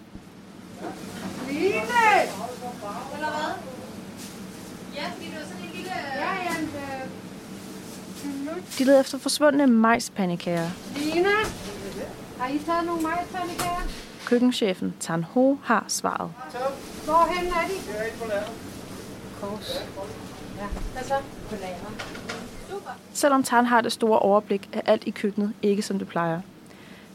Line! 1.51 1.68
Eller 3.14 3.30
hvad? 3.30 3.55
Ja, 4.95 5.05
fordi 5.14 5.26
det 5.26 5.35
var 5.39 5.47
sådan 5.47 5.64
en 5.64 5.70
lille... 5.74 5.91
Ja, 6.14 6.35
ja, 6.45 6.59
en, 6.59 6.64
øh, 6.64 8.54
de 8.79 8.85
leder 8.85 9.01
efter 9.01 9.19
forsvundne 9.19 9.67
majspandekager. 9.67 10.71
Line! 10.97 11.29
Har 12.39 12.49
I 12.49 12.59
taget 12.67 12.87
nogle 12.87 13.03
majspandekager? 13.03 13.89
Køkkenchefen 14.27 14.95
Tan 15.01 15.25
Ho 15.25 15.57
har 15.62 15.85
svaret. 15.89 16.31
Hvorhen 17.05 17.47
er 17.47 17.69
de? 17.69 17.75
Kors. 19.41 19.81
Ja, 20.59 20.67
hvad 20.93 21.03
så? 21.03 21.15
På. 21.51 21.57
Super. 22.71 22.91
Selvom 23.12 23.43
Tan 23.43 23.67
har 23.67 23.81
det 23.81 23.93
store 23.93 24.19
overblik, 24.19 24.69
er 24.73 24.81
alt 24.87 25.05
i 25.07 25.11
køkkenet 25.11 25.53
ikke 25.62 25.83
som 25.83 25.99
det 25.99 26.09
plejer. 26.09 26.41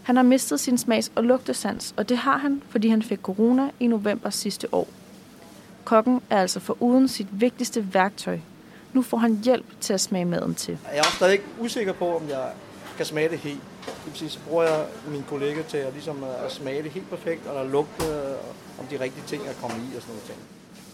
Han 0.03 0.15
har 0.15 0.23
mistet 0.23 0.59
sin 0.59 0.77
smags- 0.77 1.11
og 1.15 1.23
lugtesans, 1.23 1.93
og 1.97 2.09
det 2.09 2.17
har 2.17 2.37
han, 2.37 2.63
fordi 2.69 2.89
han 2.89 3.03
fik 3.03 3.19
corona 3.19 3.69
i 3.79 3.87
november 3.87 4.29
sidste 4.29 4.73
år. 4.73 4.87
Kokken 5.83 6.21
er 6.29 6.41
altså 6.41 6.59
for 6.59 6.77
uden 6.79 7.07
sit 7.07 7.27
vigtigste 7.31 7.93
værktøj. 7.93 8.39
Nu 8.93 9.01
får 9.01 9.17
han 9.17 9.41
hjælp 9.43 9.65
til 9.79 9.93
at 9.93 10.01
smage 10.01 10.25
maden 10.25 10.55
til. 10.55 10.77
Jeg 10.91 10.97
er 10.99 11.15
stadig 11.15 11.39
usikker 11.59 11.93
på, 11.93 12.15
om 12.15 12.29
jeg 12.29 12.51
kan 12.97 13.05
smage 13.05 13.29
det 13.29 13.37
helt. 13.39 13.61
Det 13.85 14.05
vil 14.05 14.15
sige, 14.15 14.29
så 14.29 14.39
bruger 14.47 14.63
jeg 14.63 14.85
min 15.07 15.23
kollega 15.23 15.61
til 15.61 15.77
at, 15.77 15.93
ligesom 15.93 16.23
at 16.23 16.51
smage 16.51 16.83
det 16.83 16.91
helt 16.91 17.09
perfekt, 17.09 17.47
og 17.47 17.55
der 17.55 17.63
lugte, 17.63 18.03
og 18.03 18.55
om 18.79 18.85
de 18.85 18.99
rigtige 18.99 19.23
ting 19.27 19.47
er 19.47 19.53
kommet 19.61 19.77
i 19.77 19.95
og 19.95 20.01
sådan 20.01 20.15
noget 20.15 20.23
ting. 20.23 20.39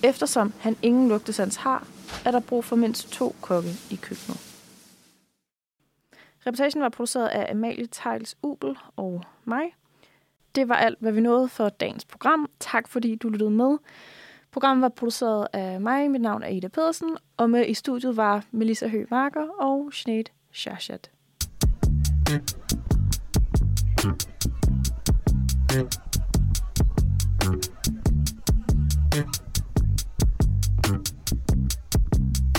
Eftersom 0.04 0.54
han 0.60 0.78
ingen 0.82 1.10
lugtesans 1.10 1.56
har, 1.56 1.88
er 2.26 2.32
der 2.32 2.40
brug 2.40 2.66
for 2.66 2.76
mindst 2.76 3.12
to 3.12 3.36
kokke 3.42 3.70
i 3.90 3.96
køkkenet. 3.96 4.40
Reportagen 6.48 6.82
var 6.82 6.90
produceret 6.90 7.28
af 7.28 7.52
Amalie 7.52 7.88
Tejls 7.92 8.36
Ubel 8.44 8.78
og 8.96 9.24
mig. 9.46 9.64
Det 10.56 10.70
var 10.70 10.76
alt, 10.76 10.98
hvad 11.00 11.12
vi 11.12 11.22
nåede 11.22 11.50
for 11.50 11.70
dagens 11.70 12.06
program. 12.06 12.50
Tak 12.60 12.88
fordi 12.88 13.16
du 13.16 13.30
lyttede 13.30 13.52
med. 13.52 13.78
Programmet 14.56 14.82
var 14.82 14.90
produceret 14.90 15.48
af 15.54 15.82
mig, 15.82 16.12
mit 16.12 16.22
navn 16.22 16.44
er 16.44 16.48
Ida 16.48 16.68
Pedersen, 16.68 17.18
og 17.38 17.50
med 17.50 17.66
i 17.68 17.74
studiet 17.74 18.18
var 18.18 18.44
Melissa 18.52 18.88
Høgh-Marker 18.88 19.62
og 19.62 19.94
Sinead 19.94 20.26
Shashat. 20.54 21.12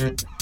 Mm. 0.01 0.36